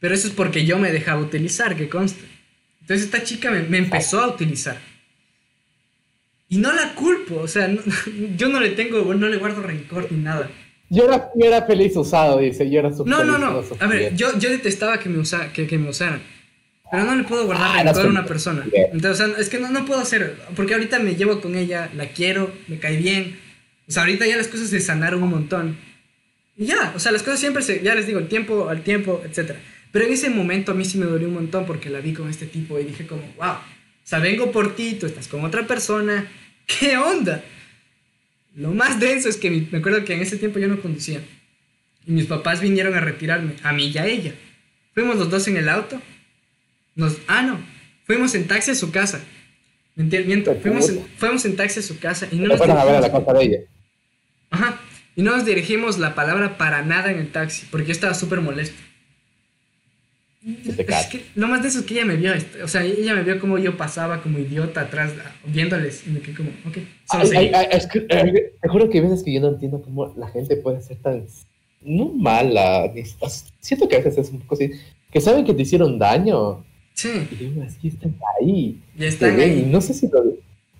Pero 0.00 0.14
eso 0.14 0.28
es 0.28 0.32
porque 0.32 0.64
yo 0.64 0.78
me 0.78 0.90
dejaba 0.90 1.20
utilizar, 1.20 1.76
que 1.76 1.90
conste. 1.90 2.24
Entonces 2.80 3.04
esta 3.04 3.22
chica 3.22 3.50
me, 3.50 3.60
me 3.64 3.76
empezó 3.76 4.22
a 4.22 4.28
utilizar. 4.28 4.78
Y 6.48 6.56
no 6.56 6.72
la 6.72 6.94
culpo, 6.94 7.40
o 7.40 7.46
sea, 7.46 7.68
no, 7.68 7.82
yo 8.38 8.48
no 8.48 8.58
le 8.58 8.70
tengo, 8.70 9.12
no 9.12 9.28
le 9.28 9.36
guardo 9.36 9.60
rencor 9.60 10.10
ni 10.10 10.16
nada. 10.16 10.50
Yo 10.94 11.04
era, 11.04 11.30
yo 11.34 11.46
era 11.46 11.62
feliz 11.62 11.96
usado, 11.96 12.38
dice, 12.38 12.68
yo 12.68 12.80
era 12.80 12.90
No, 13.06 13.24
no, 13.24 13.38
no, 13.38 13.64
a 13.80 13.86
ver, 13.86 14.14
yo, 14.14 14.38
yo 14.38 14.50
detestaba 14.50 14.98
que 15.00 15.08
me, 15.08 15.18
usa, 15.18 15.50
que, 15.50 15.66
que 15.66 15.78
me 15.78 15.88
usaran. 15.88 16.20
Pero 16.90 17.04
no 17.04 17.16
le 17.16 17.24
puedo 17.24 17.46
guardar 17.46 17.78
ah, 17.78 17.82
rencor 17.82 18.04
a 18.04 18.08
una 18.10 18.26
persona. 18.26 18.66
Entonces, 18.70 19.26
o 19.26 19.32
sea, 19.32 19.40
es 19.40 19.48
que 19.48 19.58
no, 19.58 19.70
no 19.70 19.86
puedo 19.86 19.98
hacer. 19.98 20.36
Porque 20.54 20.74
ahorita 20.74 20.98
me 20.98 21.14
llevo 21.14 21.40
con 21.40 21.56
ella, 21.56 21.88
la 21.96 22.08
quiero, 22.08 22.52
me 22.68 22.78
cae 22.78 22.98
bien. 22.98 23.38
O 23.88 23.90
sea, 23.90 24.02
ahorita 24.02 24.26
ya 24.26 24.36
las 24.36 24.48
cosas 24.48 24.68
se 24.68 24.80
sanaron 24.80 25.22
un 25.22 25.30
montón. 25.30 25.78
Y 26.58 26.66
ya, 26.66 26.92
o 26.94 26.98
sea, 26.98 27.10
las 27.10 27.22
cosas 27.22 27.40
siempre 27.40 27.62
se. 27.62 27.82
Ya 27.82 27.94
les 27.94 28.06
digo, 28.06 28.18
el 28.18 28.28
tiempo 28.28 28.68
al 28.68 28.82
tiempo, 28.82 29.22
etc. 29.24 29.52
Pero 29.92 30.04
en 30.04 30.12
ese 30.12 30.28
momento 30.28 30.72
a 30.72 30.74
mí 30.74 30.84
sí 30.84 30.98
me 30.98 31.06
dolió 31.06 31.26
un 31.26 31.34
montón 31.34 31.64
porque 31.64 31.88
la 31.88 32.00
vi 32.00 32.12
con 32.12 32.28
este 32.28 32.44
tipo 32.44 32.78
y 32.78 32.84
dije, 32.84 33.06
como, 33.06 33.22
wow. 33.38 33.52
O 33.52 34.04
sea, 34.04 34.18
vengo 34.18 34.52
por 34.52 34.76
ti, 34.76 34.98
tú 35.00 35.06
estás 35.06 35.26
con 35.26 35.42
otra 35.42 35.66
persona. 35.66 36.30
¿Qué 36.66 36.98
onda? 36.98 37.42
Lo 38.54 38.72
más 38.72 39.00
denso 39.00 39.28
es 39.28 39.36
que 39.36 39.50
me 39.50 39.78
acuerdo 39.78 40.04
que 40.04 40.14
en 40.14 40.20
ese 40.20 40.36
tiempo 40.36 40.58
yo 40.58 40.68
no 40.68 40.80
conducía. 40.80 41.20
Y 42.06 42.12
mis 42.12 42.26
papás 42.26 42.60
vinieron 42.60 42.94
a 42.94 43.00
retirarme, 43.00 43.54
a 43.62 43.72
mí 43.72 43.90
y 43.94 43.98
a 43.98 44.06
ella. 44.06 44.34
Fuimos 44.94 45.16
los 45.16 45.30
dos 45.30 45.48
en 45.48 45.56
el 45.56 45.68
auto 45.68 46.00
nos, 46.94 47.18
ah, 47.26 47.42
no. 47.42 47.58
Fuimos 48.04 48.34
en 48.34 48.46
taxi 48.46 48.72
a 48.72 48.74
su 48.74 48.90
casa. 48.90 49.20
Miento, 49.94 50.54
fuimos 50.56 50.88
en, 50.88 51.06
fuimos 51.16 51.44
en 51.44 51.56
taxi 51.56 51.80
a 51.80 51.82
su 51.82 51.98
casa 51.98 52.26
y 52.30 52.36
no 52.36 52.48
nos 52.48 52.58
fueron 52.58 52.78
a 52.78 52.84
ver 52.84 52.96
a 52.96 53.00
la 53.00 53.12
casa 53.12 53.32
de 53.32 53.44
ella. 53.44 53.58
Ajá. 54.50 54.80
Y 55.14 55.22
no 55.22 55.36
nos 55.36 55.44
dirigimos 55.44 55.98
la 55.98 56.14
palabra 56.14 56.56
para 56.56 56.82
nada 56.82 57.10
en 57.10 57.18
el 57.18 57.30
taxi, 57.30 57.66
porque 57.70 57.88
yo 57.88 57.92
estaba 57.92 58.14
súper 58.14 58.40
molesto. 58.40 58.76
Es 60.44 61.06
que 61.06 61.24
lo 61.36 61.46
más 61.46 61.62
de 61.62 61.68
eso 61.68 61.80
es 61.80 61.84
que 61.84 61.94
ella 61.94 62.04
me 62.04 62.16
vio, 62.16 62.32
o 62.64 62.68
sea, 62.68 62.84
ella 62.84 63.14
me 63.14 63.22
vio 63.22 63.38
como 63.38 63.58
yo 63.58 63.76
pasaba 63.76 64.22
como 64.22 64.40
idiota 64.40 64.80
atrás, 64.80 65.12
viéndoles, 65.46 66.04
y 66.06 66.10
me 66.10 66.20
quedé 66.20 66.34
como, 66.34 66.50
ok, 66.66 66.78
solo 67.08 67.38
ay, 67.38 67.52
ay, 67.54 67.66
es 67.70 67.86
que, 67.86 68.00
te 68.00 68.68
juro 68.68 68.90
que 68.90 68.98
hay 68.98 69.04
veces 69.04 69.22
que 69.22 69.32
yo 69.32 69.40
no 69.40 69.50
entiendo 69.50 69.80
cómo 69.80 70.12
la 70.16 70.26
gente 70.28 70.56
puede 70.56 70.82
ser 70.82 70.96
tan, 70.96 71.26
no 71.80 72.06
mala, 72.08 72.92
siento 73.60 73.88
que 73.88 73.96
a 73.96 74.00
veces 74.00 74.26
es 74.26 74.32
un 74.32 74.40
poco 74.40 74.56
así, 74.56 74.72
que 75.12 75.20
saben 75.20 75.44
que 75.44 75.54
te 75.54 75.62
hicieron 75.62 75.96
daño, 75.96 76.64
Sí. 76.94 77.08
Y 77.40 77.60
así 77.60 77.88
están 77.88 78.14
ahí. 78.38 78.80
Ya 78.96 79.06
están 79.06 79.38
ahí. 79.40 79.66
no 79.68 79.80
sé 79.80 79.94
si 79.94 80.08
lo, 80.08 80.22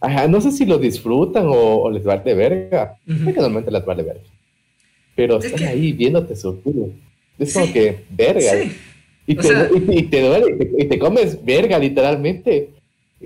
ajá, 0.01 0.29
no 0.29 0.41
sé 0.41 0.53
si 0.53 0.65
lo 0.65 0.79
disfrutan 0.79 1.47
o, 1.49 1.91
les 1.91 2.07
va 2.07 2.17
de 2.17 2.35
verga. 2.35 2.99
Uh 3.07 3.13
-huh. 3.13 3.25
que 3.27 3.41
normalmente 3.41 3.71
les 3.71 3.89
va 3.89 3.95
de 3.95 4.03
verga. 4.03 4.23
Pero 5.15 5.39
es 5.39 5.47
están 5.47 5.61
que... 5.61 5.67
ahí 5.67 5.93
viéndote 5.93 6.37
sufrir. 6.37 6.93
Es 7.39 7.53
sí. 7.53 7.59
como 7.59 7.73
que 7.73 8.05
verga. 8.11 8.53
Sí. 8.53 8.73
Y, 9.33 9.37
te, 9.37 9.43
sea... 9.43 9.71
y, 9.75 9.99
y, 9.99 10.03
te, 10.05 10.21
duele, 10.21 10.55
y 10.55 10.59
te, 10.59 10.71
y 10.79 10.89
te, 10.89 10.99
comes 10.99 11.45
verga, 11.45 11.79
literalmente. 11.79 12.71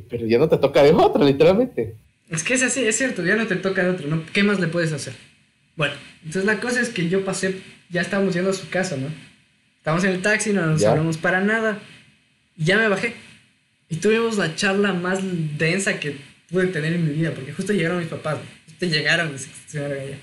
Pero 0.08 0.26
ya 0.26 0.38
no 0.38 0.48
te 0.48 0.58
toca 0.58 0.82
de 0.82 0.92
otra, 0.92 1.24
literalmente. 1.24 1.94
Es 2.30 2.42
que 2.42 2.54
es 2.54 2.62
así, 2.62 2.84
es 2.84 2.96
cierto, 2.96 3.24
ya 3.24 3.36
no 3.36 3.46
te 3.46 3.56
toca 3.56 3.84
de 3.84 3.90
otro, 3.90 4.08
¿no? 4.08 4.22
¿Qué 4.32 4.42
más 4.42 4.60
le 4.60 4.66
puedes 4.66 4.92
hacer? 4.92 5.14
Bueno, 5.76 5.94
entonces 6.24 6.44
la 6.44 6.60
cosa 6.60 6.80
es 6.80 6.88
que 6.88 7.08
yo 7.08 7.24
pasé, 7.24 7.56
ya 7.90 8.00
estábamos 8.00 8.34
yendo 8.34 8.50
a 8.50 8.54
su 8.54 8.68
casa, 8.68 8.96
¿no? 8.96 9.08
Estábamos 9.78 10.04
en 10.04 10.10
el 10.10 10.22
taxi, 10.22 10.52
no 10.52 10.66
nos 10.66 10.80
¿Ya? 10.80 10.90
hablamos 10.90 11.16
para 11.16 11.40
nada. 11.40 11.78
Y 12.56 12.64
ya 12.64 12.76
me 12.76 12.88
bajé. 12.88 13.14
Y 13.88 13.96
tuvimos 13.96 14.36
la 14.36 14.56
charla 14.56 14.92
más 14.92 15.20
densa 15.56 16.00
que 16.00 16.16
pude 16.50 16.66
tener 16.66 16.92
en 16.92 17.06
mi 17.06 17.14
vida, 17.14 17.32
porque 17.32 17.52
justo 17.52 17.72
llegaron 17.72 17.98
mis 17.98 18.08
papás, 18.08 18.38
justo 18.66 18.86
llegaron 18.86 19.32
se 19.38 19.78
allá. 19.78 20.18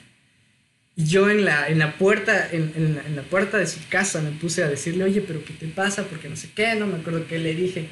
Yo 0.96 1.30
en 1.30 1.44
la, 1.46 1.68
en 1.70 1.80
la 1.80 1.98
puerta, 1.98 2.48
en, 2.52 2.72
en, 2.76 2.96
la, 2.96 3.02
en, 3.02 3.16
la, 3.16 3.24
puerta 3.24 3.58
de 3.58 3.66
su 3.66 3.80
casa 3.90 4.22
me 4.22 4.32
puse 4.32 4.64
a 4.64 4.70
decirle, 4.70 5.04
oye, 5.04 5.22
pero 5.22 5.44
¿qué 5.44 5.54
te 5.54 5.68
pasa? 5.68 6.04
Porque 6.04 6.30
no 6.30 6.36
sé 6.36 6.50
qué, 6.54 6.76
no 6.76 6.86
me 6.86 6.98
acuerdo 6.98 7.26
qué 7.28 7.40
le 7.40 7.56
dije. 7.56 7.88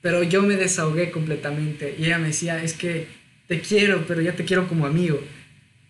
Pero 0.00 0.22
yo 0.22 0.42
me 0.42 0.56
desahogué 0.56 1.10
completamente. 1.10 1.94
Y 1.98 2.06
ella 2.06 2.18
me 2.18 2.28
decía, 2.28 2.62
es 2.62 2.72
que 2.72 3.08
te 3.46 3.60
quiero, 3.60 4.04
pero 4.06 4.22
ya 4.22 4.32
te 4.32 4.44
quiero 4.44 4.68
como 4.68 4.86
amigo. 4.86 5.20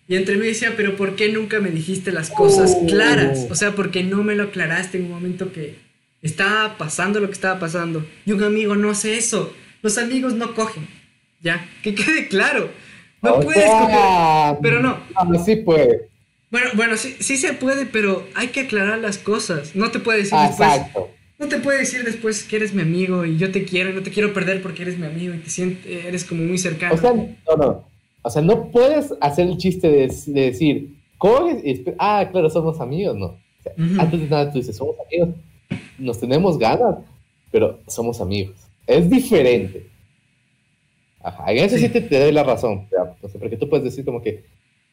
Y 0.08 0.16
entre 0.16 0.36
mí 0.36 0.46
decía, 0.46 0.74
pero 0.76 0.96
¿por 0.96 1.16
qué 1.16 1.30
nunca 1.30 1.60
me 1.60 1.70
dijiste 1.70 2.12
las 2.12 2.30
cosas 2.30 2.76
claras? 2.88 3.46
O 3.50 3.54
sea, 3.54 3.72
¿por 3.72 3.90
qué 3.90 4.04
no 4.04 4.22
me 4.22 4.34
lo 4.34 4.44
aclaraste 4.44 4.98
en 4.98 5.04
un 5.04 5.10
momento 5.10 5.52
que, 5.52 5.86
estaba 6.26 6.76
pasando 6.76 7.20
lo 7.20 7.26
que 7.26 7.32
estaba 7.32 7.58
pasando. 7.58 8.04
Y 8.24 8.32
un 8.32 8.42
amigo 8.42 8.74
no 8.74 8.90
hace 8.90 9.16
eso. 9.16 9.52
Los 9.82 9.98
amigos 9.98 10.34
no 10.34 10.54
cogen. 10.54 10.86
Ya, 11.40 11.66
que 11.82 11.94
quede 11.94 12.28
claro. 12.28 12.70
No 13.22 13.34
o 13.34 13.40
puedes 13.40 13.62
sea, 13.62 13.80
coger. 13.80 14.58
Pero 14.62 14.82
no. 14.82 14.98
No, 15.28 15.44
sí 15.44 15.56
puede. 15.56 16.08
Bueno, 16.56 16.70
bueno, 16.74 16.96
sí, 16.96 17.16
sí 17.20 17.36
se 17.36 17.52
puede, 17.52 17.84
pero 17.84 18.26
hay 18.34 18.48
que 18.48 18.60
aclarar 18.60 18.98
las 18.98 19.18
cosas. 19.18 19.76
No 19.76 19.90
te 19.90 19.98
puede 19.98 20.20
decir 20.20 20.38
después. 20.38 20.68
Exacto. 20.70 21.10
No 21.38 21.48
te 21.48 21.58
puede 21.58 21.80
decir 21.80 22.02
después 22.02 22.44
que 22.44 22.56
eres 22.56 22.72
mi 22.72 22.80
amigo 22.80 23.26
y 23.26 23.36
yo 23.36 23.52
te 23.52 23.64
quiero 23.64 23.90
y 23.90 23.92
no 23.92 24.02
te 24.02 24.10
quiero 24.10 24.32
perder 24.32 24.62
porque 24.62 24.80
eres 24.80 24.98
mi 24.98 25.04
amigo 25.04 25.34
y 25.34 25.38
te 25.38 25.50
sientes, 25.50 25.84
eres 25.84 26.24
como 26.24 26.42
muy 26.44 26.56
cercano. 26.56 26.94
O 26.94 26.96
sea, 26.96 27.12
no, 27.12 27.56
no. 27.58 27.84
O 28.22 28.30
sea, 28.30 28.40
no 28.40 28.70
puedes 28.70 29.12
hacer 29.20 29.48
el 29.48 29.58
chiste 29.58 29.86
de, 29.86 30.08
de 30.28 30.40
decir, 30.40 30.96
y 31.62 31.84
ah, 31.98 32.26
claro, 32.32 32.48
somos 32.48 32.80
amigos, 32.80 33.18
no. 33.18 33.26
O 33.26 33.62
sea, 33.62 33.72
uh 33.76 33.80
-huh. 33.80 34.00
Antes 34.00 34.20
de 34.20 34.26
nada 34.26 34.50
tú 34.50 34.56
dices, 34.56 34.76
somos 34.76 34.96
amigos 35.06 35.34
nos 35.98 36.18
tenemos 36.18 36.58
ganas, 36.58 36.96
pero 37.50 37.80
somos 37.86 38.18
amigos. 38.22 38.56
Es 38.86 39.10
diferente. 39.10 39.86
Ajá, 41.20 41.52
en 41.52 41.58
eso 41.58 41.76
sí, 41.76 41.82
sí 41.82 41.88
te, 41.90 42.00
te, 42.00 42.18
doy 42.18 42.32
la 42.32 42.44
razón, 42.44 42.86
o 43.20 43.28
sea, 43.28 43.40
porque 43.40 43.56
tú 43.56 43.68
puedes 43.68 43.84
decir 43.84 44.04
como 44.04 44.22
que 44.22 44.44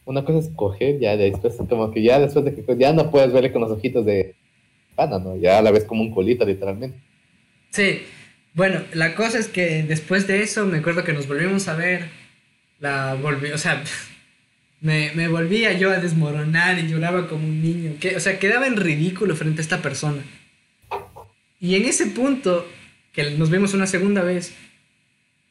una 0.06 0.26
cosa 0.26 0.40
es 0.40 0.50
coger, 0.56 1.00
ya 1.00 1.16
después, 1.16 1.56
como 1.70 1.92
que 1.92 2.04
ya 2.04 2.20
después 2.20 2.46
de 2.46 2.54
que 2.54 2.78
ya 2.78 2.94
no 2.94 3.10
puedes 3.10 3.32
verle 3.32 3.52
con 3.52 3.62
los 3.62 3.72
ojitos 3.72 4.06
de 4.06 4.36
pana, 4.96 5.20
¿no? 5.20 5.36
Ya 5.38 5.62
la 5.62 5.72
ves 5.72 5.86
como 5.86 6.02
un 6.02 6.12
colito, 6.12 6.46
literalmente. 6.46 6.98
Sí, 7.72 8.02
bueno, 8.54 8.82
la 8.94 9.16
cosa 9.16 9.40
es 9.40 9.48
que 9.48 9.84
después 9.84 10.28
de 10.28 10.44
eso 10.44 10.66
me 10.66 10.78
acuerdo 10.78 11.04
que 11.04 11.14
nos 11.14 11.28
volvimos 11.28 11.68
a 11.68 11.76
ver, 11.76 12.10
la 12.80 13.16
volví, 13.16 13.52
o 13.52 13.58
sea, 13.58 13.84
me, 14.82 15.12
me 15.16 15.28
volvía 15.28 15.74
yo 15.74 15.92
a 15.92 15.98
desmoronar 15.98 16.78
y 16.80 16.88
lloraba 16.88 17.28
como 17.28 17.48
un 17.48 17.62
niño, 17.62 17.94
que, 18.00 18.16
o 18.16 18.20
sea, 18.20 18.38
quedaba 18.40 18.68
en 18.68 18.78
ridículo 18.78 19.36
frente 19.36 19.62
a 19.62 19.64
esta 19.64 19.82
persona. 19.82 20.24
Y 21.60 21.76
en 21.76 21.86
ese 21.86 22.08
punto, 22.08 22.68
que 23.14 23.32
nos 23.32 23.50
vimos 23.50 23.74
una 23.74 23.88
segunda 23.88 24.22
vez, 24.22 24.54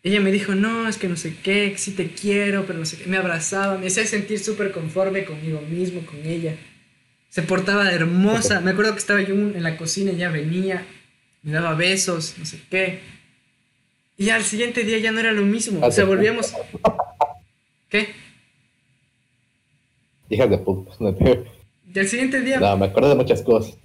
ella 0.03 0.21
me 0.21 0.33
dijo, 0.33 0.55
no, 0.55 0.89
es 0.89 0.97
que 0.97 1.09
no 1.09 1.17
sé 1.17 1.37
qué, 1.43 1.71
que 1.73 1.79
sí 1.79 1.93
te 1.93 2.11
quiero, 2.11 2.67
pero 2.67 2.79
no 2.79 2.85
sé 2.85 2.97
qué. 2.97 3.07
Me 3.07 3.19
abrazaba, 3.19 3.79
me 3.79 3.87
hacía 3.87 4.05
sentir 4.05 4.41
súper 4.41 4.73
conforme 4.73 5.25
conmigo 5.25 5.61
mismo, 5.61 6.05
con 6.05 6.27
ella. 6.27 6.57
Se 7.29 7.43
portaba 7.43 7.91
hermosa. 7.91 8.61
Me 8.61 8.73
acuerdo 8.73 8.93
que 8.93 8.99
estaba 8.99 9.23
yo 9.23 9.35
en 9.35 9.63
la 9.63 9.77
cocina, 9.77 10.11
ella 10.11 10.31
venía, 10.31 10.85
me 11.43 11.53
daba 11.53 11.75
besos, 11.75 12.35
no 12.37 12.45
sé 12.45 12.61
qué. 12.69 13.01
Y 14.19 14.31
al 14.31 14.43
siguiente 14.43 14.83
día 14.83 14.99
ya 14.99 15.13
no 15.13 15.21
era 15.21 15.33
lo 15.33 15.43
mismo. 15.43 15.85
O 15.87 15.91
sea, 15.93 16.05
volvíamos. 16.05 16.55
¿Qué? 17.89 18.09
Hijas 20.29 20.51
de 20.51 20.59
puta. 20.59 20.93
Y 21.95 21.99
al 21.99 22.09
siguiente 22.09 22.41
día. 22.41 22.59
No, 22.59 22.77
me 22.77 22.87
acuerdo 22.87 23.11
de 23.11 23.15
muchas 23.17 23.43
cosas. 23.43 23.77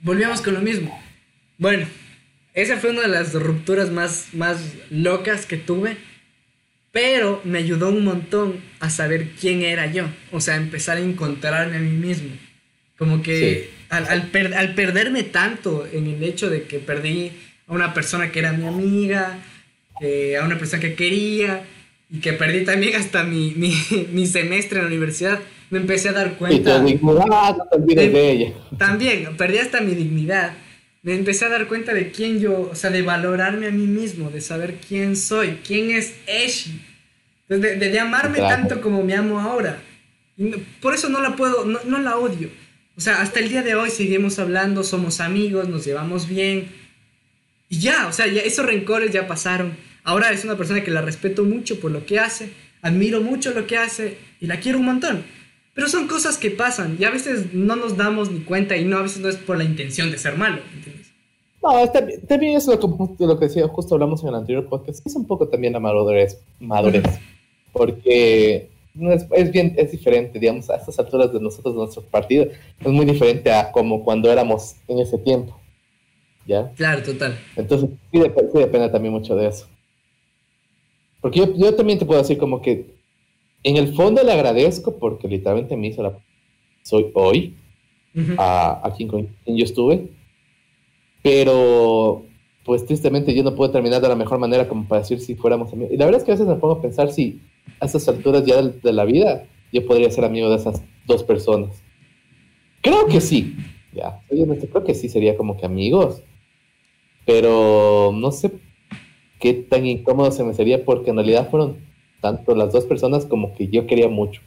Volvíamos 0.00 0.40
con 0.40 0.54
lo 0.54 0.60
mismo. 0.60 0.96
Bueno, 1.58 1.86
esa 2.62 2.76
fue 2.76 2.90
una 2.90 3.02
de 3.02 3.08
las 3.08 3.34
rupturas 3.34 3.90
más, 3.90 4.28
más 4.32 4.58
locas 4.90 5.46
que 5.46 5.56
tuve. 5.56 5.96
Pero 6.90 7.40
me 7.44 7.58
ayudó 7.58 7.90
un 7.90 8.04
montón 8.04 8.56
a 8.80 8.90
saber 8.90 9.28
quién 9.40 9.62
era 9.62 9.86
yo. 9.86 10.06
O 10.32 10.40
sea, 10.40 10.56
empezar 10.56 10.96
a 10.96 11.00
encontrarme 11.00 11.76
a 11.76 11.80
mí 11.80 11.96
mismo. 11.96 12.30
Como 12.96 13.22
que 13.22 13.70
al, 13.90 14.06
al, 14.08 14.74
perderme 14.74 15.22
tanto 15.22 15.86
en 15.92 16.08
el 16.08 16.22
hecho 16.24 16.50
de 16.50 16.64
que 16.64 16.80
perdí 16.80 17.30
a 17.68 17.74
una 17.74 17.94
persona 17.94 18.32
que 18.32 18.40
era 18.40 18.52
mi 18.52 18.66
amiga, 18.66 19.38
a 20.40 20.44
una 20.44 20.58
persona 20.58 20.80
que 20.80 20.94
quería, 20.94 21.64
y 22.10 22.18
que 22.18 22.32
perdí 22.32 22.64
también 22.64 22.96
hasta 22.96 23.22
mi, 23.22 23.52
mi, 23.56 23.74
mi 24.10 24.26
semestre 24.26 24.78
en 24.78 24.86
la 24.86 24.88
universidad, 24.88 25.38
me 25.70 25.78
empecé 25.78 26.08
a 26.08 26.12
dar 26.12 26.34
cuenta. 26.34 26.56
Y 26.56 26.78
tu 26.80 26.84
dignidad, 26.84 27.56
no 27.56 27.66
te 27.70 27.76
olvides 27.76 28.12
de, 28.12 28.30
ella. 28.30 28.52
También, 28.78 29.36
perdí 29.36 29.58
hasta 29.58 29.80
mi 29.80 29.94
dignidad. 29.94 30.52
Me 31.02 31.14
empecé 31.14 31.44
a 31.44 31.48
dar 31.48 31.68
cuenta 31.68 31.94
de 31.94 32.10
quién 32.10 32.40
yo, 32.40 32.70
o 32.72 32.74
sea, 32.74 32.90
de 32.90 33.02
valorarme 33.02 33.66
a 33.66 33.70
mí 33.70 33.86
mismo, 33.86 34.30
de 34.30 34.40
saber 34.40 34.76
quién 34.86 35.16
soy, 35.16 35.58
quién 35.66 35.90
es 35.90 36.14
Eshi. 36.26 36.84
De, 37.48 37.58
de, 37.58 37.76
de 37.76 37.98
amarme 37.98 38.38
tanto 38.38 38.80
como 38.80 39.02
me 39.02 39.14
amo 39.14 39.40
ahora. 39.40 39.80
por 40.80 40.94
eso 40.94 41.08
no 41.08 41.20
la 41.20 41.34
puedo, 41.34 41.64
no, 41.64 41.78
no 41.84 41.98
la 41.98 42.16
odio. 42.16 42.50
O 42.96 43.00
sea, 43.00 43.22
hasta 43.22 43.38
el 43.40 43.48
día 43.48 43.62
de 43.62 43.76
hoy 43.76 43.90
seguimos 43.90 44.38
hablando, 44.38 44.82
somos 44.82 45.20
amigos, 45.20 45.68
nos 45.68 45.84
llevamos 45.84 46.28
bien. 46.28 46.68
Y 47.68 47.78
ya, 47.78 48.08
o 48.08 48.12
sea, 48.12 48.26
ya 48.26 48.40
esos 48.40 48.66
rencores 48.66 49.12
ya 49.12 49.26
pasaron. 49.28 49.76
Ahora 50.02 50.32
es 50.32 50.44
una 50.44 50.56
persona 50.56 50.82
que 50.82 50.90
la 50.90 51.00
respeto 51.00 51.44
mucho 51.44 51.80
por 51.80 51.90
lo 51.90 52.04
que 52.06 52.18
hace, 52.18 52.50
admiro 52.82 53.20
mucho 53.20 53.52
lo 53.52 53.66
que 53.66 53.76
hace 53.76 54.18
y 54.40 54.46
la 54.46 54.58
quiero 54.58 54.78
un 54.78 54.86
montón. 54.86 55.24
Pero 55.78 55.88
son 55.88 56.08
cosas 56.08 56.38
que 56.38 56.50
pasan 56.50 56.96
y 56.98 57.04
a 57.04 57.10
veces 57.10 57.54
no 57.54 57.76
nos 57.76 57.96
damos 57.96 58.32
ni 58.32 58.40
cuenta 58.40 58.76
y 58.76 58.84
no, 58.84 58.96
a 58.96 59.02
veces 59.02 59.20
no 59.20 59.28
es 59.28 59.36
por 59.36 59.56
la 59.56 59.62
intención 59.62 60.10
de 60.10 60.18
ser 60.18 60.36
malo, 60.36 60.58
¿entiendes? 60.74 61.12
No, 61.62 61.88
también, 62.26 62.56
es 62.56 62.66
lo 62.66 62.80
que, 62.80 63.24
lo 63.24 63.38
que 63.38 63.44
decía, 63.44 63.68
justo 63.68 63.94
hablamos 63.94 64.20
en 64.24 64.30
el 64.30 64.34
anterior 64.34 64.68
podcast, 64.68 65.06
es 65.06 65.14
un 65.14 65.24
poco 65.24 65.46
también 65.46 65.74
la 65.74 65.78
madurez, 65.78 66.40
madurez 66.58 67.04
porque 67.72 68.70
es, 69.30 69.52
bien, 69.52 69.72
es 69.76 69.92
diferente, 69.92 70.40
digamos, 70.40 70.68
a 70.68 70.74
estas 70.74 70.98
alturas 70.98 71.32
de 71.32 71.38
nosotros, 71.38 71.72
de 71.72 71.78
nuestro 71.78 72.02
partido, 72.02 72.48
es 72.80 72.88
muy 72.88 73.06
diferente 73.06 73.52
a 73.52 73.70
como 73.70 74.02
cuando 74.02 74.32
éramos 74.32 74.74
en 74.88 74.98
ese 74.98 75.16
tiempo. 75.16 75.60
¿Ya? 76.44 76.72
Claro, 76.72 77.04
total. 77.04 77.38
Entonces, 77.54 77.88
sí, 78.10 78.18
depende 78.18 78.88
también 78.88 79.14
mucho 79.14 79.36
de 79.36 79.46
eso. 79.46 79.68
Porque 81.20 81.38
yo, 81.38 81.54
yo, 81.54 81.72
también 81.76 82.00
te 82.00 82.04
puedo 82.04 82.20
decir 82.20 82.36
como 82.36 82.60
que 82.60 82.97
en 83.62 83.76
el 83.76 83.94
fondo 83.94 84.22
le 84.22 84.32
agradezco 84.32 84.98
porque 84.98 85.28
literalmente 85.28 85.76
me 85.76 85.88
hizo 85.88 86.02
la... 86.02 86.18
Soy 86.82 87.10
hoy, 87.14 87.54
a, 88.38 88.80
a 88.86 88.94
quien, 88.94 89.08
quien 89.08 89.56
yo 89.56 89.64
estuve, 89.64 90.08
pero 91.22 92.24
pues 92.68 92.84
tristemente 92.84 93.34
yo 93.34 93.42
no 93.42 93.54
puedo 93.54 93.70
terminar 93.70 94.02
de 94.02 94.08
la 94.08 94.14
mejor 94.14 94.38
manera 94.38 94.68
como 94.68 94.86
para 94.86 95.00
decir 95.00 95.20
si 95.20 95.34
fuéramos 95.34 95.72
amigos. 95.72 95.92
Y 95.92 95.96
la 95.96 96.04
verdad 96.04 96.20
es 96.20 96.24
que 96.24 96.32
a 96.32 96.34
veces 96.34 96.46
me 96.46 96.56
pongo 96.56 96.74
a 96.74 96.82
pensar 96.82 97.10
si 97.10 97.40
a 97.80 97.86
estas 97.86 98.06
alturas 98.08 98.44
ya 98.44 98.62
de, 98.62 98.92
la 98.92 99.06
vida, 99.06 99.46
yo 99.72 99.86
podría 99.86 100.10
ser 100.10 100.26
amigo 100.26 100.50
de 100.50 100.56
esas 100.56 100.82
dos 101.06 101.24
personas. 101.24 101.82
Creo 102.82 103.06
que 103.06 103.22
sí, 103.22 103.56
ya, 103.94 104.20
creo 104.28 104.84
que 104.84 104.94
sí 104.94 105.08
sería 105.08 105.34
como 105.34 105.56
que 105.56 105.64
amigos, 105.64 106.22
pero 107.24 108.12
no 108.14 108.32
sé 108.32 108.52
qué 109.40 109.54
tan 109.54 109.86
incómodo 109.86 110.30
se 110.30 110.44
me 110.44 110.52
sería 110.52 110.84
porque 110.84 111.08
en 111.08 111.16
realidad 111.16 111.48
fueron 111.50 111.87
tanto 112.20 112.54
las 112.54 112.72
dos 112.72 112.84
personas 112.84 113.26
como 113.26 113.54
que 113.54 113.68
yo 113.68 113.86
quería 113.86 114.08
mucho. 114.08 114.40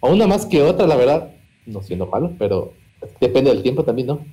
O 0.00 0.10
una 0.10 0.26
más 0.26 0.46
que 0.46 0.62
otra, 0.62 0.86
la 0.86 0.96
verdad, 0.96 1.32
no 1.66 1.82
siendo 1.82 2.06
malo, 2.06 2.32
pero 2.38 2.72
depende 3.20 3.50
del 3.50 3.62
tiempo 3.62 3.84
también, 3.84 4.08
¿no? 4.08 4.26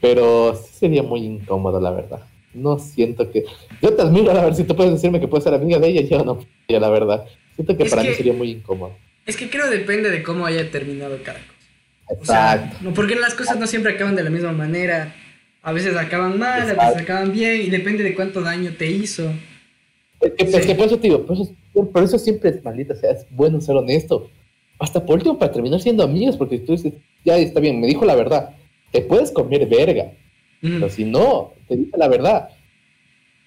Pero 0.00 0.54
sí 0.54 0.72
sería 0.72 1.02
muy 1.02 1.20
incómodo, 1.20 1.80
la 1.80 1.90
verdad 1.90 2.20
no 2.54 2.78
siento 2.78 3.30
que. 3.30 3.44
Yo 3.82 3.94
te 3.94 4.02
admiro, 4.02 4.30
a 4.30 4.44
ver 4.44 4.54
si 4.54 4.64
tú 4.64 4.76
puedes 4.76 4.92
decirme 4.92 5.20
que 5.20 5.28
puedes 5.28 5.44
ser 5.44 5.54
amiga 5.54 5.78
de 5.78 5.88
ella, 5.88 6.02
yo 6.02 6.24
no, 6.24 6.44
la 6.68 6.90
verdad. 6.90 7.24
Siento 7.54 7.76
que 7.76 7.84
para 7.86 8.02
mí 8.02 8.14
sería 8.14 8.32
muy 8.32 8.50
incómodo. 8.50 8.96
Es 9.26 9.36
que 9.36 9.50
creo 9.50 9.68
depende 9.68 10.10
de 10.10 10.22
cómo 10.22 10.46
haya 10.46 10.70
terminado 10.70 11.18
cada 11.22 11.40
cosa. 11.40 12.54
Exacto. 12.54 12.92
porque 12.94 13.16
las 13.16 13.34
cosas 13.34 13.58
no 13.58 13.66
siempre 13.66 13.92
acaban 13.92 14.16
de 14.16 14.24
la 14.24 14.30
misma 14.30 14.52
manera. 14.52 15.14
A 15.62 15.72
veces 15.72 15.96
acaban 15.96 16.38
mal, 16.38 16.62
a 16.62 16.74
veces 16.74 17.02
acaban 17.02 17.32
bien, 17.32 17.60
y 17.60 17.68
depende 17.68 18.02
de 18.02 18.14
cuánto 18.14 18.40
daño 18.40 18.72
te 18.78 18.86
hizo. 18.86 19.30
Es 20.20 20.66
que, 20.66 20.74
por 20.74 20.86
eso 20.86 20.96
te 20.96 21.08
digo, 21.08 21.24
por 21.24 22.02
eso, 22.02 22.18
siempre 22.18 22.50
es 22.50 22.64
maldita, 22.64 22.94
o 22.94 22.96
sea, 22.96 23.12
es 23.12 23.26
bueno 23.30 23.60
ser 23.60 23.76
honesto. 23.76 24.30
Hasta 24.78 25.04
por 25.04 25.16
último, 25.16 25.38
para 25.38 25.52
terminar 25.52 25.80
siendo 25.80 26.02
amigos, 26.02 26.36
porque 26.36 26.58
tú 26.58 26.72
dices, 26.72 26.92
ya 27.24 27.36
está 27.36 27.60
bien, 27.60 27.80
me 27.80 27.86
dijo 27.86 28.04
la 28.04 28.14
verdad, 28.14 28.50
te 28.90 29.00
puedes 29.02 29.30
comer 29.30 29.66
verga, 29.66 30.12
pero 30.60 30.88
si 30.88 31.04
no, 31.04 31.52
te 31.68 31.76
dice 31.76 31.96
la 31.96 32.08
verdad, 32.08 32.48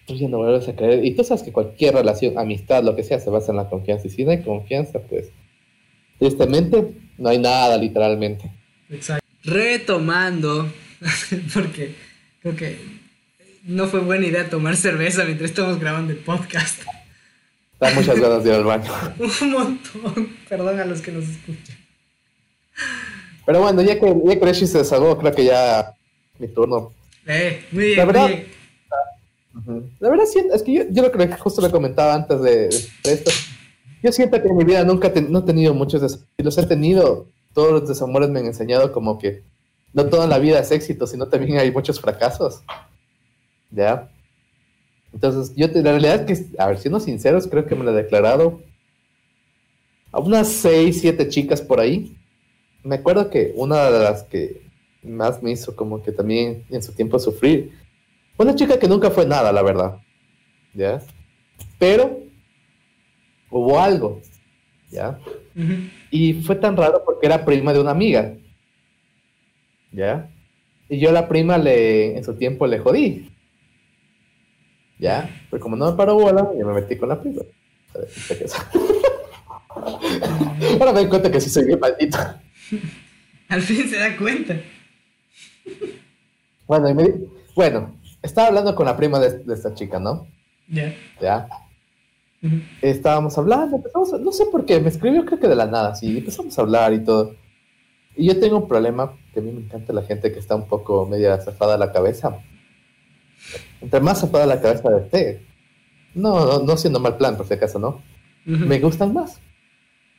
tú 0.06 0.16
ya 0.16 0.28
no 0.28 0.38
vuelves 0.38 0.68
a 0.68 0.76
creer. 0.76 1.04
Y 1.04 1.12
tú 1.12 1.24
sabes 1.24 1.44
que 1.44 1.52
cualquier 1.52 1.96
relación, 1.96 2.38
amistad, 2.38 2.84
lo 2.84 2.96
que 2.96 3.04
sea, 3.04 3.20
se 3.20 3.30
basa 3.30 3.52
en 3.52 3.58
la 3.58 3.70
confianza. 3.70 4.08
Y 4.08 4.12
si 4.12 4.24
no 4.24 4.32
hay 4.32 4.42
confianza, 4.42 5.00
pues, 5.00 5.32
tristemente, 6.20 6.94
no 7.18 7.30
hay 7.30 7.38
nada, 7.38 7.78
literalmente. 7.78 8.50
Exacto. 8.90 9.26
Retomando, 9.44 10.72
porque 11.54 11.96
creo 12.42 12.56
que 12.56 12.78
no 13.64 13.88
fue 13.88 14.00
buena 14.00 14.26
idea 14.26 14.50
tomar 14.50 14.76
cerveza 14.76 15.24
mientras 15.26 15.52
estamos 15.52 15.80
grabando 15.80 16.12
el 16.12 16.20
podcast. 16.20 16.82
Da 17.80 17.92
muchas 17.92 18.20
ganas 18.20 18.44
de 18.44 18.50
ir 18.50 18.56
al 18.56 18.64
baño. 18.64 18.92
Un 19.42 19.52
montón. 19.52 20.38
Perdón 20.48 20.80
a 20.80 20.86
los 20.86 21.02
que 21.02 21.12
nos 21.12 21.26
escuchan. 21.28 21.78
Pero 23.46 23.62
bueno, 23.62 23.82
ya 23.82 24.00
que, 24.00 24.16
ya 24.24 24.40
que 24.40 24.54
se 24.54 24.78
desahogó, 24.78 25.18
creo 25.18 25.32
que 25.34 25.46
ya 25.46 25.94
mi 26.40 26.48
turno 26.48 26.94
eh, 27.28 27.66
muy 27.72 27.86
bien, 27.86 27.98
la 27.98 28.06
verdad, 28.06 28.30
La 30.00 30.10
verdad, 30.10 30.26
es 30.54 30.64
que 30.64 30.74
yo, 30.74 30.84
yo 30.90 31.04
lo 31.04 31.12
que 31.12 31.28
justo 31.38 31.62
le 31.62 31.70
comentaba 31.70 32.16
antes 32.16 32.42
de, 32.42 32.68
esto. 33.04 33.32
Yo 34.02 34.12
siento 34.12 34.42
que 34.42 34.48
en 34.48 34.58
mi 34.58 34.64
vida 34.64 34.84
nunca 34.84 35.12
no 35.30 35.40
he 35.40 35.44
tenido 35.44 35.74
muchos 35.74 36.02
desamores. 36.02 36.30
Si 36.38 36.44
los 36.44 36.58
he 36.58 36.66
tenido, 36.66 37.28
todos 37.54 37.72
los 37.72 37.88
desamores 37.88 38.30
me 38.30 38.40
han 38.40 38.48
enseñado 38.48 38.92
como 38.92 39.20
que 39.20 39.44
no 39.94 40.06
toda 40.06 40.26
la 40.26 40.40
vida 40.40 40.60
es 40.60 40.72
éxito, 40.72 41.06
sino 41.06 41.28
también 41.28 41.60
hay 41.60 41.72
muchos 41.72 42.00
fracasos. 42.00 42.62
¿Ya? 43.72 44.12
Entonces, 45.14 45.54
yo 45.56 45.68
la 45.68 45.92
realidad 45.92 46.30
es 46.30 46.40
que, 46.40 46.58
a 46.58 46.68
ver, 46.68 46.78
siendo 46.78 47.00
sinceros, 47.00 47.48
creo 47.48 47.66
que 47.66 47.76
me 47.76 47.84
lo 47.84 47.92
he 47.92 48.04
declarado 48.04 48.62
a 50.12 50.20
unas 50.20 50.48
seis, 50.48 51.02
siete 51.02 51.28
chicas 51.28 51.62
por 51.62 51.80
ahí. 51.80 52.16
Me 52.84 52.96
acuerdo 52.96 53.30
que 53.30 53.54
una 53.56 53.90
de 53.90 54.04
las 54.04 54.24
que 54.24 54.62
más 55.04 55.42
me 55.42 55.52
hizo 55.52 55.76
como 55.76 56.02
que 56.02 56.12
también 56.12 56.64
en 56.70 56.84
su 56.84 56.94
tiempo 56.94 57.20
sufrir. 57.20 57.72
Una 58.38 58.56
chica 58.56 58.80
que 58.80 58.88
nunca 58.88 59.10
fue 59.10 59.26
nada, 59.26 59.52
la 59.52 59.62
verdad. 59.62 59.98
¿Ya? 60.74 61.02
Pero 61.78 62.20
hubo 63.50 63.80
algo. 63.80 64.22
¿Ya? 64.90 65.20
Y 66.10 66.34
fue 66.34 66.56
tan 66.56 66.76
raro 66.76 67.04
porque 67.06 67.28
era 67.28 67.46
prima 67.46 67.74
de 67.74 67.80
una 67.80 67.92
amiga. 67.92 68.34
¿Ya? 69.92 70.30
Y 70.90 71.00
yo 71.00 71.12
la 71.12 71.28
prima 71.28 71.58
le, 71.58 72.18
en 72.18 72.24
su 72.24 72.36
tiempo 72.36 72.68
le 72.68 72.80
jodí. 72.80 73.31
¿Ya? 75.02 75.30
Pero 75.50 75.62
como 75.62 75.76
no 75.76 75.90
me 75.90 75.98
paró 75.98 76.14
bola, 76.14 76.48
yo 76.56 76.66
me 76.68 76.74
metí 76.74 76.96
con 76.96 77.10
la 77.10 77.20
prima. 77.20 77.42
Ahora 80.80 80.94
me 80.94 81.00
doy 81.00 81.08
cuenta 81.08 81.32
que 81.32 81.42
sí 81.42 81.50
soy 81.50 81.66
bien 81.66 81.80
maldito. 81.80 82.20
Al 83.50 83.62
fin 83.64 83.90
se 83.90 83.98
da 83.98 84.16
cuenta. 84.16 84.62
Bueno, 86.68 87.04
bueno, 87.56 87.96
estaba 88.22 88.50
hablando 88.50 88.76
con 88.76 88.86
la 88.86 88.96
prima 88.96 89.20
de, 89.20 89.42
esta 89.52 89.74
chica, 89.74 90.00
¿no? 90.00 90.28
Ya. 90.70 90.94
Ya. 91.20 91.50
Estábamos 92.82 93.36
hablando, 93.40 93.78
empezamos, 93.78 94.12
no 94.22 94.32
sé 94.32 94.46
por 94.46 94.66
qué, 94.66 94.80
me 94.80 94.90
escribió 94.90 95.26
creo 95.26 95.40
que 95.40 95.48
de 95.48 95.56
la 95.56 95.66
nada, 95.66 95.96
sí, 95.96 96.20
empezamos 96.20 96.58
a 96.58 96.62
hablar 96.62 96.94
y 96.94 97.04
todo. 97.04 97.36
Y 98.16 98.28
yo 98.28 98.40
tengo 98.40 98.58
un 98.58 98.68
problema, 98.68 99.18
que 99.34 99.40
a 99.40 99.44
mí 99.44 99.52
me 99.52 99.62
encanta 99.62 99.94
la 99.94 100.04
gente 100.04 100.32
que 100.32 100.38
está 100.38 100.56
un 100.56 100.68
poco 100.68 101.08
media 101.08 101.42
zafada 101.42 101.76
la 101.76 101.92
cabeza. 101.92 102.40
Entre 103.82 104.00
más 104.00 104.20
zafada 104.22 104.46
la 104.46 104.62
cabeza 104.62 104.90
de 104.90 104.96
usted, 104.96 105.42
no, 106.14 106.60
no, 106.60 106.78
siendo 106.78 107.00
mal 107.00 107.18
plan, 107.18 107.38
por 107.38 107.48
si 107.48 107.54
acaso, 107.54 107.80
¿no? 107.80 108.02
Me 108.46 108.80
gustan 108.80 109.14
más. 109.14 109.40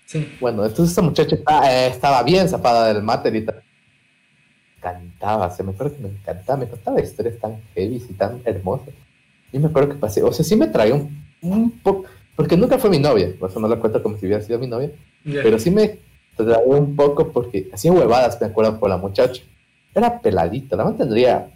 Sí. 0.06 0.36
Bueno, 0.40 0.64
entonces 0.64 0.90
esta 0.90 1.02
muchacha 1.02 1.36
eh, 1.36 1.88
estaba 1.90 2.22
bien 2.22 2.48
zafada 2.48 2.92
del 2.92 3.02
mate 3.02 3.36
y 3.36 3.44
tal 3.44 3.62
encantaba, 4.82 5.50
se 5.50 5.62
me 5.62 5.72
acuerdo 5.72 5.96
que 5.96 6.02
me 6.02 6.08
encantaba, 6.08 6.58
me 6.58 6.68
contaba 6.68 7.00
historias 7.00 7.38
tan 7.38 7.60
heavy 7.74 8.02
y 8.08 8.12
tan 8.14 8.40
hermosas. 8.44 8.94
Y 9.52 9.58
me 9.58 9.68
acuerdo 9.68 9.90
que 9.90 9.94
pasé, 9.96 10.22
o 10.22 10.32
sea, 10.32 10.44
sí 10.44 10.56
me 10.56 10.66
traía 10.66 10.94
un, 10.94 11.24
un 11.42 11.70
poco, 11.70 12.04
porque 12.34 12.56
nunca 12.56 12.78
fue 12.78 12.90
mi 12.90 12.98
novia, 12.98 13.32
por 13.38 13.50
eso 13.50 13.60
no 13.60 13.68
la 13.68 13.76
cuento 13.76 14.02
como 14.02 14.16
si 14.16 14.26
hubiera 14.26 14.42
sido 14.42 14.58
mi 14.58 14.66
novia, 14.66 14.90
pero 15.24 15.58
sí 15.58 15.70
me 15.70 15.98
traía 16.36 16.58
un 16.64 16.96
poco 16.96 17.30
porque 17.30 17.68
hacía 17.72 17.92
huevadas, 17.92 18.40
me 18.40 18.48
acuerdo, 18.48 18.78
por 18.78 18.88
la 18.88 18.96
muchacha. 18.96 19.42
Era 19.94 20.20
peladita, 20.20 20.74
la 20.74 20.84
man 20.84 20.96
tendría 20.96 21.48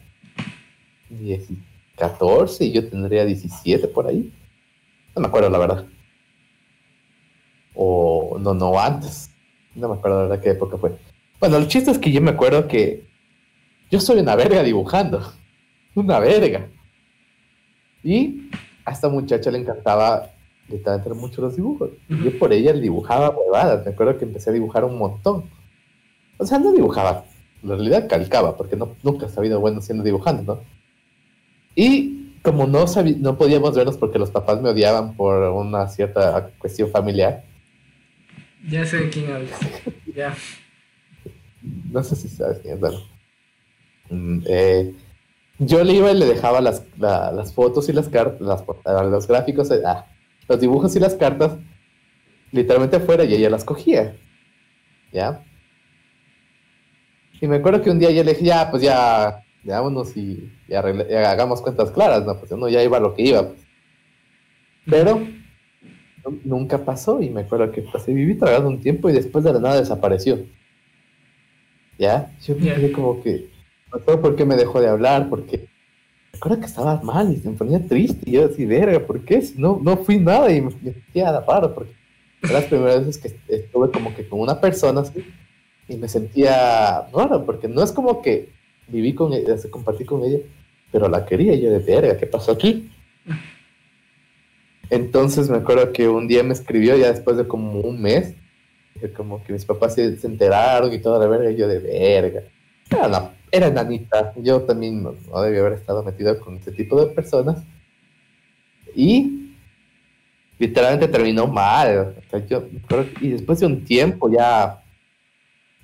14 1.97 2.65
y 2.65 2.73
yo 2.73 2.89
tendría 2.89 3.25
17 3.25 3.89
por 3.89 4.07
ahí. 4.07 4.33
No 5.15 5.23
me 5.23 5.29
acuerdo 5.29 5.51
la 5.51 5.59
verdad. 5.59 5.87
O 7.75 8.39
no, 8.41 8.55
no, 8.55 8.79
antes. 8.79 9.31
No 9.75 9.89
me 9.89 9.95
acuerdo 9.95 10.23
la 10.23 10.29
verdad 10.29 10.43
qué 10.43 10.51
época 10.51 10.77
fue. 10.77 10.97
Bueno, 11.41 11.57
el 11.57 11.69
chiste 11.69 11.91
es 11.91 11.99
que 11.99 12.13
yo 12.13 12.21
me 12.21 12.31
acuerdo 12.31 12.67
que 12.69 13.05
yo 13.91 14.01
soy 14.01 14.21
una 14.21 14.37
verga 14.37 14.63
dibujando. 14.63 15.33
Una 15.95 16.19
verga. 16.19 16.69
Y 18.05 18.51
a 18.85 18.93
esta 18.93 19.09
muchacha 19.09 19.51
le 19.51 19.59
encantaba 19.59 20.31
literalmente 20.69 21.15
mucho 21.15 21.41
los 21.41 21.57
dibujos. 21.57 21.91
Y 22.09 22.23
yo 22.23 22.39
por 22.39 22.53
ella 22.53 22.75
dibujaba 22.75 23.31
huevadas. 23.31 23.85
Me 23.87 23.93
acuerdo 23.93 24.19
que 24.19 24.27
empecé 24.27 24.51
a 24.51 24.53
dibujar 24.53 24.85
un 24.85 24.99
montón. 24.99 25.45
O 26.37 26.45
sea, 26.45 26.59
no 26.59 26.73
dibujaba. 26.73 27.25
En 27.63 27.71
realidad 27.71 28.09
calcaba, 28.09 28.57
porque 28.57 28.77
no, 28.77 28.95
nunca 29.03 29.25
he 29.25 29.29
sabido 29.31 29.59
bueno 29.59 29.81
siendo 29.81 30.05
dibujando, 30.05 30.57
¿no? 30.57 30.76
Y 31.77 32.33
como 32.43 32.67
no, 32.67 32.87
no 33.19 33.39
podíamos 33.39 33.75
vernos 33.77 33.97
porque 33.99 34.19
los 34.19 34.31
papás 34.31 34.61
me 34.61 34.71
odiaban 34.71 35.15
por 35.15 35.37
una 35.51 35.87
cierta 35.89 36.51
cuestión 36.59 36.91
familiar. 36.91 37.45
Ya 38.69 38.85
sé 38.85 38.97
de 38.99 39.11
quién 39.11 39.31
hablas. 39.31 39.61
ya. 40.15 40.35
No 41.93 42.03
sé 42.03 42.17
si 42.17 42.29
sabes 42.29 42.59
quién 42.61 42.79
es, 42.85 42.95
mm, 44.11 44.39
eh, 44.49 44.95
yo 45.59 45.85
le 45.85 45.93
iba 45.95 46.11
y 46.11 46.19
le 46.19 46.27
dejaba 46.27 46.61
las, 46.61 46.85
las 46.99 47.53
fotos 47.53 47.89
y 47.89 47.93
las 47.93 48.09
cartas, 48.09 48.65
los 48.87 49.27
gráficos, 49.27 49.71
eh, 49.71 49.83
ah, 49.85 50.07
los 50.49 50.61
dibujos 50.61 50.95
y 50.97 51.01
las 51.01 51.15
cartas 51.15 51.59
literalmente 52.53 52.97
afuera 52.97 53.25
y 53.25 53.35
ella 53.35 53.51
las 53.51 53.65
cogía. 53.65 54.17
¿Ya? 55.13 55.43
Y 57.41 57.47
me 57.47 57.57
acuerdo 57.57 57.83
que 57.83 57.91
un 57.91 57.99
día 57.99 58.11
yo 58.11 58.25
le 58.25 58.33
dije, 58.33 58.45
ya, 58.45 58.71
pues 58.71 58.83
ya, 58.83 59.45
vámonos 59.75 60.17
y, 60.17 60.51
hagamos 60.73 61.61
cuentas 61.61 61.91
claras, 61.91 62.25
¿no? 62.25 62.39
Pues 62.39 62.51
uno 62.53 62.69
ya 62.69 62.83
iba 62.83 62.97
a 62.97 63.01
lo 63.01 63.15
que 63.15 63.23
iba. 63.23 63.49
Pues. 63.49 63.67
Pero 64.87 65.21
nunca 66.45 66.85
pasó 66.85 67.21
y 67.21 67.31
me 67.31 67.43
acuerdo 67.43 67.71
que 67.73 67.83
pasé, 67.83 68.13
viví 68.13 68.35
tragando 68.35 68.69
un 68.69 68.81
tiempo 68.81 69.09
y 69.09 69.13
después 69.13 69.45
de 69.45 69.53
la 69.53 69.61
nada 69.61 69.81
desapareció. 69.81 70.45
¿Ya? 71.99 72.33
Yo 72.43 72.55
me 72.57 72.75
quedé 72.75 72.93
como 72.93 73.23
que, 73.23 73.49
no 73.93 73.99
sé 73.99 74.19
por 74.19 74.37
qué 74.37 74.45
me 74.45 74.57
dejó 74.57 74.81
de 74.81 74.89
hablar, 74.89 75.29
porque 75.29 75.69
me 76.33 76.39
acuerdo 76.39 76.61
que 76.61 76.67
estaba 76.67 77.01
mal 77.03 77.33
y 77.33 77.37
se 77.37 77.49
me 77.49 77.57
ponía 77.57 77.87
triste 77.87 78.29
y 78.29 78.33
yo 78.33 78.47
así, 78.47 78.67
verga, 78.67 79.07
¿por 79.07 79.25
qué? 79.25 79.43
No, 79.57 79.81
no 79.83 79.97
fui 79.97 80.19
nada 80.19 80.53
y 80.53 80.61
me, 80.61 80.71
sentía 80.71 81.41
raro 81.41 81.75
porque 81.75 81.93
eran 82.43 82.55
las 82.55 82.65
primeras 82.65 83.07
veces 83.07 83.19
que 83.19 83.55
estuve 83.55 83.91
como 83.91 84.15
que 84.15 84.29
con 84.29 84.41
una 84.41 84.61
persona 84.61 85.01
así 85.01 85.25
y 85.89 85.97
me 85.97 86.09
sentía 86.09 87.07
raro 87.13 87.45
porque 87.47 87.69
no 87.69 87.83
es 87.83 87.93
como 87.93 88.21
que 88.21 88.51
viví 88.89 89.15
con 89.15 89.33
ella, 89.33 89.57
se 89.59 89.71
compartí 89.71 90.05
con 90.05 90.23
ella, 90.25 90.39
pero 90.93 91.09
la 91.09 91.25
quería 91.25 91.55
yo 91.55 91.71
de 91.71 91.79
verga, 91.79 92.17
¿qué 92.17 92.27
pasó 92.27 92.53
aquí? 92.53 92.91
Entonces 94.91 95.51
me 95.51 95.59
acuerdo 95.59 95.93
que 95.93 96.09
un 96.09 96.29
día 96.29 96.43
me 96.43 96.53
escribió 96.53 96.97
ya 96.97 97.11
después 97.11 97.37
de 97.37 97.47
como 97.47 97.81
un 97.81 98.01
mes, 98.01 98.35
como 99.17 99.43
que 99.43 99.53
mis 99.53 99.65
papás 99.65 99.95
se, 99.95 100.05
enteraron 100.23 100.93
y 100.93 100.99
toda 100.99 101.19
la 101.19 101.27
verga, 101.27 101.51
y 101.51 101.57
yo 101.57 101.69
de 101.69 101.79
verga. 101.79 102.43
Era, 102.91 103.33
era 103.51 103.67
enanita, 103.67 104.33
yo 104.37 104.63
también 104.63 105.03
no, 105.03 105.43
debía 105.43 105.61
haber 105.61 105.75
estado 105.75 106.03
metido 106.03 106.39
con 106.41 106.57
ese 106.57 106.73
tipo 106.73 107.05
de 107.05 107.13
personas. 107.13 107.63
Y 108.95 109.55
literalmente 110.59 111.09
terminó 111.09 111.47
mal. 111.47 112.15
y 113.21 113.29
después 113.31 113.61
de 113.61 113.67
un 113.67 113.85
tiempo 113.85 114.31
ya, 114.31 114.83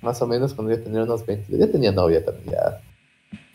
más 0.01 0.21
o 0.21 0.27
menos 0.27 0.53
cuando 0.53 0.73
yo 0.73 0.81
tenía 0.81 1.03
unos 1.03 1.25
20, 1.25 1.57
ya 1.57 1.67
tenía 1.67 1.91
novia 1.91 2.23
también. 2.23 2.51
Ya. 2.51 2.81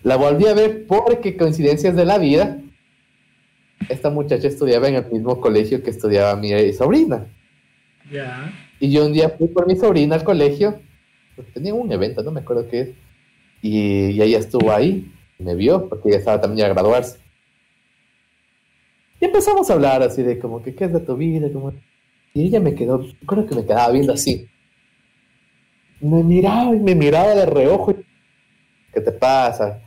La 0.02 0.16
volví 0.16 0.46
a 0.46 0.54
ver 0.54 0.86
porque 0.86 1.36
coincidencias 1.36 1.94
de 1.96 2.04
la 2.04 2.18
vida 2.18 2.58
esta 3.88 4.10
muchacha 4.10 4.48
estudiaba 4.48 4.88
en 4.88 4.96
el 4.96 5.10
mismo 5.10 5.40
colegio 5.40 5.82
que 5.82 5.90
estudiaba 5.90 6.36
mi 6.36 6.72
sobrina. 6.72 7.26
Ya. 8.10 8.52
Y 8.80 8.90
yo 8.90 9.06
un 9.06 9.12
día 9.12 9.30
fui 9.30 9.48
por 9.48 9.66
mi 9.66 9.76
sobrina 9.76 10.14
al 10.14 10.24
colegio, 10.24 10.80
tenía 11.52 11.74
un 11.74 11.90
evento, 11.90 12.22
no 12.22 12.30
me 12.30 12.40
acuerdo 12.40 12.68
qué 12.68 12.80
es, 12.80 12.88
y, 13.62 14.20
ella 14.20 14.38
estuvo 14.38 14.72
ahí, 14.72 15.10
me 15.38 15.54
vio, 15.54 15.88
porque 15.88 16.08
ella 16.08 16.18
estaba 16.18 16.40
también 16.40 16.66
a 16.66 16.70
graduarse. 16.70 17.18
Y 19.20 19.24
empezamos 19.24 19.68
a 19.68 19.72
hablar 19.72 20.02
así 20.02 20.22
de 20.22 20.38
como 20.38 20.62
que, 20.62 20.74
¿qué 20.74 20.84
es 20.84 20.92
de 20.92 21.00
tu 21.00 21.16
vida? 21.16 21.50
Como... 21.52 21.72
Y 22.34 22.46
ella 22.46 22.60
me 22.60 22.74
quedó, 22.74 23.04
creo 23.26 23.46
que 23.46 23.54
me 23.54 23.64
quedaba 23.64 23.90
viendo 23.90 24.12
así. 24.12 24.48
Me 26.00 26.22
miraba 26.22 26.74
y 26.74 26.78
me 26.78 26.94
miraba 26.94 27.34
de 27.34 27.46
reojo. 27.46 27.96
¿Qué 28.94 29.00
te 29.00 29.10
pasa? 29.10 29.82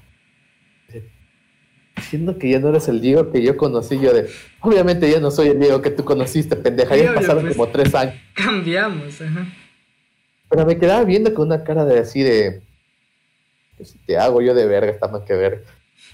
Siendo 2.09 2.37
que 2.37 2.49
ya 2.49 2.59
no 2.59 2.69
eres 2.69 2.87
el 2.87 3.01
Diego 3.01 3.31
que 3.31 3.41
yo 3.41 3.57
conocí, 3.57 3.99
yo 3.99 4.13
de, 4.13 4.29
obviamente 4.59 5.09
ya 5.09 5.19
no 5.19 5.31
soy 5.31 5.49
el 5.49 5.59
Diego 5.59 5.81
que 5.81 5.91
tú 5.91 6.03
conociste, 6.03 6.55
pendeja, 6.55 6.95
ya 6.95 7.13
pasaron 7.13 7.43
pues, 7.43 7.55
como 7.55 7.69
tres 7.69 7.93
años. 7.95 8.15
Cambiamos, 8.33 9.21
ajá. 9.21 9.47
Pero 10.49 10.65
me 10.65 10.77
quedaba 10.77 11.03
viendo 11.03 11.33
con 11.33 11.47
una 11.47 11.63
cara 11.63 11.85
de 11.85 11.99
así 11.99 12.21
de, 12.21 12.61
si 13.81 13.97
te 13.99 14.17
hago 14.17 14.41
yo 14.41 14.53
de 14.53 14.65
verga, 14.65 14.91
está 14.91 15.07
más 15.07 15.21
que 15.21 15.33
ver. 15.33 15.63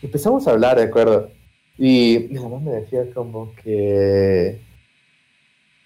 Empezamos 0.01 0.47
a 0.47 0.51
hablar, 0.51 0.77
¿de 0.77 0.83
acuerdo? 0.83 1.31
Y 1.77 2.27
mi 2.29 2.39
mamá 2.39 2.59
me 2.59 2.71
decía 2.71 3.11
como 3.13 3.53
que, 3.55 4.61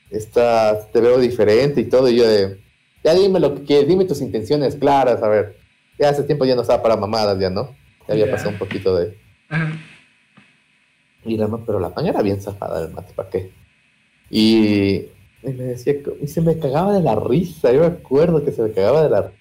estás, 0.09 0.91
te 0.91 0.99
veo 0.99 1.19
diferente 1.19 1.81
y 1.81 1.85
todo, 1.85 2.09
y 2.09 2.17
yo 2.17 2.27
de, 2.27 2.59
ya 3.03 3.13
dime 3.13 3.39
lo 3.39 3.55
que 3.55 3.63
quieres, 3.63 3.87
dime 3.87 4.05
tus 4.05 4.21
intenciones 4.21 4.75
claras, 4.75 5.23
a 5.23 5.29
ver. 5.29 5.57
Ya 5.97 6.09
hace 6.09 6.23
tiempo 6.23 6.45
ya 6.45 6.55
no 6.55 6.61
estaba 6.61 6.81
para 6.81 6.97
mamadas, 6.97 7.39
ya 7.39 7.49
no. 7.49 7.75
Ya 8.07 8.13
había 8.13 8.29
pasado 8.29 8.49
un 8.49 8.57
poquito 8.57 8.95
de... 8.95 9.17
Y 11.23 11.37
la, 11.37 11.47
pero 11.65 11.79
la 11.79 11.93
pan 11.93 12.07
era 12.07 12.21
bien 12.21 12.41
zafada 12.41 12.81
del 12.81 12.93
mate, 12.93 13.13
¿para 13.13 13.29
qué? 13.29 13.51
Y, 14.29 15.05
me 15.43 15.51
decía, 15.51 15.95
y 16.21 16.27
se 16.27 16.41
me 16.41 16.57
cagaba 16.57 16.93
de 16.93 17.01
la 17.01 17.15
risa, 17.15 17.71
yo 17.73 17.81
me 17.81 17.87
acuerdo 17.87 18.43
que 18.43 18.51
se 18.51 18.61
me 18.61 18.71
cagaba 18.71 19.03
de 19.03 19.09
la 19.09 19.31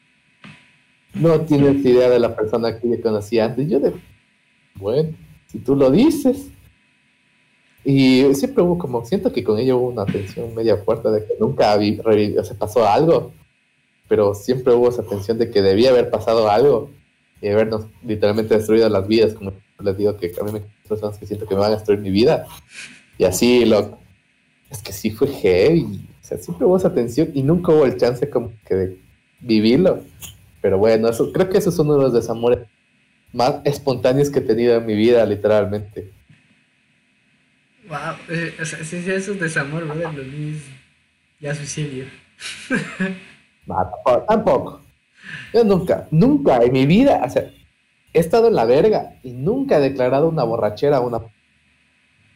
No 1.14 1.40
tienes 1.42 1.84
idea 1.84 2.10
de 2.10 2.18
la 2.18 2.34
persona 2.34 2.78
que 2.78 2.88
yo 2.88 3.00
conocía 3.00 3.46
antes. 3.46 3.68
Yo 3.68 3.80
de, 3.80 3.92
bueno, 4.74 5.10
si 5.46 5.58
tú 5.58 5.76
lo 5.76 5.90
dices. 5.90 6.50
Y 7.84 8.34
siempre 8.34 8.62
hubo 8.62 8.76
como, 8.76 9.04
siento 9.06 9.32
que 9.32 9.42
con 9.42 9.58
ella 9.58 9.74
hubo 9.74 9.88
una 9.88 10.04
tensión 10.04 10.54
media 10.54 10.76
fuerte 10.78 11.08
de 11.10 11.24
que 11.24 11.34
nunca 11.40 11.78
se 11.78 12.54
pasó 12.54 12.86
algo, 12.86 13.32
pero 14.06 14.34
siempre 14.34 14.74
hubo 14.74 14.90
esa 14.90 15.02
tensión 15.02 15.38
de 15.38 15.50
que 15.50 15.62
debía 15.62 15.90
haber 15.90 16.10
pasado 16.10 16.50
algo 16.50 16.90
y 17.40 17.48
habernos 17.48 17.86
literalmente 18.04 18.54
destruido 18.54 18.88
las 18.90 19.08
vidas, 19.08 19.34
les 19.82 19.96
digo 19.96 20.16
que 20.16 20.32
a 20.40 20.44
mí 20.44 20.52
me 20.52 20.62
personas 20.88 21.18
que 21.18 21.26
siento 21.26 21.46
que 21.46 21.54
me 21.54 21.60
van 21.60 21.72
a 21.72 21.76
destruir 21.76 22.00
mi 22.00 22.10
vida. 22.10 22.46
Y 23.16 23.24
así 23.24 23.64
lo... 23.64 23.98
Es 24.70 24.82
que 24.82 24.92
sí 24.92 25.10
fue 25.10 25.28
heavy. 25.28 26.08
O 26.22 26.26
sea, 26.26 26.38
siempre 26.38 26.66
hubo 26.66 26.76
esa 26.76 26.92
tensión 26.92 27.30
y 27.34 27.42
nunca 27.42 27.72
hubo 27.72 27.84
el 27.84 27.96
chance 27.96 28.28
como 28.28 28.52
que 28.66 28.74
de 28.74 28.98
vivirlo. 29.40 30.02
Pero 30.60 30.78
bueno, 30.78 31.08
eso, 31.08 31.32
creo 31.32 31.48
que 31.48 31.58
eso 31.58 31.70
es 31.70 31.78
uno 31.78 31.94
de 31.94 32.02
los 32.02 32.12
desamores 32.12 32.60
más 33.32 33.56
espontáneos 33.64 34.30
que 34.30 34.40
he 34.40 34.42
tenido 34.42 34.76
en 34.76 34.86
mi 34.86 34.94
vida, 34.94 35.24
literalmente. 35.24 36.12
Wow, 37.88 37.98
eh, 38.28 38.54
o 38.60 38.64
sea, 38.64 38.84
sí, 38.84 39.02
sí, 39.02 39.10
eso 39.10 39.32
es 39.32 39.40
desamor, 39.40 39.86
¿verdad? 39.86 40.12
Los 40.12 40.26
niños 40.26 40.62
ya 41.40 41.54
suicidio. 41.54 42.04
no, 43.66 43.92
tampoco. 44.28 44.82
Yo 45.52 45.64
nunca, 45.64 46.06
nunca 46.10 46.62
en 46.62 46.72
mi 46.72 46.86
vida, 46.86 47.22
o 47.24 47.30
sea, 47.30 47.50
he 48.12 48.18
estado 48.18 48.48
en 48.48 48.54
la 48.54 48.64
verga 48.64 49.18
y 49.22 49.32
nunca 49.32 49.78
he 49.78 49.80
declarado 49.80 50.28
una 50.28 50.44
borrachera 50.44 50.98
a 50.98 51.00
una. 51.00 51.20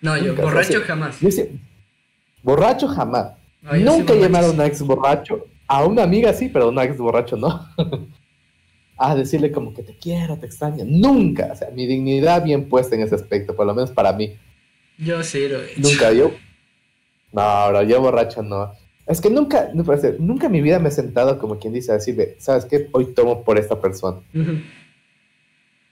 No, 0.00 0.16
yo, 0.16 0.34
borracho 0.34 0.80
jamás. 0.82 1.18
borracho 2.42 2.88
jamás. 2.88 3.32
nunca 3.62 4.12
he 4.12 4.20
llamado 4.20 4.48
a 4.48 4.50
un 4.50 4.60
ex 4.60 4.82
borracho, 4.82 5.46
a 5.66 5.84
una 5.84 6.02
amiga 6.02 6.32
sí, 6.32 6.48
pero 6.48 6.66
a 6.66 6.68
un 6.68 6.78
ex 6.78 6.98
borracho 6.98 7.36
no. 7.36 7.68
a 8.96 9.14
decirle 9.14 9.50
como 9.50 9.74
que 9.74 9.82
te 9.82 9.96
quiero, 9.96 10.38
te 10.38 10.46
extraño. 10.46 10.84
Nunca, 10.86 11.50
o 11.52 11.56
sea, 11.56 11.70
mi 11.70 11.86
dignidad 11.86 12.44
bien 12.44 12.68
puesta 12.68 12.94
en 12.94 13.02
ese 13.02 13.14
aspecto, 13.14 13.56
por 13.56 13.66
lo 13.66 13.74
menos 13.74 13.90
para 13.90 14.12
mí. 14.12 14.36
Yo 14.98 15.22
sí 15.22 15.48
lo 15.48 15.60
he 15.60 15.72
hecho. 15.72 15.80
Nunca, 15.80 16.12
yo. 16.12 16.30
No, 17.32 17.68
bro, 17.68 17.82
yo 17.82 18.00
borracho 18.00 18.42
no. 18.42 18.72
Es 19.06 19.20
que 19.20 19.28
nunca, 19.28 19.70
no 19.74 19.84
parece, 19.84 20.16
nunca 20.18 20.46
en 20.46 20.52
mi 20.52 20.62
vida 20.62 20.78
me 20.78 20.88
he 20.88 20.92
sentado 20.92 21.38
como 21.38 21.58
quien 21.58 21.72
dice, 21.72 21.90
a 21.90 21.94
decirle, 21.94 22.36
¿sabes 22.38 22.64
qué? 22.64 22.88
Hoy 22.92 23.06
tomo 23.06 23.42
por 23.42 23.58
esta 23.58 23.80
persona. 23.80 24.20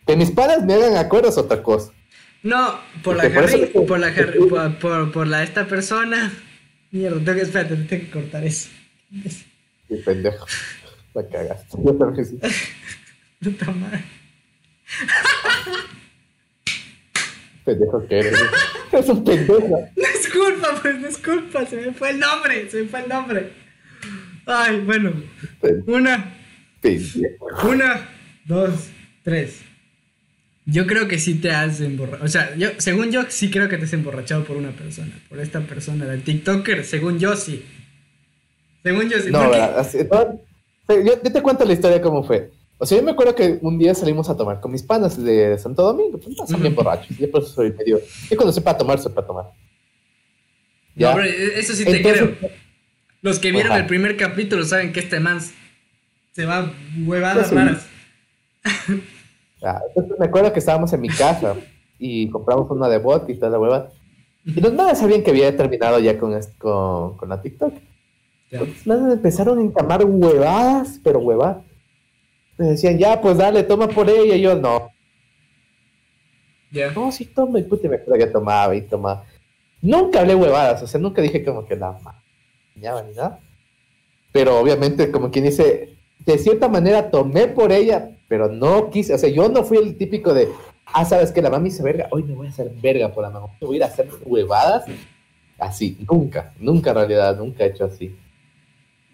Que 0.07 0.16
mis 0.16 0.30
padres 0.30 0.64
me 0.64 0.74
hagan 0.74 0.96
acuerdos 0.96 1.38
otra 1.38 1.62
cosa. 1.62 1.92
No, 2.42 2.80
por 3.05 3.16
la, 3.16 3.22
Harry, 3.22 3.66
por, 3.66 4.00
la 4.00 4.78
por, 4.80 5.12
por, 5.12 5.26
la 5.28 5.44
esta 5.44 5.66
persona. 5.66 6.32
Mierda, 6.90 7.18
tengo 7.18 7.34
que, 7.34 7.42
espérate, 7.42 7.76
tengo 7.76 8.05
que 8.05 8.11
cortar 8.11 8.44
eso. 8.44 8.68
Qué 9.88 9.96
pendejo. 9.96 10.44
La 11.14 11.28
cagaste. 11.28 11.78
Yo 11.84 11.94
también 11.94 12.26
sí. 12.26 12.38
Puta 13.42 13.70
madre. 13.70 14.05
pendejo 17.64 18.07
que 18.09 18.18
eres. 18.18 18.38
Es 18.90 19.09
un 19.09 19.24
pendejo. 19.24 19.88
Disculpa, 19.94 20.80
pues, 20.82 21.03
disculpa. 21.07 21.66
Se 21.66 21.76
me 21.76 21.92
fue 21.92 22.11
el 22.11 22.18
nombre. 22.18 22.68
Se 22.70 22.82
me 22.82 22.88
fue 22.88 23.00
el 23.03 23.09
nombre. 23.09 23.53
Ay, 24.46 24.80
bueno. 24.80 25.12
Una. 25.86 26.34
Pendejo. 26.80 27.68
Una, 27.68 28.09
dos, 28.44 28.88
tres. 29.22 29.61
Yo 30.64 30.86
creo 30.86 31.08
que 31.08 31.18
sí 31.18 31.34
te 31.34 31.50
has 31.50 31.80
emborrachado. 31.80 32.24
O 32.24 32.28
sea, 32.28 32.54
yo, 32.56 32.68
según 32.78 33.10
yo, 33.10 33.22
sí 33.28 33.50
creo 33.50 33.68
que 33.68 33.78
te 33.78 33.84
has 33.84 33.92
emborrachado 33.92 34.44
por 34.44 34.56
una 34.56 34.70
persona. 34.70 35.12
Por 35.28 35.40
esta 35.40 35.60
persona, 35.60 36.06
del 36.06 36.22
TikToker. 36.22 36.84
Según 36.84 37.18
yo, 37.18 37.34
sí. 37.34 37.64
Según 38.82 39.08
yo, 39.08 39.18
sí. 39.18 39.30
No, 39.30 39.50
yo, 39.52 41.18
te 41.20 41.42
cuento 41.42 41.64
la 41.64 41.72
historia 41.72 42.00
cómo 42.00 42.22
fue. 42.22 42.50
O 42.78 42.86
sea, 42.86 42.98
yo 42.98 43.04
me 43.04 43.12
acuerdo 43.12 43.34
que 43.34 43.58
un 43.60 43.78
día 43.78 43.94
salimos 43.94 44.28
a 44.28 44.36
tomar 44.36 44.60
con 44.60 44.72
mis 44.72 44.82
panas 44.82 45.22
de 45.22 45.58
Santo 45.58 45.82
Domingo. 45.82 46.18
Pues 46.18 46.36
pasan 46.36 46.60
bien 46.60 46.74
borrachos. 46.74 47.16
Yo 47.16 47.30
por 47.30 47.42
eso 47.42 47.52
soy 47.52 47.72
medio. 47.72 48.00
Yo 48.30 48.36
cuando 48.36 48.62
para 48.62 48.78
tomar, 48.78 49.02
para 49.02 49.26
tomar. 49.26 49.44
¿Ya? 50.94 51.14
No, 51.14 51.22
eso 51.22 51.74
sí 51.74 51.84
te 51.84 52.02
creo. 52.02 52.36
Los 53.20 53.38
que 53.38 53.52
vieron 53.52 53.72
el 53.76 53.86
primer 53.86 54.16
capítulo 54.16 54.64
saben 54.64 54.92
que 54.92 55.00
este 55.00 55.20
man 55.20 55.40
se 56.32 56.44
va 56.44 56.72
huevadas 57.04 57.50
pues 57.52 57.86
raras. 59.62 59.82
entonces 59.88 60.18
me 60.18 60.26
acuerdo 60.26 60.52
que 60.52 60.58
estábamos 60.58 60.92
en 60.92 61.00
mi 61.00 61.08
casa 61.08 61.56
y 61.98 62.28
compramos 62.30 62.70
una 62.70 62.88
de 62.88 62.98
bot 62.98 63.28
y 63.30 63.34
toda 63.34 63.52
la 63.52 63.58
hueva. 63.58 63.88
Y 64.44 64.60
los 64.60 64.74
madres 64.74 64.98
sabían 64.98 65.22
que 65.22 65.30
había 65.30 65.56
terminado 65.56 66.00
ya 66.00 66.18
con, 66.18 66.38
con, 66.58 67.16
con 67.16 67.28
la 67.28 67.40
TikTok. 67.40 67.74
Los 68.50 68.86
madres 68.86 69.14
empezaron 69.14 69.58
a 69.58 69.62
encamar 69.62 70.04
huevadas, 70.04 71.00
pero 71.02 71.20
huevadas. 71.20 71.64
Me 72.58 72.66
decían, 72.66 72.98
ya, 72.98 73.20
pues 73.20 73.38
dale, 73.38 73.62
toma 73.62 73.88
por 73.88 74.10
ella. 74.10 74.36
Y 74.36 74.42
yo, 74.42 74.54
no. 74.56 74.90
No, 76.94 77.12
sí, 77.12 77.26
toma. 77.26 77.58
Y 77.58 77.62
puta, 77.62 77.88
me 77.88 77.96
acuerdo 77.96 78.24
que 78.24 78.30
tomaba 78.30 78.74
y 78.74 78.82
tomaba. 78.82 79.24
Nunca 79.80 80.20
hablé 80.20 80.34
huevadas, 80.34 80.82
o 80.82 80.86
sea, 80.86 81.00
nunca 81.00 81.22
dije 81.22 81.44
como 81.44 81.64
que 81.64 81.76
la 81.76 81.98
ni 82.76 82.82
nada. 82.82 83.40
Pero 84.32 84.58
obviamente, 84.58 85.10
como 85.10 85.30
quien 85.30 85.44
dice, 85.44 85.96
de 86.20 86.38
cierta 86.38 86.68
manera 86.68 87.10
tomé 87.10 87.48
por 87.48 87.72
ella, 87.72 88.16
pero 88.32 88.48
no 88.48 88.88
quise, 88.88 89.12
o 89.12 89.18
sea, 89.18 89.28
yo 89.28 89.46
no 89.50 89.62
fui 89.62 89.76
el 89.76 89.94
típico 89.98 90.32
de, 90.32 90.48
ah, 90.86 91.04
sabes 91.04 91.32
que 91.32 91.42
la 91.42 91.50
mami 91.50 91.70
se 91.70 91.82
verga, 91.82 92.08
hoy 92.12 92.22
me 92.22 92.32
voy 92.32 92.46
a 92.46 92.48
hacer 92.48 92.72
verga 92.80 93.12
por 93.12 93.22
la 93.22 93.28
mamá, 93.28 93.48
me 93.60 93.66
voy 93.66 93.74
a 93.74 93.76
ir 93.76 93.82
a 93.84 93.88
hacer 93.88 94.08
huevadas. 94.24 94.86
Así, 95.58 95.98
nunca, 96.10 96.54
nunca 96.58 96.92
en 96.92 96.96
realidad, 96.96 97.36
nunca 97.36 97.62
he 97.62 97.66
hecho 97.66 97.84
así. 97.84 98.16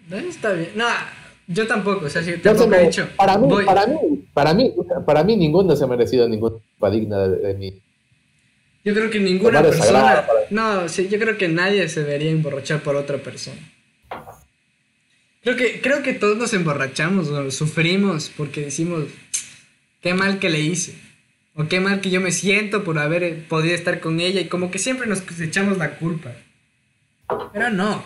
No, 0.07 0.15
está 0.15 0.53
bien. 0.53 0.69
No, 0.73 0.85
yo 1.47 1.67
tampoco, 1.67 2.05
o 2.05 2.09
sea, 2.09 2.23
si 2.23 2.37
tampoco 2.37 2.73
he 2.75 2.87
hecho. 2.87 3.09
Para 3.17 3.37
mí, 3.37 3.49
para 3.65 3.87
mí, 3.87 4.23
para 4.33 4.53
mí, 4.53 4.73
para 5.05 5.23
mí, 5.25 5.35
ninguno 5.35 5.75
se 5.75 5.83
ha 5.83 5.87
merecido 5.87 6.29
ninguna 6.29 6.61
digna 6.89 7.27
de, 7.27 7.55
mí. 7.55 7.77
Yo 8.85 8.93
creo 8.93 9.09
que 9.09 9.19
ninguna 9.19 9.61
persona. 9.61 10.25
No, 10.49 10.87
sí, 10.87 11.09
yo 11.09 11.19
creo 11.19 11.37
que 11.37 11.49
nadie 11.49 11.89
se 11.89 12.05
debería 12.05 12.31
emborrachar 12.31 12.79
por 12.79 12.95
otra 12.95 13.17
persona. 13.17 13.59
Creo 15.41 15.55
que, 15.55 15.81
creo 15.81 16.03
que 16.03 16.13
todos 16.13 16.37
nos 16.37 16.53
emborrachamos, 16.53 17.29
o 17.29 17.51
sufrimos 17.51 18.31
porque 18.35 18.61
decimos, 18.61 19.05
qué 20.01 20.13
mal 20.13 20.39
que 20.39 20.49
le 20.49 20.59
hice. 20.59 20.95
O 21.55 21.67
qué 21.67 21.79
mal 21.79 22.01
que 22.01 22.09
yo 22.09 22.21
me 22.21 22.31
siento 22.31 22.83
por 22.83 22.99
haber 22.99 23.45
podido 23.47 23.75
estar 23.75 23.99
con 23.99 24.19
ella. 24.19 24.41
Y 24.41 24.45
como 24.45 24.71
que 24.71 24.79
siempre 24.79 25.07
nos 25.07 25.23
echamos 25.39 25.77
la 25.77 25.97
culpa. 25.97 26.31
Pero 27.53 27.69
no. 27.69 28.03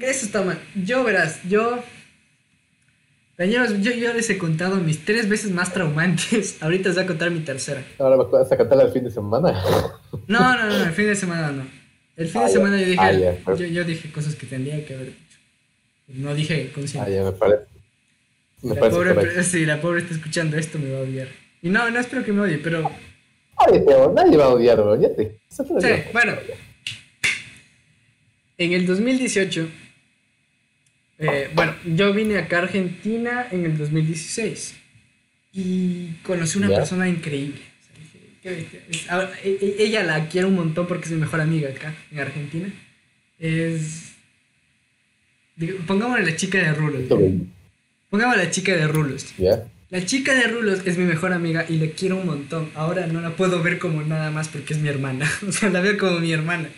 Eso 0.00 0.26
está 0.26 0.42
mal. 0.42 0.58
Yo 0.74 1.04
verás, 1.04 1.40
yo... 1.48 1.82
Yo, 3.38 3.66
yo 3.92 4.14
les 4.14 4.30
he 4.30 4.38
contado 4.38 4.76
mis 4.76 5.04
tres 5.04 5.28
veces 5.28 5.50
más 5.50 5.74
traumantes. 5.74 6.56
Ahorita 6.62 6.88
os 6.88 6.94
voy 6.94 7.04
a 7.04 7.06
contar 7.06 7.30
mi 7.30 7.40
tercera. 7.40 7.84
Ahora 7.98 8.16
vas 8.16 8.50
a 8.50 8.56
contar 8.56 8.80
el 8.80 8.92
fin 8.92 9.04
de 9.04 9.10
semana. 9.10 9.62
No, 10.26 10.56
no, 10.56 10.66
no, 10.66 10.84
el 10.84 10.92
fin 10.92 11.06
de 11.06 11.14
semana 11.14 11.52
no. 11.52 11.66
El 12.16 12.28
fin 12.28 12.40
de 12.40 12.46
ah, 12.46 12.48
semana 12.48 12.80
yo 12.80 12.86
dije, 12.86 12.98
ah, 12.98 13.12
yo, 13.12 13.66
yo, 13.66 13.84
dije 13.84 14.10
cosas 14.10 14.34
que 14.36 14.46
tendría 14.46 14.82
que 14.86 14.94
haber 14.94 15.12
no 16.08 16.34
dije 16.34 16.70
consciente. 16.72 17.10
Ah, 17.10 17.14
ya 17.14 17.24
me 17.24 17.32
parece. 17.32 17.64
Me 18.62 18.74
la 18.74 18.80
parece 18.80 18.96
pobre, 18.96 19.44
sí, 19.44 19.66
la 19.66 19.80
pobre 19.80 20.00
está 20.00 20.14
escuchando 20.14 20.56
esto, 20.56 20.78
me 20.78 20.90
va 20.90 20.98
a 20.98 21.02
odiar. 21.02 21.28
Y 21.62 21.68
no, 21.68 21.90
no 21.90 21.98
espero 21.98 22.24
que 22.24 22.32
me 22.32 22.42
odie, 22.42 22.58
pero. 22.58 22.90
Oye, 23.56 23.80
Teo, 23.80 24.12
nadie 24.12 24.36
va 24.36 24.44
a 24.44 24.48
odiar, 24.48 24.76
bro. 24.76 25.00
Ya 25.00 25.14
te. 25.14 25.38
Sí, 25.48 25.88
bueno. 26.12 26.34
En 28.58 28.72
el 28.72 28.86
2018. 28.86 29.68
Eh, 31.18 31.50
bueno, 31.54 31.74
yo 31.86 32.12
vine 32.12 32.38
acá 32.38 32.58
a 32.58 32.62
Argentina 32.62 33.48
en 33.50 33.64
el 33.64 33.78
2016. 33.78 34.76
Y 35.52 36.12
conocí 36.22 36.58
una 36.58 36.68
persona 36.68 37.08
increíble. 37.08 37.62
E, 38.44 38.66
e, 39.42 39.76
ella 39.78 40.04
la 40.04 40.28
quiero 40.28 40.48
un 40.48 40.54
montón 40.54 40.86
porque 40.86 41.06
es 41.06 41.10
mi 41.10 41.18
mejor 41.18 41.40
amiga 41.40 41.70
acá 41.70 41.94
en 42.12 42.20
Argentina. 42.20 42.72
Es 43.38 44.15
Pongámosle 45.86 46.26
la 46.26 46.36
chica 46.36 46.58
de 46.58 46.72
rulos. 46.72 47.02
Pongámosle 48.10 48.44
la 48.44 48.50
chica 48.50 48.76
de 48.76 48.86
rulos. 48.86 49.34
La 49.88 50.04
chica 50.04 50.34
de 50.34 50.48
rulos 50.48 50.82
es 50.84 50.98
mi 50.98 51.04
mejor 51.04 51.32
amiga 51.32 51.64
y 51.68 51.76
le 51.76 51.92
quiero 51.92 52.16
un 52.16 52.26
montón. 52.26 52.70
Ahora 52.74 53.06
no 53.06 53.20
la 53.20 53.36
puedo 53.36 53.62
ver 53.62 53.78
como 53.78 54.02
nada 54.02 54.30
más 54.30 54.48
porque 54.48 54.74
es 54.74 54.80
mi 54.80 54.88
hermana. 54.88 55.30
o 55.48 55.52
sea, 55.52 55.70
la 55.70 55.80
veo 55.80 55.96
como 55.96 56.18
mi 56.18 56.32
hermana. 56.32 56.68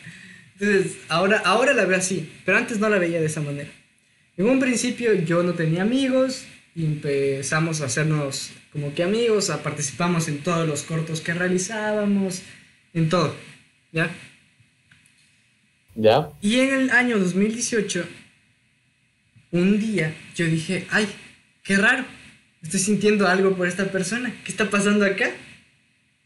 Entonces, 0.60 0.98
ahora, 1.08 1.38
ahora 1.44 1.72
la 1.72 1.84
veo 1.84 1.96
así, 1.96 2.30
pero 2.44 2.58
antes 2.58 2.78
no 2.80 2.88
la 2.88 2.98
veía 2.98 3.20
de 3.20 3.26
esa 3.26 3.40
manera. 3.40 3.70
En 4.36 4.48
un 4.48 4.60
principio 4.60 5.14
yo 5.14 5.42
no 5.42 5.54
tenía 5.54 5.82
amigos 5.82 6.44
y 6.74 6.84
empezamos 6.84 7.80
a 7.80 7.86
hacernos 7.86 8.50
como 8.72 8.94
que 8.94 9.02
amigos, 9.02 9.50
a 9.50 9.62
participamos 9.62 10.28
en 10.28 10.38
todos 10.38 10.68
los 10.68 10.82
cortos 10.82 11.20
que 11.20 11.32
realizábamos, 11.34 12.42
en 12.94 13.08
todo, 13.08 13.34
¿ya? 13.92 14.10
¿Ya? 15.94 16.30
Y 16.40 16.60
en 16.60 16.74
el 16.74 16.90
año 16.90 17.18
2018 17.18 18.04
un 19.50 19.78
día 19.78 20.14
yo 20.34 20.46
dije, 20.46 20.86
ay, 20.90 21.08
qué 21.62 21.76
raro, 21.76 22.04
estoy 22.62 22.80
sintiendo 22.80 23.26
algo 23.26 23.56
por 23.56 23.66
esta 23.66 23.90
persona, 23.90 24.32
¿qué 24.44 24.50
está 24.50 24.70
pasando 24.70 25.04
acá? 25.04 25.30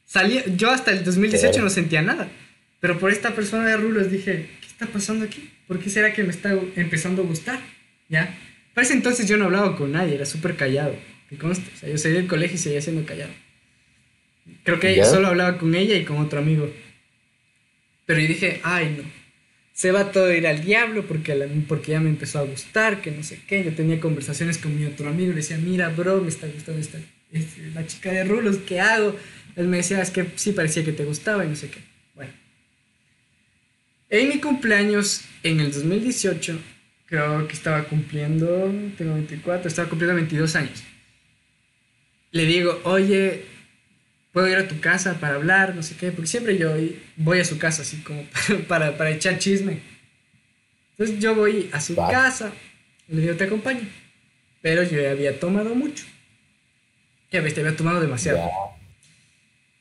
Salía, 0.05 0.45
yo 0.57 0.71
hasta 0.71 0.91
el 0.91 1.05
2018 1.05 1.63
no 1.63 1.71
sentía 1.71 2.03
nada, 2.03 2.29
pero 2.81 2.99
por 2.99 3.11
esta 3.11 3.35
persona 3.35 3.67
de 3.67 3.77
rulos 3.77 4.11
dije, 4.11 4.49
¿qué 4.61 4.67
está 4.67 4.87
pasando 4.87 5.25
aquí? 5.25 5.51
¿Por 5.67 5.79
qué 5.79 5.89
será 5.89 6.13
que 6.13 6.23
me 6.23 6.31
está 6.31 6.53
empezando 6.77 7.23
a 7.23 7.27
gustar? 7.27 7.61
¿Ya? 8.09 8.37
Para 8.75 8.85
ese 8.85 8.95
entonces 8.95 9.29
yo 9.29 9.37
no 9.37 9.47
hablaba 9.47 9.77
con 9.77 9.93
nadie, 9.93 10.15
era 10.15 10.27
súper 10.27 10.57
callado, 10.57 10.97
que 11.29 11.47
o 11.47 11.55
sea, 11.55 11.89
yo 11.89 11.97
salí 11.97 12.15
del 12.15 12.27
colegio 12.27 12.57
y 12.57 12.59
seguía 12.59 12.83
siendo 12.83 13.07
callado. 13.07 13.33
Creo 14.65 14.81
que 14.81 15.03
solo 15.05 15.29
hablaba 15.29 15.59
con 15.59 15.75
ella 15.75 15.97
y 15.97 16.05
con 16.05 16.19
otro 16.19 16.41
amigo. 16.41 16.71
Pero 18.07 18.21
yo 18.21 18.29
dije, 18.29 18.61
ay 18.65 18.97
no, 18.99 19.22
se 19.73 19.91
va 19.91 20.13
todo 20.13 20.27
a 20.27 20.35
ir 20.35 20.47
al 20.47 20.65
diablo 20.65 21.07
porque, 21.07 21.35
porque 21.67 21.93
ya 21.93 22.01
me 22.01 22.11
empezó 22.11 22.39
a 22.39 22.43
gustar, 22.43 23.01
que 23.01 23.11
no 23.11 23.23
sé 23.23 23.41
qué. 23.47 23.65
Yo 23.65 23.75
tenía 23.75 24.01
conversaciones 24.01 24.59
con 24.59 24.79
mi 24.79 24.85
otro 24.85 25.09
amigo 25.09 25.31
le 25.31 25.37
decía, 25.37 25.57
mira, 25.57 25.89
bro, 25.89 26.21
me 26.21 26.29
está 26.29 26.47
gustando 26.47 26.81
esta, 26.81 26.99
la 27.75 27.87
chica 27.87 28.13
de 28.13 28.25
rulos, 28.25 28.59
¿qué 28.67 28.81
hago? 28.81 29.17
Él 29.57 29.69
me 29.69 29.79
decía, 29.79 30.01
es 30.01 30.11
que 30.11 30.27
sí 30.37 30.53
parecía 30.53 30.85
que 30.85 30.93
te 30.93 31.05
gustaba 31.05 31.45
y 31.45 31.49
no 31.49 31.57
sé 31.57 31.69
qué. 31.71 31.81
Bueno. 32.15 32.33
En 34.11 34.29
mi 34.29 34.41
cumpleaños, 34.41 35.23
en 35.43 35.61
el 35.61 35.73
2018, 35.73 36.59
creo 37.07 37.47
que 37.49 37.55
estaba 37.55 37.85
cumpliendo, 37.85 38.73
tengo 38.97 39.15
24, 39.15 39.69
estaba 39.69 39.89
cumpliendo 39.89 40.15
22 40.15 40.57
años. 40.57 40.83
Le 42.31 42.47
digo, 42.47 42.81
oye, 42.85 43.45
puedo 44.33 44.49
ir 44.49 44.57
a 44.57 44.69
tu 44.69 44.81
casa 44.81 45.21
para 45.21 45.35
hablar, 45.35 45.75
no 45.75 45.83
sé 45.83 45.97
qué, 45.97 46.11
porque 46.11 46.27
siempre 46.27 46.59
yo 46.59 46.75
voy 47.17 47.41
a 47.41 47.45
su 47.45 47.59
casa 47.59 47.83
así 47.83 47.99
como 47.99 48.25
para, 48.69 48.97
para 48.97 49.11
echar 49.11 49.39
chisme. 49.39 49.81
Entonces 50.93 51.19
yo 51.19 51.35
voy 51.35 51.71
a 51.73 51.81
su 51.81 51.95
casa, 51.97 52.53
le 53.09 53.21
digo, 53.21 53.35
te 53.35 53.45
acompaño. 53.45 53.87
Pero 54.61 54.83
yo 54.85 55.01
ya 55.01 55.11
había 55.11 55.39
tomado 55.39 55.75
mucho. 55.75 56.05
Ya 57.31 57.41
ves, 57.41 57.55
te 57.55 57.61
había 57.61 57.77
tomado 57.77 58.01
demasiado. 58.01 58.41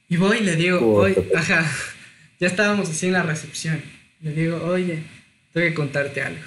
Y 0.10 0.18
voy 0.18 0.39
y 0.39 0.43
le 0.43 0.56
digo, 0.56 0.95
oye, 0.95 1.30
ajá, 1.36 1.70
ya 2.39 2.47
estábamos 2.47 2.89
así 2.89 3.08
en 3.08 3.14
la 3.14 3.24
recepción. 3.24 3.82
Le 4.22 4.32
digo, 4.32 4.58
oye, 4.64 5.04
tengo 5.54 5.68
que 5.68 5.74
contarte 5.74 6.22
algo. 6.22 6.41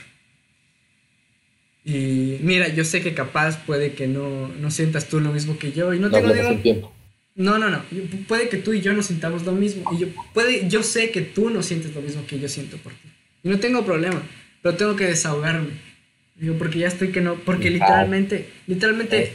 Y 1.84 2.38
mira, 2.40 2.68
yo 2.68 2.84
sé 2.84 3.02
que 3.02 3.12
capaz 3.12 3.58
puede 3.64 3.92
que 3.92 4.06
no, 4.06 4.48
no 4.48 4.70
sientas 4.70 5.06
tú 5.06 5.20
lo 5.20 5.32
mismo 5.32 5.58
que 5.58 5.72
yo 5.72 5.92
y 5.92 5.98
no, 5.98 6.10
tengo 6.10 6.34
ningún, 6.34 6.62
tiempo. 6.62 6.93
No, 7.36 7.58
no, 7.58 7.68
no. 7.68 7.82
Puede 8.28 8.48
que 8.48 8.58
tú 8.58 8.72
y 8.72 8.80
yo 8.80 8.92
no 8.92 9.02
sintamos 9.02 9.44
lo 9.44 9.52
mismo. 9.52 9.90
Y 9.92 9.98
yo, 9.98 10.06
puede, 10.32 10.68
yo 10.68 10.82
sé 10.82 11.10
que 11.10 11.20
tú 11.20 11.50
no 11.50 11.62
sientes 11.62 11.94
lo 11.94 12.00
mismo 12.00 12.24
que 12.26 12.38
yo 12.38 12.48
siento 12.48 12.76
por 12.78 12.92
ti. 12.92 13.08
Y 13.42 13.48
no 13.48 13.58
tengo 13.58 13.84
problema. 13.84 14.22
Pero 14.62 14.76
tengo 14.76 14.96
que 14.96 15.06
desahogarme. 15.06 15.70
Digo, 16.36 16.56
porque 16.58 16.78
ya 16.78 16.88
estoy 16.88 17.10
que 17.10 17.20
no. 17.20 17.34
Porque 17.34 17.70
literalmente, 17.70 18.48
literalmente, 18.66 19.32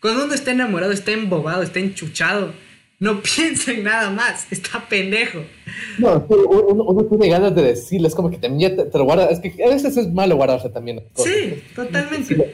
cuando 0.00 0.24
uno 0.24 0.34
está 0.34 0.52
enamorado, 0.52 0.92
está 0.92 1.10
embobado, 1.10 1.62
está 1.62 1.80
enchuchado, 1.80 2.52
no 3.00 3.20
piensa 3.36 3.72
en 3.72 3.82
nada 3.82 4.10
más. 4.10 4.46
Está 4.52 4.86
pendejo. 4.88 5.40
No, 5.98 6.24
uno, 6.28 7.04
tiene 7.04 7.28
ganas 7.28 7.54
de 7.54 7.62
decirle. 7.62 8.06
Es 8.06 8.14
como 8.14 8.30
que 8.30 8.38
también 8.38 8.76
te, 8.76 8.84
te, 8.84 8.98
lo 8.98 9.04
guarda. 9.04 9.28
Es 9.28 9.40
que 9.40 9.52
a 9.64 9.68
veces 9.68 9.96
es 9.96 10.12
malo 10.12 10.36
guardarse 10.36 10.68
también. 10.68 11.02
Sí, 11.16 11.62
totalmente. 11.74 12.52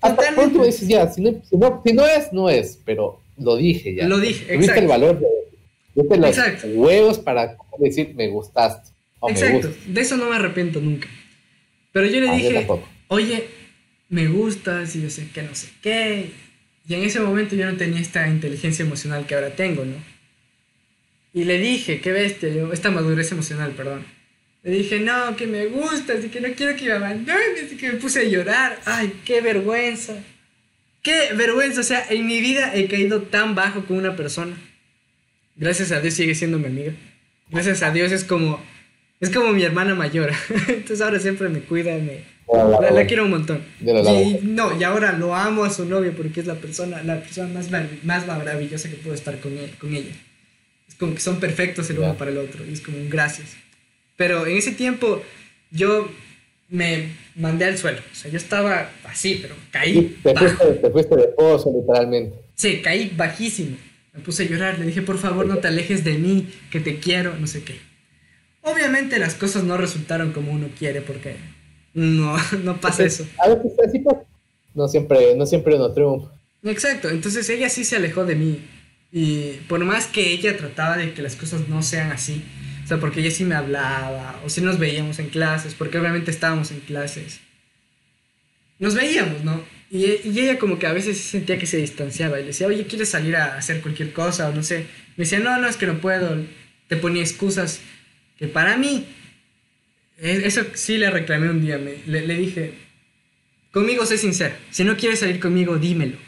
Hasta 0.00 0.16
totalmente. 0.16 0.58
tú 0.58 0.64
dices, 0.64 0.88
ya, 0.88 1.10
si 1.10 1.22
no, 1.22 1.42
si 1.48 1.56
no, 1.56 1.82
si 1.84 1.92
no 1.92 2.06
es, 2.06 2.32
no 2.32 2.48
es. 2.48 2.78
Pero 2.84 3.20
lo 3.38 3.56
dije 3.56 3.94
ya. 3.94 4.08
Lo 4.08 4.18
dije, 4.18 4.54
Tuviste 4.54 4.78
el 4.78 4.86
valor 4.86 5.20
de, 5.20 6.18
los 6.18 6.38
huevos 6.64 7.18
para 7.18 7.56
decir 7.78 8.14
me 8.14 8.28
gustaste. 8.28 8.92
exacto, 9.28 9.72
de 9.86 10.00
eso 10.00 10.16
no 10.16 10.30
me 10.30 10.36
arrepiento 10.36 10.80
nunca. 10.80 11.08
Pero 11.92 12.06
yo 12.06 12.20
le 12.20 12.28
ah, 12.28 12.34
dije, 12.34 12.66
oye, 13.08 13.44
me 14.08 14.26
gustas 14.26 14.96
y 14.96 15.02
yo 15.02 15.10
sé 15.10 15.28
que 15.32 15.42
no 15.42 15.54
sé 15.54 15.68
qué. 15.80 16.30
Y 16.88 16.94
en 16.94 17.02
ese 17.02 17.20
momento 17.20 17.54
yo 17.54 17.70
no 17.70 17.76
tenía 17.76 18.00
esta 18.00 18.28
inteligencia 18.28 18.84
emocional 18.84 19.26
que 19.26 19.34
ahora 19.34 19.50
tengo, 19.50 19.84
¿no? 19.84 19.96
Y 21.32 21.44
le 21.44 21.58
dije, 21.58 22.00
qué 22.00 22.12
bestia, 22.12 22.48
yo, 22.48 22.72
esta 22.72 22.90
madurez 22.90 23.32
emocional, 23.32 23.72
perdón. 23.72 24.04
Le 24.62 24.70
dije, 24.70 25.00
no, 25.00 25.36
que 25.36 25.46
me 25.46 25.66
gusta, 25.66 26.14
así 26.14 26.28
que 26.28 26.40
no 26.40 26.48
quiero 26.54 26.76
que 26.76 26.86
me 26.86 26.92
abandones, 26.92 27.64
así 27.66 27.76
que 27.76 27.92
me 27.92 27.98
puse 27.98 28.20
a 28.20 28.24
llorar. 28.24 28.78
Ay, 28.84 29.12
qué 29.24 29.40
vergüenza. 29.40 30.14
Qué 31.04 31.34
vergüenza, 31.34 31.82
o 31.82 31.84
sea, 31.84 32.02
en 32.08 32.26
mi 32.26 32.40
vida 32.40 32.74
he 32.74 32.88
caído 32.88 33.20
tan 33.20 33.54
bajo 33.54 33.84
con 33.84 33.98
una 33.98 34.16
persona. 34.16 34.56
Gracias 35.54 35.92
a 35.92 36.00
Dios 36.00 36.14
sigue 36.14 36.34
siendo 36.34 36.58
mi 36.58 36.64
amiga. 36.64 36.92
Gracias 37.50 37.82
a 37.82 37.90
Dios 37.90 38.10
es 38.10 38.24
como, 38.24 38.58
es 39.20 39.28
como 39.28 39.52
mi 39.52 39.62
hermana 39.62 39.94
mayor. 39.94 40.32
Entonces 40.66 41.02
ahora 41.02 41.20
siempre 41.20 41.50
me 41.50 41.60
cuida, 41.60 41.94
me, 41.98 42.24
la, 42.90 43.06
quiero 43.06 43.24
un 43.24 43.30
montón. 43.32 43.62
Y, 43.82 44.38
no, 44.44 44.80
y 44.80 44.82
ahora 44.82 45.12
lo 45.12 45.34
amo 45.34 45.64
a 45.64 45.70
su 45.70 45.84
novio 45.84 46.14
porque 46.16 46.40
es 46.40 46.46
la 46.46 46.54
persona, 46.54 47.02
la 47.02 47.20
persona 47.20 47.48
más, 47.48 47.70
más 48.02 48.26
maravillosa 48.26 48.88
que 48.88 48.96
puedo 48.96 49.14
estar 49.14 49.38
con, 49.40 49.52
con 49.78 49.94
ella. 49.94 50.12
Es 50.88 50.94
como 50.94 51.12
que 51.12 51.20
son 51.20 51.38
perfectos 51.38 51.90
el 51.90 51.98
uno 51.98 52.16
para 52.16 52.30
el 52.30 52.38
otro 52.38 52.64
y 52.66 52.72
es 52.72 52.80
como 52.80 52.96
un 52.96 53.10
gracias. 53.10 53.56
Pero 54.16 54.46
en 54.46 54.56
ese 54.56 54.72
tiempo 54.72 55.22
yo 55.70 56.10
me 56.74 57.08
mandé 57.36 57.64
al 57.66 57.78
suelo. 57.78 58.00
O 58.10 58.14
sea, 58.14 58.30
yo 58.30 58.36
estaba 58.36 58.90
así, 59.04 59.38
pero 59.40 59.54
caí. 59.70 60.18
Te, 60.22 60.34
fuiste, 60.34 60.64
te 60.66 60.90
fuiste, 60.90 61.16
de 61.16 61.28
pozo, 61.28 61.72
literalmente. 61.72 62.36
Sí, 62.56 62.82
caí 62.82 63.12
bajísimo. 63.16 63.76
Me 64.12 64.20
puse 64.20 64.42
a 64.42 64.46
llorar, 64.46 64.78
le 64.78 64.86
dije, 64.86 65.02
por 65.02 65.18
favor, 65.18 65.46
no 65.46 65.58
te 65.58 65.68
alejes 65.68 66.04
de 66.04 66.18
mí, 66.18 66.48
que 66.70 66.80
te 66.80 66.98
quiero, 66.98 67.36
no 67.38 67.46
sé 67.46 67.62
qué. 67.62 67.76
Obviamente 68.62 69.18
las 69.18 69.34
cosas 69.34 69.62
no 69.62 69.76
resultaron 69.76 70.32
como 70.32 70.52
uno 70.52 70.68
quiere, 70.76 71.00
porque 71.00 71.36
no, 71.94 72.36
no 72.64 72.80
pasa 72.80 73.04
eso. 73.04 73.24
A 73.38 73.48
veces 73.48 73.72
así 73.86 74.00
pasa. 74.00 74.24
No 74.74 74.88
siempre, 74.88 75.36
no 75.36 75.46
siempre 75.46 75.76
uno 75.76 75.92
triunfa. 75.92 76.32
Exacto, 76.64 77.08
entonces 77.08 77.48
ella 77.50 77.68
sí 77.68 77.84
se 77.84 77.96
alejó 77.96 78.24
de 78.24 78.34
mí. 78.34 78.60
Y 79.12 79.60
por 79.68 79.84
más 79.84 80.08
que 80.08 80.32
ella 80.32 80.56
trataba 80.56 80.96
de 80.96 81.14
que 81.14 81.22
las 81.22 81.36
cosas 81.36 81.68
no 81.68 81.82
sean 81.82 82.10
así, 82.10 82.42
o 82.84 82.86
sea, 82.86 83.00
porque 83.00 83.20
ella 83.20 83.30
sí 83.30 83.44
me 83.44 83.54
hablaba, 83.54 84.40
o 84.44 84.50
sí 84.50 84.60
nos 84.60 84.78
veíamos 84.78 85.18
en 85.18 85.30
clases, 85.30 85.74
porque 85.74 85.98
obviamente 85.98 86.30
estábamos 86.30 86.70
en 86.70 86.80
clases. 86.80 87.40
Nos 88.78 88.94
veíamos, 88.94 89.42
¿no? 89.42 89.64
Y, 89.90 90.04
ella 90.04 90.58
como 90.58 90.78
que 90.78 90.86
a 90.86 90.92
veces 90.92 91.18
sentía 91.18 91.58
que 91.58 91.66
se 91.66 91.78
distanciaba 91.78 92.38
y 92.38 92.42
le 92.42 92.48
decía, 92.48 92.66
oye, 92.66 92.86
¿quieres 92.86 93.08
salir 93.08 93.36
a 93.36 93.56
hacer 93.56 93.80
cualquier 93.80 94.12
cosa? 94.12 94.50
O 94.50 94.52
no 94.52 94.62
sé. 94.62 94.86
Me 95.16 95.24
decía, 95.24 95.38
no, 95.38 95.58
no, 95.58 95.66
es 95.66 95.76
que 95.76 95.86
no 95.86 96.00
puedo. 96.00 96.36
Te 96.88 96.96
ponía 96.96 97.22
excusas 97.22 97.80
que 98.38 98.48
para 98.48 98.76
mí, 98.76 99.06
e, 100.18 100.42
eso 100.44 100.66
sí 100.74 100.98
le 100.98 101.10
reclamé 101.10 101.48
un 101.48 101.62
día. 101.62 101.78
Me, 101.78 101.96
le, 102.06 102.26
le 102.26 102.36
dije, 102.36 102.74
conmigo 103.72 104.04
sé 104.04 104.18
sincero. 104.18 104.56
Si 104.70 104.84
no 104.84 104.96
quieres 104.96 105.20
salir 105.20 105.40
conmigo, 105.40 105.78
dímelo. 105.78 106.18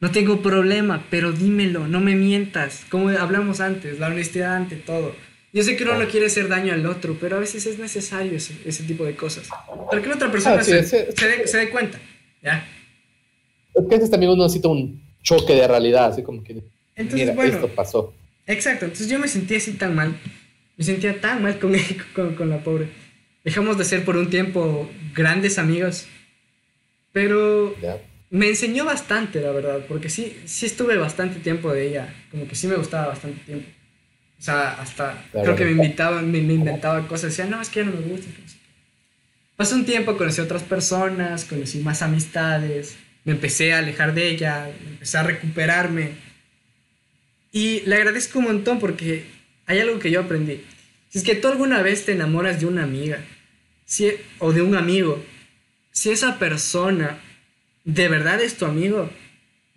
No 0.00 0.10
tengo 0.10 0.42
problema, 0.42 1.06
pero 1.10 1.32
dímelo, 1.32 1.86
no 1.86 2.00
me 2.00 2.16
mientas. 2.16 2.84
Como 2.90 3.08
hablamos 3.10 3.60
antes, 3.60 3.98
la 3.98 4.08
honestidad 4.08 4.56
ante 4.56 4.76
todo. 4.76 5.14
Yo 5.52 5.64
sé 5.64 5.76
que 5.76 5.82
uno 5.82 5.98
no 5.98 6.06
quiere 6.08 6.26
hacer 6.26 6.48
daño 6.48 6.72
al 6.72 6.86
otro, 6.86 7.16
pero 7.20 7.36
a 7.36 7.40
veces 7.40 7.66
es 7.66 7.78
necesario 7.78 8.32
ese, 8.36 8.54
ese 8.64 8.84
tipo 8.84 9.04
de 9.04 9.16
cosas. 9.16 9.48
Para 9.90 10.00
que 10.00 10.08
la 10.08 10.14
otra 10.14 10.30
persona 10.30 10.56
ah, 10.60 10.62
se, 10.62 10.84
se, 10.84 11.06
dé, 11.06 11.46
se, 11.46 11.58
dé, 11.58 11.70
cuenta. 11.70 11.98
¿ya? 12.40 12.64
Es 13.74 13.84
que 13.88 13.94
a 13.94 13.98
veces 13.98 14.10
también 14.10 14.30
uno 14.30 14.44
necesita 14.44 14.68
un 14.68 15.02
choque 15.22 15.54
de 15.54 15.66
realidad, 15.66 16.06
así 16.06 16.22
como 16.22 16.44
que. 16.44 16.62
Entonces, 16.94 17.34
mira, 17.34 17.44
esto 17.44 17.68
pasó. 17.68 18.14
Exacto, 18.46 18.84
entonces 18.84 19.08
yo 19.08 19.18
me 19.18 19.26
sentía 19.26 19.56
así 19.56 19.72
tan 19.72 19.94
mal. 19.94 20.16
Me 20.76 20.84
sentía 20.84 21.20
tan 21.20 21.42
mal 21.42 21.58
con, 21.58 21.74
con, 22.14 22.34
con 22.36 22.48
la 22.48 22.62
pobre. 22.62 22.88
Dejamos 23.44 23.76
de 23.76 23.84
ser 23.84 24.04
por 24.04 24.16
un 24.16 24.30
tiempo 24.30 24.88
grandes 25.14 25.58
amigos. 25.58 26.06
Pero 27.12 27.74
me 28.30 28.48
enseñó 28.48 28.84
bastante, 28.84 29.40
la 29.40 29.50
verdad, 29.50 29.84
porque 29.88 30.08
sí, 30.08 30.36
sí 30.44 30.66
estuve 30.66 30.96
bastante 30.96 31.40
tiempo 31.40 31.72
de 31.72 31.88
ella. 31.88 32.14
Como 32.30 32.46
que 32.46 32.54
sí 32.54 32.68
me 32.68 32.76
gustaba 32.76 33.08
bastante 33.08 33.40
tiempo. 33.44 33.66
O 34.40 34.42
sea, 34.42 34.72
hasta 34.80 35.22
creo 35.32 35.54
que 35.54 35.66
me 35.66 35.72
invitaban, 35.72 36.32
me, 36.32 36.40
me, 36.40 36.54
inventaba 36.54 37.06
cosas, 37.06 37.36
decía, 37.36 37.44
no, 37.44 37.60
es 37.60 37.68
que 37.68 37.80
ya 37.80 37.86
no 37.86 37.92
me 37.92 38.00
gusta. 38.00 38.26
Pasó 39.54 39.74
un 39.74 39.84
tiempo, 39.84 40.16
conocí 40.16 40.40
otras 40.40 40.62
personas, 40.62 41.44
conocí 41.44 41.80
más 41.80 42.00
amistades, 42.00 42.96
me 43.24 43.32
empecé 43.32 43.74
a 43.74 43.78
alejar 43.78 44.14
de 44.14 44.30
ella, 44.30 44.70
empecé 44.70 45.18
a 45.18 45.24
recuperarme. 45.24 46.12
Y 47.52 47.80
le 47.80 47.96
agradezco 47.96 48.38
un 48.38 48.46
montón 48.46 48.78
porque 48.78 49.26
hay 49.66 49.78
algo 49.78 49.98
que 49.98 50.10
yo 50.10 50.20
aprendí. 50.20 50.64
Si 51.10 51.18
es 51.18 51.24
que 51.24 51.34
tú 51.34 51.48
alguna 51.48 51.82
vez 51.82 52.06
te 52.06 52.12
enamoras 52.12 52.60
de 52.60 52.66
una 52.66 52.82
amiga 52.82 53.18
si, 53.84 54.10
o 54.38 54.52
de 54.52 54.62
un 54.62 54.76
amigo, 54.76 55.22
si 55.90 56.10
esa 56.10 56.38
persona 56.38 57.18
de 57.84 58.08
verdad 58.08 58.40
es 58.40 58.56
tu 58.56 58.64
amigo, 58.64 59.10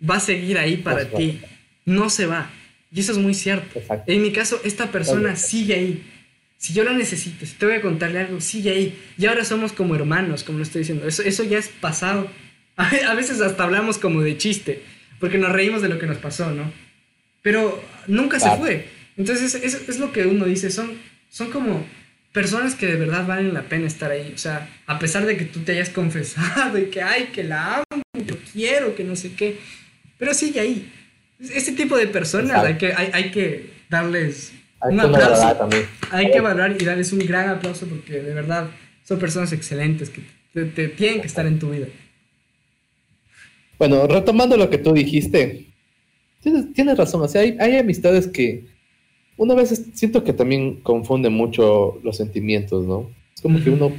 va 0.08 0.16
a 0.16 0.20
seguir 0.20 0.56
ahí 0.56 0.76
para 0.76 1.04
ti, 1.10 1.42
no 1.84 2.08
se 2.08 2.26
va. 2.26 2.50
Y 2.94 3.00
eso 3.00 3.10
es 3.10 3.18
muy 3.18 3.34
cierto. 3.34 3.82
En 4.06 4.22
mi 4.22 4.30
caso, 4.30 4.60
esta 4.64 4.92
persona 4.92 5.34
sigue 5.34 5.74
ahí. 5.74 6.02
Si 6.58 6.72
yo 6.72 6.84
la 6.84 6.92
necesito, 6.92 7.44
si 7.44 7.54
te 7.54 7.66
voy 7.66 7.74
a 7.74 7.82
contarle 7.82 8.20
algo, 8.20 8.40
sigue 8.40 8.70
ahí. 8.70 8.98
Y 9.18 9.26
ahora 9.26 9.44
somos 9.44 9.72
como 9.72 9.96
hermanos, 9.96 10.44
como 10.44 10.58
lo 10.58 10.64
estoy 10.64 10.82
diciendo. 10.82 11.06
Eso, 11.06 11.22
eso 11.22 11.42
ya 11.42 11.58
es 11.58 11.68
pasado. 11.68 12.30
A 12.76 13.14
veces 13.14 13.40
hasta 13.40 13.64
hablamos 13.64 13.98
como 13.98 14.22
de 14.22 14.38
chiste, 14.38 14.80
porque 15.18 15.38
nos 15.38 15.50
reímos 15.50 15.82
de 15.82 15.88
lo 15.88 15.98
que 15.98 16.06
nos 16.06 16.18
pasó, 16.18 16.52
¿no? 16.52 16.72
Pero 17.42 17.82
nunca 18.06 18.38
se 18.38 18.56
fue. 18.56 18.86
Entonces, 19.16 19.56
eso 19.56 19.78
es 19.88 19.98
lo 19.98 20.12
que 20.12 20.26
uno 20.26 20.44
dice. 20.44 20.70
Son, 20.70 20.92
son 21.28 21.50
como 21.50 21.84
personas 22.32 22.76
que 22.76 22.86
de 22.86 22.96
verdad 22.96 23.26
valen 23.26 23.52
la 23.52 23.62
pena 23.62 23.88
estar 23.88 24.12
ahí. 24.12 24.32
O 24.32 24.38
sea, 24.38 24.68
a 24.86 25.00
pesar 25.00 25.26
de 25.26 25.36
que 25.36 25.46
tú 25.46 25.60
te 25.60 25.72
hayas 25.72 25.88
confesado 25.90 26.78
y 26.78 26.86
que, 26.86 27.02
ay, 27.02 27.30
que 27.32 27.42
la 27.42 27.78
amo, 27.78 28.02
que 28.12 28.36
quiero, 28.52 28.94
que 28.94 29.02
no 29.02 29.16
sé 29.16 29.32
qué. 29.32 29.58
Pero 30.16 30.32
sigue 30.32 30.60
ahí. 30.60 30.92
Ese 31.52 31.72
tipo 31.72 31.96
de 31.96 32.06
personas 32.06 32.64
hay 32.64 32.76
que, 32.76 32.92
hay, 32.92 33.10
hay, 33.12 33.30
que 33.30 33.70
darles 33.88 34.52
un 34.82 35.00
aplauso. 35.00 35.58
Hay 36.10 36.30
que 36.30 36.40
valorar 36.40 36.76
y 36.80 36.84
darles 36.84 37.12
un 37.12 37.20
gran 37.20 37.48
aplauso 37.48 37.86
porque 37.86 38.20
de 38.20 38.34
verdad 38.34 38.68
son 39.02 39.18
personas 39.18 39.52
excelentes 39.52 40.10
que 40.10 40.22
te, 40.52 40.88
tienen 40.88 41.20
que 41.20 41.26
estar 41.26 41.46
en 41.46 41.58
tu 41.58 41.70
vida. 41.70 41.86
Bueno, 43.78 44.06
retomando 44.06 44.56
lo 44.56 44.70
que 44.70 44.78
tú 44.78 44.92
dijiste, 44.92 45.66
tienes, 46.40 46.96
razón. 46.96 47.22
O 47.22 47.28
sea, 47.28 47.42
hay, 47.42 47.56
hay, 47.58 47.76
amistades 47.76 48.28
que 48.28 48.66
una 49.36 49.54
vez 49.54 49.84
siento 49.94 50.22
que 50.22 50.32
también 50.32 50.80
confunde 50.80 51.28
mucho 51.28 52.00
los 52.02 52.16
sentimientos, 52.16 52.86
¿no? 52.86 53.10
Es 53.34 53.42
como 53.42 53.62
que 53.62 53.70
uno. 53.70 53.92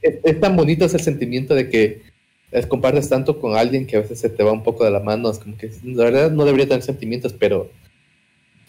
es, 0.00 0.40
tan 0.40 0.56
bonito 0.56 0.84
ese 0.84 0.98
sentimiento 0.98 1.54
de 1.54 1.68
que 1.68 2.13
es, 2.54 2.66
compartes 2.66 3.08
tanto 3.08 3.40
con 3.40 3.56
alguien 3.56 3.84
que 3.84 3.96
a 3.96 4.00
veces 4.00 4.20
se 4.20 4.30
te 4.30 4.44
va 4.44 4.52
un 4.52 4.62
poco 4.62 4.84
de 4.84 4.92
la 4.92 5.00
mano, 5.00 5.28
es 5.28 5.38
como 5.38 5.56
que 5.56 5.70
la 5.82 6.04
verdad 6.04 6.30
no 6.30 6.44
debería 6.44 6.68
tener 6.68 6.82
sentimientos, 6.82 7.32
pero 7.32 7.70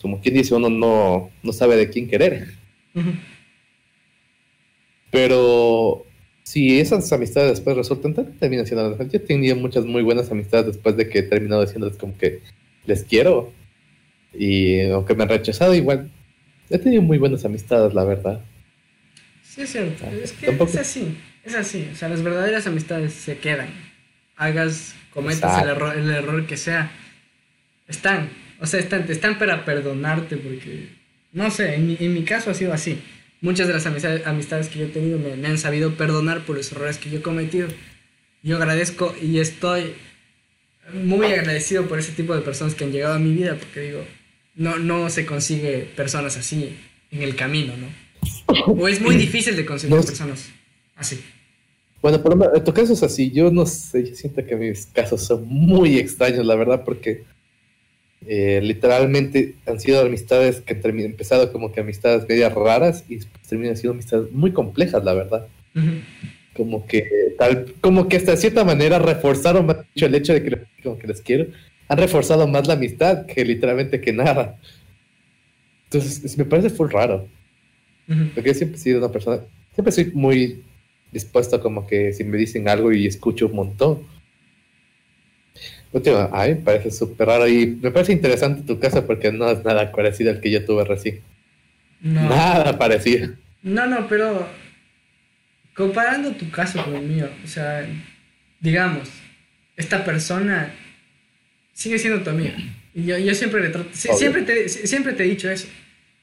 como 0.01 0.19
quien 0.19 0.35
dice, 0.35 0.55
uno 0.55 0.69
no, 0.69 1.29
no 1.43 1.53
sabe 1.53 1.77
de 1.77 1.89
quién 1.89 2.07
querer. 2.07 2.47
Pero 5.11 6.05
si 6.43 6.79
esas 6.79 7.11
amistades 7.13 7.51
después 7.51 7.77
resultan, 7.77 8.13
terminan 8.13 8.65
siendo 8.65 8.97
Yo 8.97 9.17
he 9.17 9.19
tenido 9.19 9.55
muchas 9.55 9.85
muy 9.85 10.01
buenas 10.01 10.31
amistades 10.31 10.67
después 10.67 10.97
de 10.97 11.07
que 11.07 11.19
he 11.19 11.23
terminado 11.23 11.61
diciéndoles 11.61 11.97
como 11.97 12.17
que 12.17 12.41
les 12.85 13.03
quiero. 13.03 13.51
Y 14.33 14.81
aunque 14.81 15.15
me 15.15 15.23
han 15.23 15.29
rechazado, 15.29 15.75
igual 15.75 16.11
he 16.69 16.79
tenido 16.79 17.01
muy 17.01 17.19
buenas 17.19 17.45
amistades, 17.45 17.93
la 17.93 18.03
verdad. 18.03 18.41
Sí, 19.43 19.61
es 19.61 19.71
cierto. 19.71 20.05
Es 20.07 20.33
que 20.33 20.47
es 20.47 20.77
así. 20.77 21.15
Es 21.45 21.53
así, 21.53 21.87
o 21.91 21.95
sea, 21.95 22.09
las 22.09 22.23
verdaderas 22.23 22.65
amistades 22.65 23.13
se 23.13 23.37
quedan. 23.37 23.69
Hagas, 24.35 24.95
cometas 25.11 25.61
el 25.61 25.69
error, 25.69 25.95
el 25.95 26.09
error 26.09 26.47
que 26.47 26.57
sea. 26.57 26.91
Están, 27.87 28.29
o 28.59 28.65
sea, 28.65 28.79
están, 28.79 29.09
están 29.09 29.37
para 29.37 29.63
perdonarte 29.63 30.37
porque, 30.37 30.89
no 31.33 31.51
sé, 31.51 31.75
en 31.75 31.87
mi, 31.87 31.97
en 31.99 32.13
mi 32.15 32.23
caso 32.23 32.49
ha 32.49 32.55
sido 32.55 32.73
así. 32.73 32.99
Muchas 33.41 33.67
de 33.67 33.73
las 33.73 33.85
amistades, 33.85 34.25
amistades 34.25 34.69
que 34.69 34.79
yo 34.79 34.85
he 34.85 34.89
tenido 34.89 35.19
me, 35.19 35.35
me, 35.35 35.47
han 35.47 35.59
sabido 35.59 35.93
perdonar 35.93 36.41
por 36.41 36.57
los 36.57 36.71
errores 36.71 36.97
que 36.97 37.11
yo 37.11 37.19
he 37.19 37.21
cometido. 37.21 37.67
Yo 38.41 38.57
agradezco 38.57 39.15
y 39.21 39.39
estoy 39.39 39.93
muy 40.93 41.27
agradecido 41.27 41.87
por 41.87 41.99
ese 41.99 42.13
tipo 42.13 42.33
de 42.33 42.41
personas 42.41 42.73
que 42.73 42.85
han 42.85 42.91
llegado 42.91 43.13
a 43.13 43.19
mi 43.19 43.33
vida 43.33 43.55
porque 43.55 43.81
digo, 43.81 44.05
no, 44.55 44.79
no 44.79 45.11
se 45.11 45.27
consigue 45.27 45.89
personas 45.95 46.37
así 46.37 46.75
en 47.11 47.21
el 47.21 47.35
camino, 47.35 47.73
¿no? 47.77 47.87
O 48.65 48.87
es 48.87 48.99
muy 48.99 49.15
difícil 49.25 49.55
de 49.55 49.63
conseguir 49.63 49.95
personas 49.97 50.49
así. 50.95 51.23
Bueno, 52.05 52.21
por 52.21 52.37
lo 52.37 52.55
en 52.55 52.63
tu 52.63 52.71
caso 52.71 52.93
es 52.93 53.01
así. 53.01 53.31
Yo 53.31 53.49
no 53.49 53.65
sé, 53.65 54.07
yo 54.07 54.13
siento 54.13 54.45
que 54.45 54.55
mis 54.55 54.85
casos 54.85 55.23
son 55.23 55.47
muy 55.47 55.97
extraños, 55.97 56.45
la 56.45 56.53
verdad, 56.53 56.83
porque 56.85 57.23
eh, 58.27 58.59
literalmente 58.61 59.55
han 59.65 59.79
sido 59.79 60.01
amistades 60.01 60.61
que 60.61 60.75
han 60.75 60.99
empezado 60.99 61.51
como 61.51 61.71
que 61.71 61.79
amistades 61.79 62.29
medias 62.29 62.53
raras 62.53 63.05
y 63.09 63.21
terminan 63.49 63.75
siendo 63.75 63.93
amistades 63.93 64.31
muy 64.31 64.51
complejas, 64.51 65.03
la 65.03 65.15
verdad. 65.15 65.47
Como 66.55 66.85
que 66.85 67.09
tal, 67.39 67.73
como 67.81 68.07
que 68.07 68.17
hasta 68.17 68.37
cierta 68.37 68.63
manera 68.63 68.99
reforzaron 68.99 69.65
más 69.65 69.77
el 69.95 70.13
hecho 70.13 70.33
de 70.33 70.43
que, 70.43 70.61
como 70.83 70.99
que 70.99 71.07
les 71.07 71.21
quiero, 71.23 71.47
han 71.87 71.97
reforzado 71.97 72.47
más 72.47 72.67
la 72.67 72.75
amistad 72.75 73.25
que 73.25 73.43
literalmente 73.43 73.99
que 73.99 74.13
nada. 74.13 74.59
Entonces, 75.85 76.37
me 76.37 76.45
parece 76.45 76.69
full 76.69 76.91
raro. 76.91 77.27
Porque 78.35 78.49
yo 78.49 78.53
siempre 78.53 78.77
he 78.77 78.79
sido 78.79 78.99
una 78.99 79.11
persona, 79.11 79.39
siempre 79.73 79.91
soy 79.91 80.11
muy 80.13 80.61
dispuesto 81.15 81.61
como 81.61 81.87
que 81.87 82.11
si 82.13 82.23
me 82.25 82.37
dicen 82.37 82.67
algo 82.67 82.91
y 82.91 83.07
escucho 83.07 83.47
un 83.47 83.55
montón. 83.55 84.03
Ay, 86.33 86.55
me 86.55 86.61
parece 86.61 86.91
súper 86.91 87.27
raro 87.27 87.47
y 87.47 87.67
me 87.67 87.89
parece 87.89 88.11
interesante 88.11 88.63
tu 88.63 88.77
caso 88.79 89.05
porque 89.07 89.31
no 89.31 89.49
es 89.49 89.63
nada 89.63 89.93
parecido 89.93 90.29
al 90.29 90.41
que 90.41 90.51
yo 90.51 90.65
tuve 90.65 90.83
recién. 90.83 91.21
Nada 92.01 92.77
parecido. 92.77 93.29
No, 93.63 93.87
no, 93.87 94.05
pero 94.09 94.45
comparando 95.73 96.31
tu 96.31 96.51
caso 96.51 96.83
con 96.83 96.95
el 96.95 97.03
mío, 97.03 97.29
o 97.43 97.47
sea, 97.47 97.87
digamos, 98.59 99.09
esta 99.77 100.03
persona 100.03 100.73
sigue 101.71 101.97
siendo 101.97 102.21
tu 102.23 102.29
amiga. 102.29 102.57
Y 102.93 103.05
yo, 103.05 103.17
yo 103.17 103.33
siempre 103.33 103.61
le 103.61 103.69
trato, 103.69 103.89
siempre 103.93 104.41
te, 104.41 104.67
siempre 104.67 105.13
te 105.13 105.23
he 105.23 105.27
dicho 105.27 105.49
eso. 105.49 105.67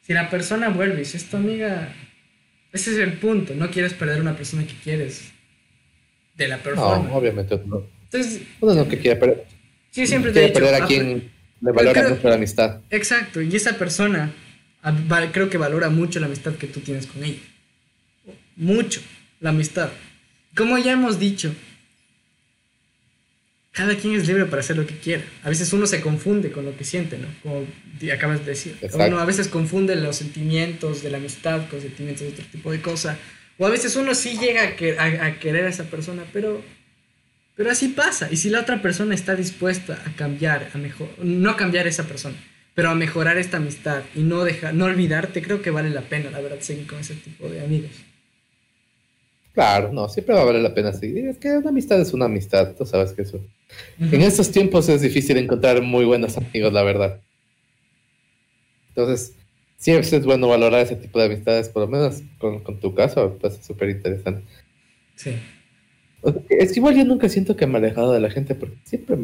Si 0.03 0.12
la 0.12 0.28
persona 0.28 0.68
vuelve 0.68 0.99
y 0.99 1.03
es 1.03 1.24
tu 1.24 1.38
amiga, 1.38 1.88
ese 2.73 2.93
es 2.93 2.99
el 2.99 3.14
punto. 3.14 3.55
No 3.55 3.70
quieres 3.70 3.95
perder 3.95 4.20
una 4.20 4.37
persona 4.37 4.66
que 4.66 4.75
quieres 4.75 5.31
de 6.37 6.49
la 6.49 6.59
persona. 6.59 7.09
No, 7.09 7.16
obviamente 7.16 7.61
no. 7.66 7.83
Entonces, 8.05 8.43
uno 8.61 8.75
no 8.75 8.89
que 8.89 8.99
quiere 8.99 9.16
perder. 9.18 9.47
Sí, 9.91 10.07
siempre 10.07 10.33
te 10.33 10.41
he 10.41 10.49
dicho. 10.49 10.55
perder 10.55 10.75
a 10.81 10.85
ah, 10.85 10.87
quien 10.87 11.31
le 11.61 11.73
valora 11.73 12.09
mucho 12.09 12.29
la 12.29 12.35
amistad. 12.35 12.81
Exacto, 12.91 13.41
y 13.41 13.55
esa 13.55 13.77
persona 13.79 14.33
creo 15.33 15.49
que 15.49 15.59
valora 15.59 15.91
mucho 15.91 16.18
la 16.18 16.27
amistad 16.27 16.55
que 16.55 16.66
tú 16.66 16.81
tienes 16.81 17.07
con 17.07 17.23
ella. 17.23 17.41
Mucho 18.57 19.01
la 19.41 19.51
amistad. 19.51 19.91
Como 20.57 20.79
ya 20.79 20.93
hemos 20.93 21.18
dicho, 21.18 21.55
cada 23.73 23.97
quien 23.97 24.14
es 24.14 24.27
libre 24.29 24.45
para 24.47 24.61
hacer 24.61 24.77
lo 24.77 24.87
que 24.87 24.97
quiera. 24.97 25.25
A 25.43 25.49
veces 25.49 25.73
uno 25.73 25.87
se 25.87 26.01
confunde 26.01 26.53
con 26.53 26.64
lo 26.64 26.77
que 26.77 26.85
siente, 26.85 27.18
¿no? 27.18 27.27
Como 27.43 27.66
acabas 28.12 28.41
de 28.41 28.47
decir. 28.47 28.77
Uno 28.93 29.18
a 29.18 29.25
veces 29.25 29.49
confunde 29.49 29.97
los 29.97 30.16
sentimientos 30.16 31.03
de 31.03 31.11
la 31.11 31.18
amistad 31.18 31.68
con 31.68 31.81
sentimientos 31.81 32.27
de 32.27 32.33
otro 32.33 32.45
tipo 32.53 32.70
de 32.70 32.81
cosas. 32.81 33.16
O 33.59 33.66
a 33.66 33.70
veces 33.70 33.97
uno 33.97 34.14
sí 34.14 34.39
llega 34.39 34.62
a, 34.62 35.27
a 35.27 35.39
querer 35.39 35.64
a 35.64 35.68
esa 35.68 35.85
persona, 35.85 36.25
pero 36.33 36.62
pero 37.55 37.70
así 37.70 37.89
pasa. 37.89 38.29
Y 38.31 38.37
si 38.37 38.51
la 38.51 38.61
otra 38.61 38.81
persona 38.81 39.14
está 39.14 39.35
dispuesta 39.35 40.03
a 40.07 40.16
cambiar, 40.16 40.70
a 40.75 40.79
mejor, 40.79 41.09
no 41.23 41.51
a 41.51 41.57
cambiar 41.57 41.87
esa 41.87 42.05
persona, 42.05 42.37
pero 42.75 42.91
a 42.91 42.95
mejorar 42.95 43.37
esta 43.39 43.59
amistad 43.59 44.03
y 44.14 44.20
no 44.20 44.45
dejar, 44.45 44.75
no 44.75 44.87
olvidarte, 44.87 45.43
creo 45.43 45.61
que 45.61 45.70
vale 45.70 45.91
la 45.91 46.01
pena, 46.03 46.31
la 46.31 46.41
verdad, 46.41 46.61
seguir 46.61 46.87
con 46.87 46.99
ese 46.99 47.14
tipo 47.14 47.49
de 47.49 47.62
amigos. 47.62 47.91
Claro, 49.53 49.93
no, 49.93 50.09
siempre 50.09 50.35
va 50.35 50.43
a 50.43 50.45
valer 50.45 50.62
la 50.62 50.73
pena 50.73 50.95
seguir. 50.95 51.27
Es 51.27 51.37
que 51.37 51.51
una 51.51 51.68
amistad 51.68 52.01
es 52.01 52.14
una 52.14 52.25
amistad, 52.25 52.75
tú 52.75 52.87
sabes 52.87 53.12
que 53.12 53.23
eso. 53.23 53.39
En 53.99 54.23
estos 54.23 54.51
tiempos 54.51 54.89
es 54.89 55.01
difícil 55.01 55.37
encontrar 55.37 55.81
muy 55.83 56.05
buenos 56.05 56.37
amigos, 56.37 56.73
la 56.73 56.83
verdad. 56.83 57.20
Entonces, 58.89 59.35
siempre 59.77 60.16
es 60.16 60.25
bueno 60.25 60.49
valorar 60.49 60.81
ese 60.81 60.97
tipo 60.97 61.18
de 61.18 61.27
amistades, 61.27 61.68
por 61.68 61.83
lo 61.83 61.89
menos 61.89 62.23
con, 62.39 62.61
con 62.61 62.79
tu 62.81 62.95
caso, 62.95 63.37
pues 63.41 63.55
es 63.55 63.66
súper 63.66 63.91
interesante. 63.91 64.43
Sí. 65.16 65.33
Es 66.49 66.73
que 66.73 66.79
igual 66.79 66.97
yo 66.97 67.05
nunca 67.05 67.29
siento 67.29 67.57
que 67.57 67.66
me 67.66 67.75
he 67.75 67.77
alejado 67.79 68.12
de 68.12 68.20
la 68.20 68.31
gente 68.31 68.55
porque 68.55 68.77
siempre, 68.85 69.16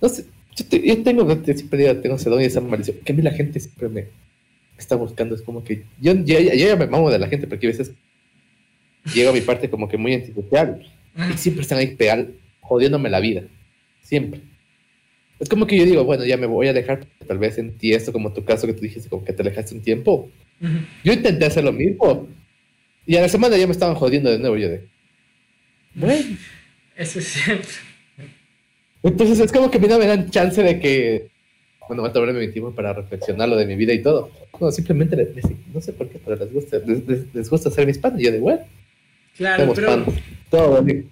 no 0.00 0.08
sé, 0.08 0.26
yo, 0.56 1.02
tengo, 1.02 1.26
siempre 1.54 1.94
tengo 1.94 2.16
ese 2.16 2.30
don 2.30 2.40
y 2.40 2.44
esa 2.44 2.60
maldición, 2.60 2.98
que 3.04 3.12
a 3.12 3.16
mí 3.16 3.22
la 3.22 3.32
gente 3.32 3.58
siempre 3.60 3.88
me 3.88 4.08
está 4.76 4.94
buscando, 4.94 5.34
es 5.34 5.42
como 5.42 5.64
que 5.64 5.84
yo, 6.00 6.12
ya 6.12 6.76
me 6.76 6.86
mamo 6.86 7.10
de 7.10 7.18
la 7.18 7.28
gente 7.28 7.46
porque 7.46 7.66
a 7.66 7.70
veces 7.70 7.92
llego 9.14 9.30
a 9.30 9.32
mi 9.32 9.40
parte 9.40 9.70
como 9.70 9.88
que 9.88 9.96
muy 9.96 10.14
antisocial 10.14 10.86
y 11.32 11.38
siempre 11.38 11.62
están 11.62 11.78
ahí 11.78 11.94
peal, 11.96 12.34
jodiéndome 12.60 13.08
la 13.08 13.20
vida, 13.20 13.42
siempre. 14.04 14.40
Es 15.40 15.48
como 15.48 15.66
que 15.66 15.76
yo 15.76 15.84
digo, 15.84 16.04
bueno, 16.04 16.24
ya 16.24 16.36
me 16.36 16.46
voy 16.46 16.68
a 16.68 16.70
alejar, 16.70 17.06
tal 17.26 17.38
vez 17.38 17.56
sentí 17.56 17.92
esto 17.92 18.12
como 18.12 18.32
tu 18.32 18.44
caso 18.44 18.68
que 18.68 18.72
tú 18.72 18.82
dijiste, 18.82 19.08
como 19.08 19.24
que 19.24 19.32
te 19.32 19.42
alejaste 19.42 19.74
un 19.74 19.82
tiempo. 19.82 20.30
Yo 21.02 21.12
intenté 21.12 21.44
hacer 21.44 21.64
lo 21.64 21.72
mismo 21.72 22.28
y 23.04 23.16
a 23.16 23.20
la 23.20 23.28
semana 23.28 23.56
ya 23.56 23.66
me 23.66 23.72
estaban 23.72 23.96
jodiendo 23.96 24.30
de 24.30 24.38
nuevo, 24.38 24.56
yo 24.56 24.68
de 24.68 24.86
bueno. 25.94 26.36
Eso 26.96 27.18
es 27.18 27.26
cierto. 27.26 27.68
Entonces 29.02 29.40
es 29.40 29.52
como 29.52 29.70
que 29.70 29.78
a 29.78 29.80
mí 29.80 29.88
no 29.88 29.98
me 29.98 30.06
dan 30.06 30.30
chance 30.30 30.62
de 30.62 30.78
que, 30.78 31.28
bueno, 31.88 32.02
voy 32.02 32.10
a 32.10 32.12
tomarme 32.12 32.40
mi 32.40 32.52
tiempo 32.52 32.72
para 32.72 32.92
reflexionar 32.92 33.48
lo 33.48 33.56
de 33.56 33.66
mi 33.66 33.76
vida 33.76 33.92
y 33.92 34.00
todo. 34.00 34.30
No, 34.60 34.70
simplemente 34.70 35.16
no 35.72 35.80
sé 35.80 35.92
por 35.92 36.08
qué, 36.08 36.20
pero 36.24 36.36
les 36.36 36.52
gusta, 36.52 36.78
les, 36.78 37.50
gusta 37.50 37.68
hacer 37.68 37.86
mis 37.86 37.98
panes. 37.98 38.20
Y 38.20 38.24
yo 38.24 38.32
de, 38.32 38.38
bueno, 38.38 38.62
claro, 39.36 39.72
pero... 39.74 40.04
Todo 40.50 40.82
bien. 40.82 41.10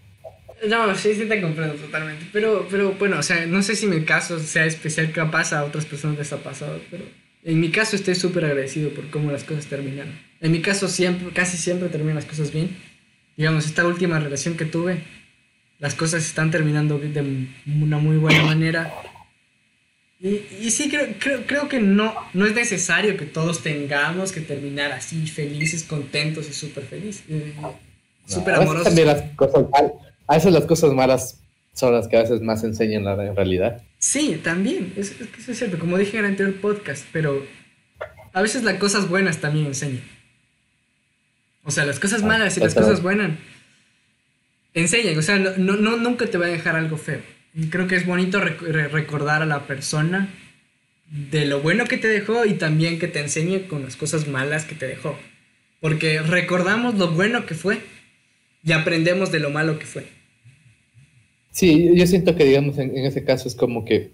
No, 0.68 0.94
sí, 0.94 1.14
sí 1.14 1.26
te 1.26 1.40
comprendo 1.40 1.74
totalmente. 1.74 2.26
Pero, 2.32 2.66
pero 2.70 2.92
bueno, 2.92 3.18
o 3.18 3.22
sea, 3.22 3.46
no 3.46 3.62
sé 3.62 3.74
si 3.76 3.86
mi 3.86 4.04
caso 4.04 4.38
sea 4.38 4.64
especial, 4.66 5.10
capaz 5.12 5.52
a 5.52 5.64
otras 5.64 5.86
personas 5.86 6.18
les 6.18 6.32
ha 6.32 6.38
pasado, 6.38 6.80
pero 6.90 7.04
en 7.44 7.60
mi 7.60 7.70
caso 7.70 7.96
estoy 7.96 8.14
súper 8.14 8.44
agradecido 8.44 8.90
por 8.90 9.10
cómo 9.10 9.32
las 9.32 9.44
cosas 9.44 9.66
terminaron. 9.66 10.12
En 10.40 10.52
mi 10.52 10.60
caso 10.60 10.88
siempre, 10.88 11.28
casi 11.32 11.56
siempre 11.56 11.88
terminan 11.88 12.16
las 12.16 12.26
cosas 12.26 12.52
bien 12.52 12.70
digamos, 13.36 13.66
esta 13.66 13.86
última 13.86 14.18
relación 14.18 14.56
que 14.56 14.64
tuve, 14.64 15.02
las 15.78 15.94
cosas 15.94 16.24
están 16.24 16.50
terminando 16.50 16.98
de 16.98 17.46
una 17.66 17.98
muy 17.98 18.16
buena 18.16 18.44
manera. 18.44 18.92
Y, 20.20 20.42
y 20.60 20.70
sí, 20.70 20.88
creo, 20.88 21.08
creo, 21.18 21.46
creo, 21.46 21.68
que 21.68 21.80
no, 21.80 22.14
no 22.32 22.46
es 22.46 22.54
necesario 22.54 23.16
que 23.16 23.24
todos 23.24 23.62
tengamos 23.62 24.30
que 24.30 24.40
terminar 24.40 24.92
así, 24.92 25.26
felices, 25.26 25.82
contentos 25.82 26.48
y 26.48 26.52
súper 26.52 26.84
felices. 26.84 27.24
Eh, 27.28 27.52
súper 28.26 28.54
amorosos. 28.54 28.84
También 28.84 29.08
las 29.08 29.22
cosas 29.34 29.64
a 30.26 30.34
veces 30.34 30.52
las 30.52 30.64
cosas 30.64 30.92
malas 30.92 31.40
son 31.72 31.94
las 31.94 32.08
que 32.08 32.16
a 32.16 32.22
veces 32.22 32.40
más 32.40 32.64
enseñan 32.64 33.04
la 33.04 33.16
realidad. 33.16 33.82
Sí, 33.98 34.40
también, 34.42 34.92
es, 34.96 35.12
es, 35.12 35.28
eso 35.38 35.52
es 35.52 35.58
cierto, 35.58 35.78
como 35.78 35.96
dije 35.98 36.18
en 36.18 36.24
el 36.24 36.30
anterior 36.32 36.56
podcast, 36.60 37.06
pero 37.12 37.44
a 38.32 38.42
veces 38.42 38.62
las 38.62 38.74
cosas 38.76 39.08
buenas 39.08 39.38
también 39.38 39.66
enseñan. 39.66 40.02
O 41.64 41.70
sea, 41.70 41.84
las 41.84 42.00
cosas 42.00 42.22
malas 42.22 42.56
y 42.56 42.60
las 42.60 42.74
cosas 42.74 43.02
buenas 43.02 43.38
enseñan. 44.74 45.16
O 45.18 45.22
sea, 45.22 45.38
no, 45.38 45.76
no, 45.76 45.96
nunca 45.96 46.26
te 46.26 46.38
va 46.38 46.46
a 46.46 46.50
dejar 46.50 46.76
algo 46.76 46.96
feo. 46.96 47.20
Y 47.54 47.66
creo 47.66 47.86
que 47.86 47.96
es 47.96 48.06
bonito 48.06 48.40
recordar 48.40 49.42
a 49.42 49.46
la 49.46 49.66
persona 49.66 50.28
de 51.06 51.44
lo 51.44 51.60
bueno 51.60 51.84
que 51.84 51.98
te 51.98 52.08
dejó 52.08 52.46
y 52.46 52.54
también 52.54 52.98
que 52.98 53.06
te 53.06 53.20
enseñe 53.20 53.68
con 53.68 53.82
las 53.82 53.96
cosas 53.96 54.26
malas 54.26 54.64
que 54.64 54.74
te 54.74 54.86
dejó. 54.86 55.18
Porque 55.80 56.20
recordamos 56.20 56.94
lo 56.94 57.10
bueno 57.10 57.44
que 57.44 57.54
fue 57.54 57.80
y 58.64 58.72
aprendemos 58.72 59.32
de 59.32 59.40
lo 59.40 59.50
malo 59.50 59.78
que 59.78 59.86
fue. 59.86 60.04
Sí, 61.50 61.90
yo 61.94 62.06
siento 62.06 62.34
que, 62.34 62.44
digamos, 62.44 62.78
en, 62.78 62.96
ese 62.96 63.24
caso 63.24 63.48
es 63.48 63.54
como 63.54 63.84
que 63.84 64.10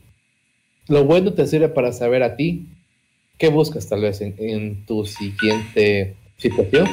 lo 0.88 1.04
bueno 1.04 1.34
te 1.34 1.46
sirve 1.46 1.68
para 1.68 1.92
saber 1.92 2.22
a 2.22 2.36
ti 2.36 2.66
qué 3.36 3.48
buscas 3.48 3.88
tal 3.88 4.00
vez 4.00 4.20
en, 4.20 4.34
en 4.38 4.84
tu 4.86 5.04
siguiente 5.04 6.16
situación 6.36 6.88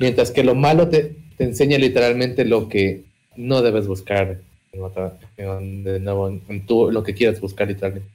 Mientras 0.00 0.30
que 0.30 0.42
lo 0.42 0.54
malo 0.54 0.88
te, 0.88 1.14
te 1.36 1.44
enseña 1.44 1.76
literalmente 1.76 2.46
lo 2.46 2.70
que 2.70 3.02
no 3.36 3.60
debes 3.60 3.86
buscar 3.86 4.40
en, 4.72 4.82
otra, 4.82 5.18
en, 5.36 5.84
de 5.84 6.00
nuevo, 6.00 6.28
en, 6.48 6.64
tu, 6.64 6.90
lo 6.90 7.02
que 7.02 7.12
quieras 7.12 7.38
buscar 7.38 7.68
literalmente. 7.68 8.08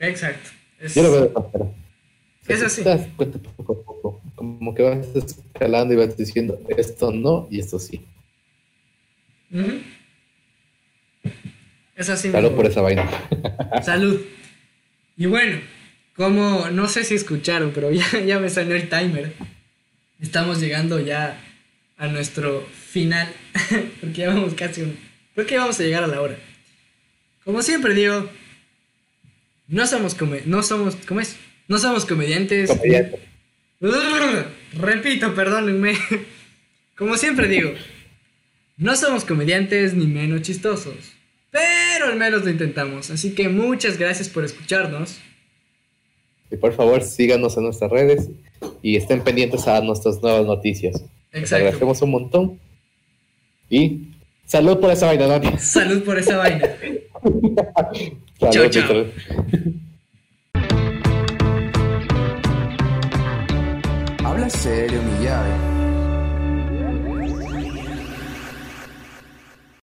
Exacto. 0.00 0.50
Yo 0.92 1.02
lo 1.04 1.12
veo 1.12 1.20
de. 1.26 1.79
Es 2.50 2.62
así. 2.62 2.82
Te 2.82 2.88
das 2.88 3.06
cuenta 3.16 3.38
poco 3.38 3.72
a 3.72 3.84
poco. 3.84 4.20
Como 4.34 4.74
que 4.74 4.82
vas 4.82 5.06
escalando 5.14 5.94
y 5.94 5.96
vas 5.96 6.16
diciendo 6.16 6.58
esto 6.68 7.12
no 7.12 7.46
y 7.50 7.60
esto 7.60 7.78
sí. 7.78 8.04
Es 11.96 12.08
así. 12.08 12.30
Salud 12.30 12.52
por 12.52 12.66
esa 12.66 12.80
vaina. 12.80 13.08
Salud. 13.82 14.20
Y 15.16 15.26
bueno, 15.26 15.60
como 16.16 16.68
no 16.70 16.88
sé 16.88 17.04
si 17.04 17.14
escucharon, 17.14 17.72
pero 17.74 17.90
ya, 17.90 18.20
ya 18.26 18.38
me 18.38 18.48
salió 18.48 18.74
el 18.74 18.88
timer. 18.88 19.34
Estamos 20.20 20.60
llegando 20.60 21.00
ya 21.00 21.38
a 21.96 22.06
nuestro 22.08 22.62
final, 22.62 23.28
porque 24.00 24.22
ya 24.22 24.28
vamos 24.28 24.54
casi 24.54 24.82
un... 24.82 24.98
Creo 25.34 25.46
que 25.46 25.58
vamos 25.58 25.78
a 25.78 25.82
llegar 25.82 26.02
a 26.02 26.06
la 26.06 26.20
hora. 26.20 26.38
Como 27.44 27.62
siempre 27.62 27.94
digo, 27.94 28.28
no 29.68 29.86
somos 29.86 30.14
come 30.14 30.42
no 30.46 30.62
somos, 30.62 30.96
¿cómo 31.06 31.20
es? 31.20 31.36
No 31.70 31.78
somos 31.78 32.04
comediantes. 32.04 32.68
Repito, 34.72 35.34
perdónenme. 35.36 35.94
Como 36.98 37.16
siempre 37.16 37.46
digo, 37.46 37.70
no 38.76 38.96
somos 38.96 39.24
comediantes 39.24 39.94
ni 39.94 40.08
menos 40.08 40.42
chistosos, 40.42 41.12
pero 41.52 42.06
al 42.06 42.16
menos 42.16 42.42
lo 42.42 42.50
intentamos. 42.50 43.12
Así 43.12 43.36
que 43.36 43.48
muchas 43.48 43.98
gracias 43.98 44.28
por 44.28 44.44
escucharnos. 44.44 45.20
Y 46.50 46.56
por 46.56 46.72
favor, 46.72 47.04
síganos 47.04 47.56
en 47.56 47.62
nuestras 47.62 47.92
redes 47.92 48.28
y 48.82 48.96
estén 48.96 49.22
pendientes 49.22 49.68
a 49.68 49.80
nuestras 49.80 50.20
nuevas 50.20 50.44
noticias. 50.46 51.04
Les 51.32 51.52
agradecemos 51.52 52.02
un 52.02 52.10
montón. 52.10 52.58
Y 53.70 54.08
salud 54.44 54.80
por 54.80 54.90
esa 54.90 55.06
vaina, 55.06 55.28
Dani. 55.28 55.56
Salud 55.58 56.02
por 56.02 56.18
esa 56.18 56.36
vaina. 56.36 56.68
chao, 58.50 58.68
chao. 58.68 59.06
Habla 64.50 64.62
serio, 64.62 65.00
mi 65.00 65.24
llave. 65.24 65.69